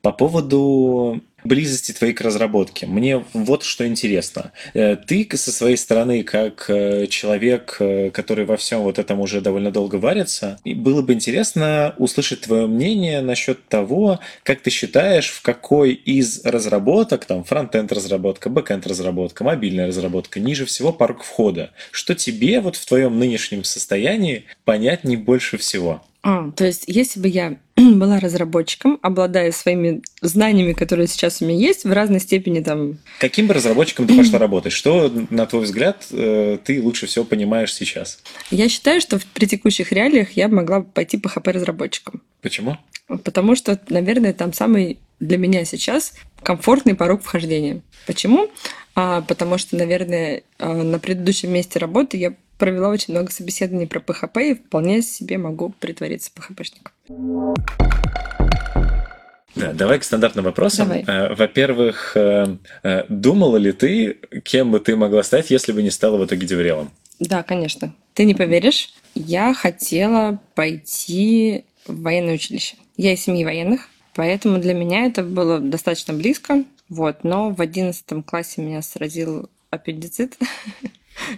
По 0.00 0.12
поводу 0.12 1.20
близости 1.44 1.92
твоей 1.92 2.12
к 2.14 2.20
разработке. 2.20 2.86
Мне 2.86 3.24
вот 3.32 3.62
что 3.62 3.86
интересно. 3.86 4.52
Э, 4.74 4.96
Ты 4.96 5.28
со 5.34 5.52
своей 5.52 5.76
стороны, 5.76 6.22
как 6.22 6.66
э, 6.68 7.06
человек, 7.08 7.76
э, 7.80 8.10
который 8.10 8.44
во 8.44 8.56
всем 8.56 8.80
вот 8.80 8.98
этом 8.98 9.20
уже 9.20 9.40
довольно 9.40 9.70
долго 9.70 9.96
варится, 9.96 10.58
было 10.64 11.02
бы 11.02 11.12
интересно 11.12 11.94
услышать 11.98 12.42
твое 12.42 12.66
мнение 12.66 13.20
насчет 13.20 13.66
того, 13.68 14.20
как 14.42 14.60
ты 14.60 14.70
считаешь, 14.70 15.28
в 15.30 15.42
какой 15.42 15.92
из 15.92 16.44
разработок, 16.44 17.24
там, 17.24 17.44
фронтенд 17.44 17.92
разработка, 17.92 18.50
бэкенд 18.50 18.86
разработка, 18.86 19.44
мобильная 19.44 19.86
разработка, 19.86 20.40
ниже 20.40 20.64
всего 20.64 20.92
порог 20.92 21.22
входа. 21.22 21.70
Что 21.90 22.14
тебе 22.14 22.60
вот 22.60 22.76
в 22.76 22.86
твоем 22.86 23.18
нынешнем 23.18 23.64
состоянии 23.64 24.44
понятней 24.64 25.16
больше 25.16 25.58
всего? 25.58 26.02
А, 26.22 26.50
то 26.50 26.66
есть, 26.66 26.84
если 26.86 27.18
бы 27.20 27.28
я 27.28 27.56
была 27.76 28.20
разработчиком, 28.20 28.98
обладая 29.02 29.52
своими 29.52 30.02
знаниями, 30.20 30.72
которые 30.72 31.06
сейчас 31.06 31.29
у 31.40 31.44
меня 31.44 31.58
есть, 31.58 31.84
в 31.84 31.92
разной 31.92 32.20
степени 32.20 32.60
там 32.60 32.98
Каким 33.18 33.46
бы 33.46 33.54
разработчиком 33.54 34.06
ты 34.06 34.16
пошла 34.16 34.38
работать? 34.38 34.72
Что, 34.72 35.12
на 35.30 35.46
твой 35.46 35.62
взгляд, 35.62 36.06
э, 36.10 36.58
ты 36.64 36.82
лучше 36.82 37.06
всего 37.06 37.24
понимаешь 37.24 37.74
сейчас? 37.74 38.20
Я 38.50 38.68
считаю, 38.68 39.00
что 39.00 39.20
при 39.34 39.46
текущих 39.46 39.92
реалиях 39.92 40.32
я 40.32 40.48
могла 40.48 40.80
бы 40.80 40.86
пойти 40.86 41.18
по 41.18 41.28
ХП-разработчикам. 41.28 42.22
Почему? 42.42 42.76
Потому 43.06 43.54
что, 43.56 43.80
наверное, 43.88 44.32
там 44.32 44.52
самый 44.52 44.98
для 45.20 45.36
меня 45.38 45.64
сейчас 45.64 46.14
комфортный 46.42 46.94
порог 46.94 47.22
вхождения. 47.22 47.82
Почему? 48.06 48.50
А, 48.94 49.20
потому 49.22 49.58
что, 49.58 49.76
наверное, 49.76 50.42
а, 50.58 50.74
на 50.74 50.98
предыдущем 50.98 51.52
месте 51.52 51.78
работы 51.78 52.16
я 52.16 52.34
провела 52.58 52.88
очень 52.88 53.14
много 53.14 53.30
собеседований 53.32 53.86
про 53.86 54.00
ПХП 54.00 54.36
и 54.38 54.54
вполне 54.54 55.02
себе 55.02 55.38
могу 55.38 55.70
притвориться 55.70 56.30
ПХПшником. 56.34 56.92
Да, 59.54 59.72
давай 59.72 59.98
к 59.98 60.04
стандартным 60.04 60.44
вопросам. 60.44 60.88
Давай. 60.88 61.04
Э, 61.06 61.34
Во-первых, 61.34 62.12
э, 62.14 62.56
э, 62.82 63.04
думала 63.08 63.56
ли 63.56 63.72
ты, 63.72 64.18
кем 64.44 64.70
бы 64.70 64.80
ты 64.80 64.96
могла 64.96 65.22
стать, 65.22 65.50
если 65.50 65.72
бы 65.72 65.82
не 65.82 65.90
стала 65.90 66.16
в 66.18 66.24
итоге 66.24 66.46
деврелом? 66.46 66.90
Да, 67.18 67.42
конечно. 67.42 67.94
Ты 68.14 68.24
не 68.24 68.34
поверишь, 68.34 68.94
я 69.14 69.52
хотела 69.54 70.40
пойти 70.54 71.64
в 71.86 72.02
военное 72.02 72.34
училище. 72.34 72.76
Я 72.96 73.12
из 73.12 73.22
семьи 73.22 73.44
военных, 73.44 73.88
поэтому 74.14 74.58
для 74.58 74.74
меня 74.74 75.06
это 75.06 75.22
было 75.22 75.58
достаточно 75.58 76.14
близко. 76.14 76.64
Вот, 76.88 77.24
но 77.24 77.50
в 77.50 77.60
одиннадцатом 77.60 78.22
классе 78.22 78.60
меня 78.62 78.82
сразил 78.82 79.48
аппендицит. 79.70 80.36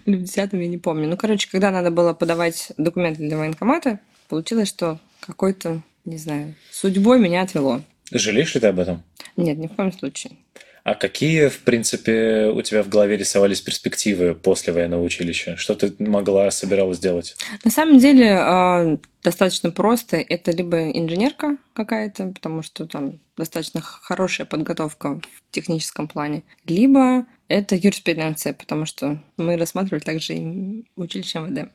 Или 0.06 0.16
в 0.16 0.22
десятом, 0.22 0.60
я 0.60 0.68
не 0.68 0.78
помню. 0.78 1.08
Ну, 1.08 1.16
короче, 1.16 1.48
когда 1.50 1.70
надо 1.70 1.90
было 1.90 2.12
подавать 2.14 2.72
документы 2.76 3.22
для 3.22 3.36
военкомата, 3.36 4.00
получилось, 4.28 4.68
что 4.68 4.98
какой-то, 5.20 5.82
не 6.04 6.18
знаю, 6.18 6.54
судьбой 6.70 7.18
меня 7.18 7.42
отвело. 7.42 7.82
Жалеешь 8.12 8.54
ли 8.54 8.60
ты 8.60 8.66
об 8.66 8.78
этом? 8.78 9.02
Нет, 9.36 9.58
ни 9.58 9.66
в 9.66 9.74
коем 9.74 9.92
случае. 9.92 10.36
А 10.84 10.96
какие, 10.96 11.46
в 11.46 11.60
принципе, 11.60 12.50
у 12.52 12.60
тебя 12.62 12.82
в 12.82 12.88
голове 12.88 13.16
рисовались 13.16 13.60
перспективы 13.60 14.34
после 14.34 14.72
военного 14.72 15.02
училища? 15.02 15.56
Что 15.56 15.76
ты 15.76 15.94
могла, 16.00 16.50
собиралась 16.50 16.98
делать? 16.98 17.36
На 17.64 17.70
самом 17.70 17.98
деле 17.98 18.36
а, 18.36 18.98
достаточно 19.22 19.70
просто. 19.70 20.16
Это 20.16 20.50
либо 20.50 20.90
инженерка 20.90 21.56
какая-то, 21.72 22.32
потому 22.34 22.62
что 22.62 22.86
там 22.86 23.20
достаточно 23.36 23.80
хорошая 23.80 24.44
подготовка 24.44 25.20
в 25.20 25.52
техническом 25.52 26.08
плане, 26.08 26.42
либо 26.66 27.26
это 27.46 27.76
юриспруденция, 27.76 28.52
потому 28.52 28.84
что 28.84 29.22
мы 29.36 29.56
рассматривали 29.56 30.02
также 30.02 30.34
и 30.34 30.84
училище 30.96 31.38
МВД. 31.38 31.70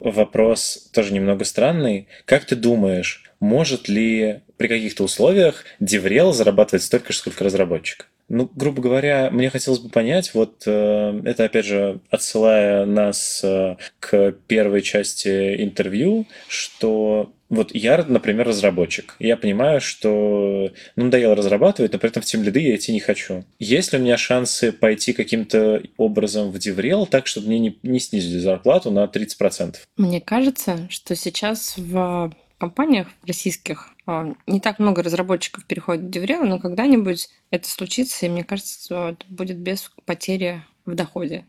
Вопрос 0.00 0.90
тоже 0.92 1.12
немного 1.12 1.44
странный. 1.44 2.08
Как 2.24 2.44
ты 2.44 2.56
думаешь, 2.56 3.27
может 3.40 3.88
ли 3.88 4.40
при 4.56 4.68
каких-то 4.68 5.04
условиях 5.04 5.64
Деврел 5.80 6.32
зарабатывать 6.32 6.82
столько 6.82 7.12
же, 7.12 7.18
сколько 7.18 7.44
разработчик? 7.44 8.08
Ну, 8.28 8.50
грубо 8.54 8.82
говоря, 8.82 9.30
мне 9.30 9.48
хотелось 9.48 9.80
бы 9.80 9.88
понять, 9.88 10.34
вот 10.34 10.64
э, 10.66 11.22
это 11.24 11.44
опять 11.44 11.64
же 11.64 12.00
отсылая 12.10 12.84
нас 12.84 13.40
э, 13.42 13.76
к 14.00 14.32
первой 14.46 14.82
части 14.82 15.62
интервью, 15.62 16.26
что 16.46 17.32
вот 17.48 17.74
я, 17.74 18.04
например, 18.06 18.46
разработчик. 18.46 19.16
Я 19.18 19.38
понимаю, 19.38 19.80
что 19.80 20.70
ну, 20.96 21.04
надоело 21.04 21.34
разрабатывать, 21.34 21.92
но 21.92 21.98
при 21.98 22.10
этом 22.10 22.22
в 22.22 22.26
тимлиды 22.26 22.60
я 22.60 22.76
идти 22.76 22.92
не 22.92 23.00
хочу. 23.00 23.44
Есть 23.58 23.92
ли 23.92 23.98
у 23.98 24.02
меня 24.02 24.18
шансы 24.18 24.72
пойти 24.72 25.14
каким-то 25.14 25.82
образом 25.96 26.50
в 26.50 26.58
Деврел 26.58 27.06
так, 27.06 27.26
чтобы 27.26 27.46
мне 27.46 27.58
не, 27.58 27.78
не 27.82 28.00
снизили 28.00 28.40
зарплату 28.40 28.90
на 28.90 29.04
30%? 29.04 29.76
Мне 29.96 30.20
кажется, 30.20 30.86
что 30.90 31.16
сейчас 31.16 31.74
в 31.78 32.30
компаниях 32.58 33.08
российских 33.26 33.88
а, 34.06 34.34
не 34.46 34.60
так 34.60 34.78
много 34.78 35.02
разработчиков 35.02 35.64
переходит 35.64 36.04
в 36.04 36.10
Деврел, 36.10 36.44
но 36.44 36.58
когда-нибудь 36.58 37.28
это 37.50 37.68
случится, 37.68 38.26
и 38.26 38.28
мне 38.28 38.44
кажется, 38.44 38.84
что 38.84 39.08
это 39.10 39.24
будет 39.28 39.58
без 39.58 39.90
потери 40.04 40.62
в 40.84 40.94
доходе. 40.94 41.44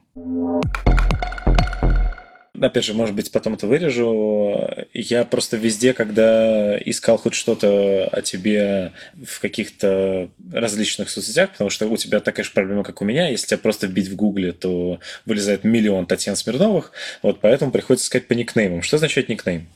Опять 2.61 2.83
же, 2.83 2.93
может 2.93 3.15
быть, 3.15 3.31
потом 3.31 3.53
это 3.53 3.67
вырежу. 3.67 4.67
Я 4.93 5.23
просто 5.23 5.55
везде, 5.55 5.93
когда 5.93 6.77
искал 6.79 7.17
хоть 7.17 7.33
что-то 7.33 8.07
о 8.07 8.21
тебе 8.21 8.91
в 9.13 9.39
каких-то 9.39 10.29
различных 10.51 11.09
соцсетях, 11.09 11.51
потому 11.51 11.69
что 11.69 11.87
у 11.87 11.95
тебя 11.95 12.19
такая 12.19 12.43
же 12.43 12.51
проблема, 12.51 12.83
как 12.83 13.01
у 13.01 13.05
меня. 13.05 13.29
Если 13.29 13.47
тебя 13.47 13.59
просто 13.59 13.87
вбить 13.87 14.09
в 14.09 14.15
гугле, 14.15 14.51
то 14.51 14.99
вылезает 15.25 15.63
миллион 15.63 16.05
Татьян 16.05 16.35
Смирновых. 16.35 16.91
Вот 17.21 17.39
поэтому 17.39 17.71
приходится 17.71 18.07
искать 18.07 18.27
по 18.27 18.33
никнеймам. 18.33 18.81
Что 18.81 18.97
означает 18.97 19.29
никнейм? 19.29 19.67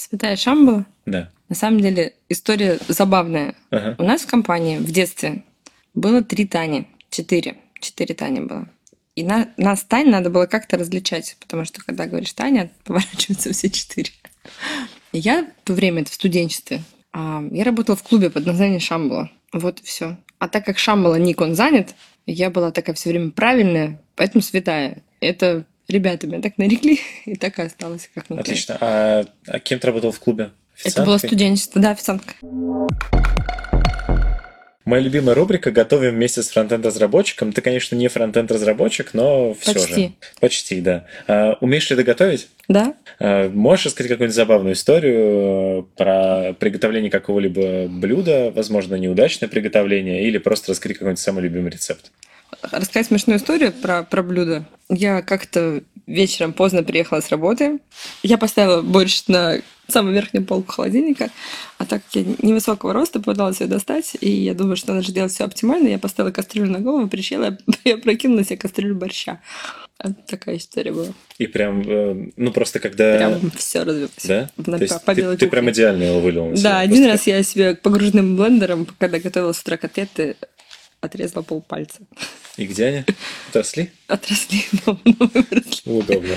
Святая 0.00 0.34
Шамбала 0.36 0.86
Да. 1.04 1.30
На 1.50 1.54
самом 1.54 1.80
деле 1.80 2.14
история 2.30 2.78
забавная. 2.88 3.54
Ага. 3.70 3.96
У 3.98 4.02
нас 4.02 4.22
в 4.22 4.26
компании 4.26 4.78
в 4.78 4.90
детстве 4.90 5.44
было 5.92 6.22
три 6.24 6.46
Тани, 6.46 6.86
четыре, 7.10 7.56
четыре 7.80 8.14
Тани 8.14 8.40
было. 8.40 8.66
И 9.14 9.22
на, 9.22 9.48
нас 9.58 9.84
Тань 9.84 10.08
надо 10.08 10.30
было 10.30 10.46
как-то 10.46 10.78
различать, 10.78 11.36
потому 11.38 11.66
что 11.66 11.84
когда 11.84 12.06
говоришь 12.06 12.32
Таня, 12.32 12.70
поворачиваются 12.84 13.52
все 13.52 13.68
четыре. 13.68 14.10
И 15.12 15.18
Я 15.18 15.44
в 15.44 15.66
то 15.66 15.74
время, 15.74 16.00
это 16.00 16.10
в 16.10 16.14
студенчестве, 16.14 16.82
а, 17.12 17.44
я 17.50 17.62
работала 17.64 17.96
в 17.96 18.02
клубе 18.02 18.30
под 18.30 18.46
названием 18.46 18.80
Шамбала. 18.80 19.30
Вот 19.52 19.80
и 19.80 19.84
все. 19.84 20.16
А 20.38 20.48
так 20.48 20.64
как 20.64 20.78
Шамбала 20.78 21.16
ник, 21.16 21.42
он 21.42 21.54
занят, 21.54 21.94
я 22.24 22.48
была 22.48 22.70
такая 22.70 22.94
все 22.94 23.10
время 23.10 23.32
правильная, 23.32 24.00
поэтому 24.16 24.40
святая. 24.40 25.02
Это 25.20 25.66
ребята 25.90 26.26
меня 26.26 26.40
так 26.40 26.56
нарекли, 26.58 27.00
и 27.26 27.34
так 27.36 27.58
и 27.58 27.62
осталось 27.62 28.08
как 28.14 28.24
никнейм. 28.24 28.40
Отлично. 28.40 28.78
А, 28.80 29.24
а 29.46 29.58
кем 29.58 29.78
ты 29.78 29.86
работал 29.86 30.12
в 30.12 30.20
клубе? 30.20 30.50
Это 30.82 31.02
было 31.02 31.16
Официанткой? 31.16 31.28
студенчество, 31.28 31.80
да, 31.82 31.90
официантка. 31.90 32.34
Моя 34.86 35.02
любимая 35.02 35.34
рубрика 35.36 35.70
«Готовим 35.70 36.14
вместе 36.14 36.42
с 36.42 36.48
фронтенд-разработчиком». 36.48 37.52
Ты, 37.52 37.60
конечно, 37.60 37.94
не 37.94 38.08
фронтенд-разработчик, 38.08 39.10
но 39.12 39.54
все 39.54 39.74
Почти. 39.74 39.94
же. 40.06 40.12
Почти, 40.40 40.80
да. 40.80 41.06
А, 41.28 41.58
умеешь 41.60 41.88
ли 41.90 42.02
готовить? 42.02 42.48
Да, 42.66 42.94
А, 43.20 43.50
Можешь 43.50 43.86
рассказать 43.86 44.10
какую-нибудь 44.10 44.34
забавную 44.34 44.74
историю 44.74 45.82
э, 45.82 45.82
про 45.96 46.54
приготовление 46.54 47.10
какого-либо 47.10 47.86
блюда, 47.88 48.50
возможно, 48.52 48.94
неудачное 48.96 49.48
приготовление, 49.50 50.24
или 50.26 50.38
просто 50.38 50.72
рассказать 50.72 50.96
какой-нибудь 50.96 51.20
самый 51.20 51.42
любимый 51.44 51.70
рецепт? 51.70 52.10
Рассказать 52.62 53.06
смешную 53.06 53.38
историю 53.38 53.72
про, 53.72 54.02
про 54.02 54.22
блюдо. 54.22 54.64
Я 54.88 55.22
как-то 55.22 55.82
вечером 56.06 56.52
поздно 56.52 56.82
приехала 56.82 57.20
с 57.20 57.30
работы. 57.30 57.78
Я 58.22 58.38
поставила 58.38 58.82
борщ 58.82 59.24
на 59.28 59.60
самую 59.88 60.14
верхнюю 60.14 60.46
полку 60.46 60.72
холодильника, 60.72 61.30
а 61.78 61.84
так 61.84 62.02
как 62.04 62.14
я 62.14 62.34
невысокого 62.42 62.92
роста, 62.92 63.20
пыталась 63.20 63.60
ее 63.60 63.66
достать, 63.66 64.16
и 64.20 64.30
я 64.30 64.54
думаю, 64.54 64.76
что 64.76 64.92
надо 64.92 65.04
же 65.04 65.12
делать 65.12 65.32
все 65.32 65.44
оптимально, 65.44 65.88
я 65.88 65.98
поставила 65.98 66.30
кастрюлю 66.30 66.70
на 66.70 66.78
голову, 66.78 67.08
прищела, 67.08 67.58
я 67.84 67.96
прокинула 67.98 68.44
себе 68.44 68.56
кастрюлю 68.56 68.94
борща. 68.94 69.40
Такая 70.26 70.56
история 70.56 70.92
была. 70.92 71.08
И 71.36 71.46
прям, 71.46 71.82
э, 71.86 72.30
ну 72.36 72.52
просто 72.52 72.78
когда... 72.78 73.16
Прям 73.16 73.50
все 73.50 73.82
развилось. 73.82 74.12
Да? 74.24 74.48
На, 74.56 74.78
То 74.78 74.84
есть 74.84 75.04
по 75.04 75.14
ты, 75.14 75.36
ты 75.36 75.46
прям 75.46 75.68
идеально 75.70 76.04
его 76.04 76.20
вылил. 76.20 76.52
Да, 76.54 76.80
один 76.80 77.04
раз 77.04 77.26
я 77.26 77.42
себе 77.42 77.74
погруженным 77.74 78.34
блендером, 78.34 78.86
когда 78.98 79.18
готовила 79.18 79.52
с 79.52 79.60
утра 79.60 79.76
котлеты, 79.76 80.36
отрезала 81.00 81.42
полпальца. 81.42 82.00
И 82.56 82.66
где 82.66 82.86
они? 82.86 83.04
Отросли? 83.48 83.90
Отросли, 84.06 84.64
но 84.86 84.98
но 85.04 85.30
выросли. 85.32 85.90
Удобно. 85.90 86.36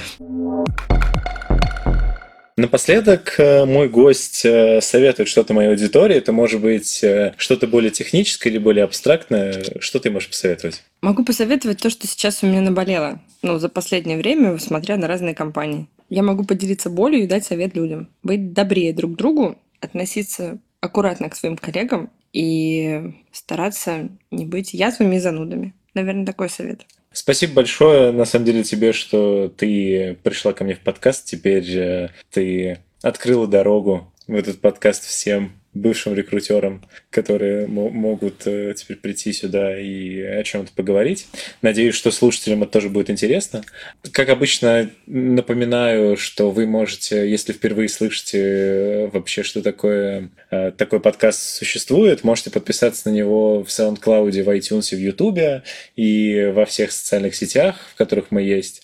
Напоследок 2.55 3.39
э, 3.39 3.65
мой 3.65 3.89
гость 3.89 4.45
э, 4.45 4.79
советует 4.79 5.27
что-то 5.27 5.55
моей 5.55 5.69
аудитории. 5.69 6.15
Это 6.15 6.31
может 6.31 6.61
быть 6.61 7.03
э, 7.03 7.33
что-то 7.37 7.65
более 7.65 7.89
техническое 7.89 8.51
или 8.51 8.59
более 8.59 8.83
абстрактное. 8.83 9.63
Что 9.79 9.99
ты 9.99 10.11
можешь 10.11 10.29
посоветовать? 10.29 10.83
Могу 11.01 11.25
посоветовать 11.25 11.81
то, 11.81 11.89
что 11.89 12.05
сейчас 12.05 12.43
у 12.43 12.47
меня 12.47 12.61
наболело. 12.61 13.19
Ну, 13.41 13.57
за 13.57 13.69
последнее 13.69 14.17
время, 14.17 14.59
смотря 14.59 14.97
на 14.97 15.07
разные 15.07 15.33
компании. 15.33 15.87
Я 16.09 16.21
могу 16.21 16.43
поделиться 16.43 16.91
болью 16.91 17.23
и 17.23 17.27
дать 17.27 17.43
совет 17.43 17.75
людям. 17.75 18.07
Быть 18.21 18.53
добрее 18.53 18.93
друг 18.93 19.15
другу, 19.15 19.57
относиться 19.79 20.59
аккуратно 20.79 21.29
к 21.29 21.35
своим 21.35 21.57
коллегам 21.57 22.11
и 22.33 23.13
стараться 23.31 24.09
не 24.31 24.45
быть 24.45 24.73
язвами 24.73 25.15
и 25.15 25.19
занудами. 25.19 25.73
Наверное, 25.93 26.25
такой 26.25 26.49
совет. 26.49 26.85
Спасибо 27.11 27.53
большое, 27.53 28.11
на 28.11 28.25
самом 28.25 28.45
деле, 28.45 28.63
тебе, 28.63 28.91
что 28.91 29.47
ты 29.55 30.17
пришла 30.23 30.51
ко 30.53 30.63
мне 30.63 30.73
в 30.73 30.79
подкаст. 30.79 31.25
Теперь 31.25 31.69
э, 31.77 32.09
ты 32.31 32.79
открыла 33.03 33.45
дорогу 33.45 34.11
в 34.27 34.33
этот 34.33 34.59
подкаст 34.59 35.05
всем 35.05 35.51
бывшим 35.73 36.15
рекрутерам, 36.15 36.83
которые 37.13 37.67
мо- 37.67 37.89
могут 37.89 38.45
э, 38.45 38.73
теперь 38.75 38.97
прийти 38.97 39.31
сюда 39.31 39.79
и 39.79 40.19
о 40.19 40.43
чем-то 40.43 40.71
поговорить. 40.73 41.27
Надеюсь, 41.61 41.95
что 41.95 42.11
слушателям 42.11 42.63
это 42.63 42.71
тоже 42.71 42.89
будет 42.89 43.09
интересно. 43.09 43.63
Как 44.11 44.29
обычно, 44.29 44.89
напоминаю, 45.05 46.17
что 46.17 46.51
вы 46.51 46.65
можете, 46.65 47.29
если 47.29 47.53
впервые 47.53 47.87
слышите 47.87 48.39
э, 48.41 49.07
вообще, 49.13 49.43
что 49.43 49.61
такое 49.61 50.29
э, 50.51 50.71
такой 50.75 50.99
подкаст 50.99 51.39
существует, 51.39 52.23
можете 52.23 52.49
подписаться 52.49 53.09
на 53.09 53.13
него 53.13 53.63
в 53.63 53.67
SoundCloud, 53.67 54.43
в 54.43 54.49
iTunes, 54.49 54.95
в 54.95 54.99
YouTube 54.99 55.63
и 55.95 56.51
во 56.53 56.65
всех 56.65 56.91
социальных 56.91 57.35
сетях, 57.35 57.75
в 57.93 57.95
которых 57.97 58.31
мы 58.31 58.41
есть. 58.41 58.81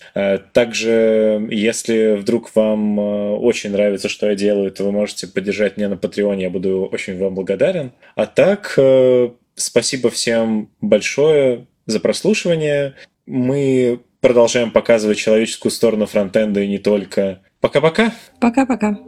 Также, 0.52 1.46
если 1.50 2.16
вдруг 2.16 2.54
вам 2.54 2.98
очень 2.98 3.70
нравится, 3.70 4.08
что 4.08 4.28
я 4.28 4.34
делаю, 4.34 4.70
то 4.70 4.84
вы 4.84 4.92
можете 4.92 5.26
поддержать 5.26 5.76
меня 5.76 5.88
на 5.88 5.94
Patreon, 5.94 6.40
я 6.40 6.50
буду 6.50 6.88
очень 6.90 7.18
вам 7.18 7.34
благодарен. 7.34 7.92
А 8.20 8.26
так, 8.26 8.74
э, 8.76 9.30
спасибо 9.54 10.10
всем 10.10 10.68
большое 10.82 11.66
за 11.86 12.00
прослушивание. 12.00 12.94
Мы 13.24 14.02
продолжаем 14.20 14.72
показывать 14.72 15.16
человеческую 15.16 15.72
сторону 15.72 16.04
фронтенда 16.04 16.60
и 16.60 16.68
не 16.68 16.76
только. 16.76 17.40
Пока-пока! 17.62 18.12
Пока-пока. 18.38 18.98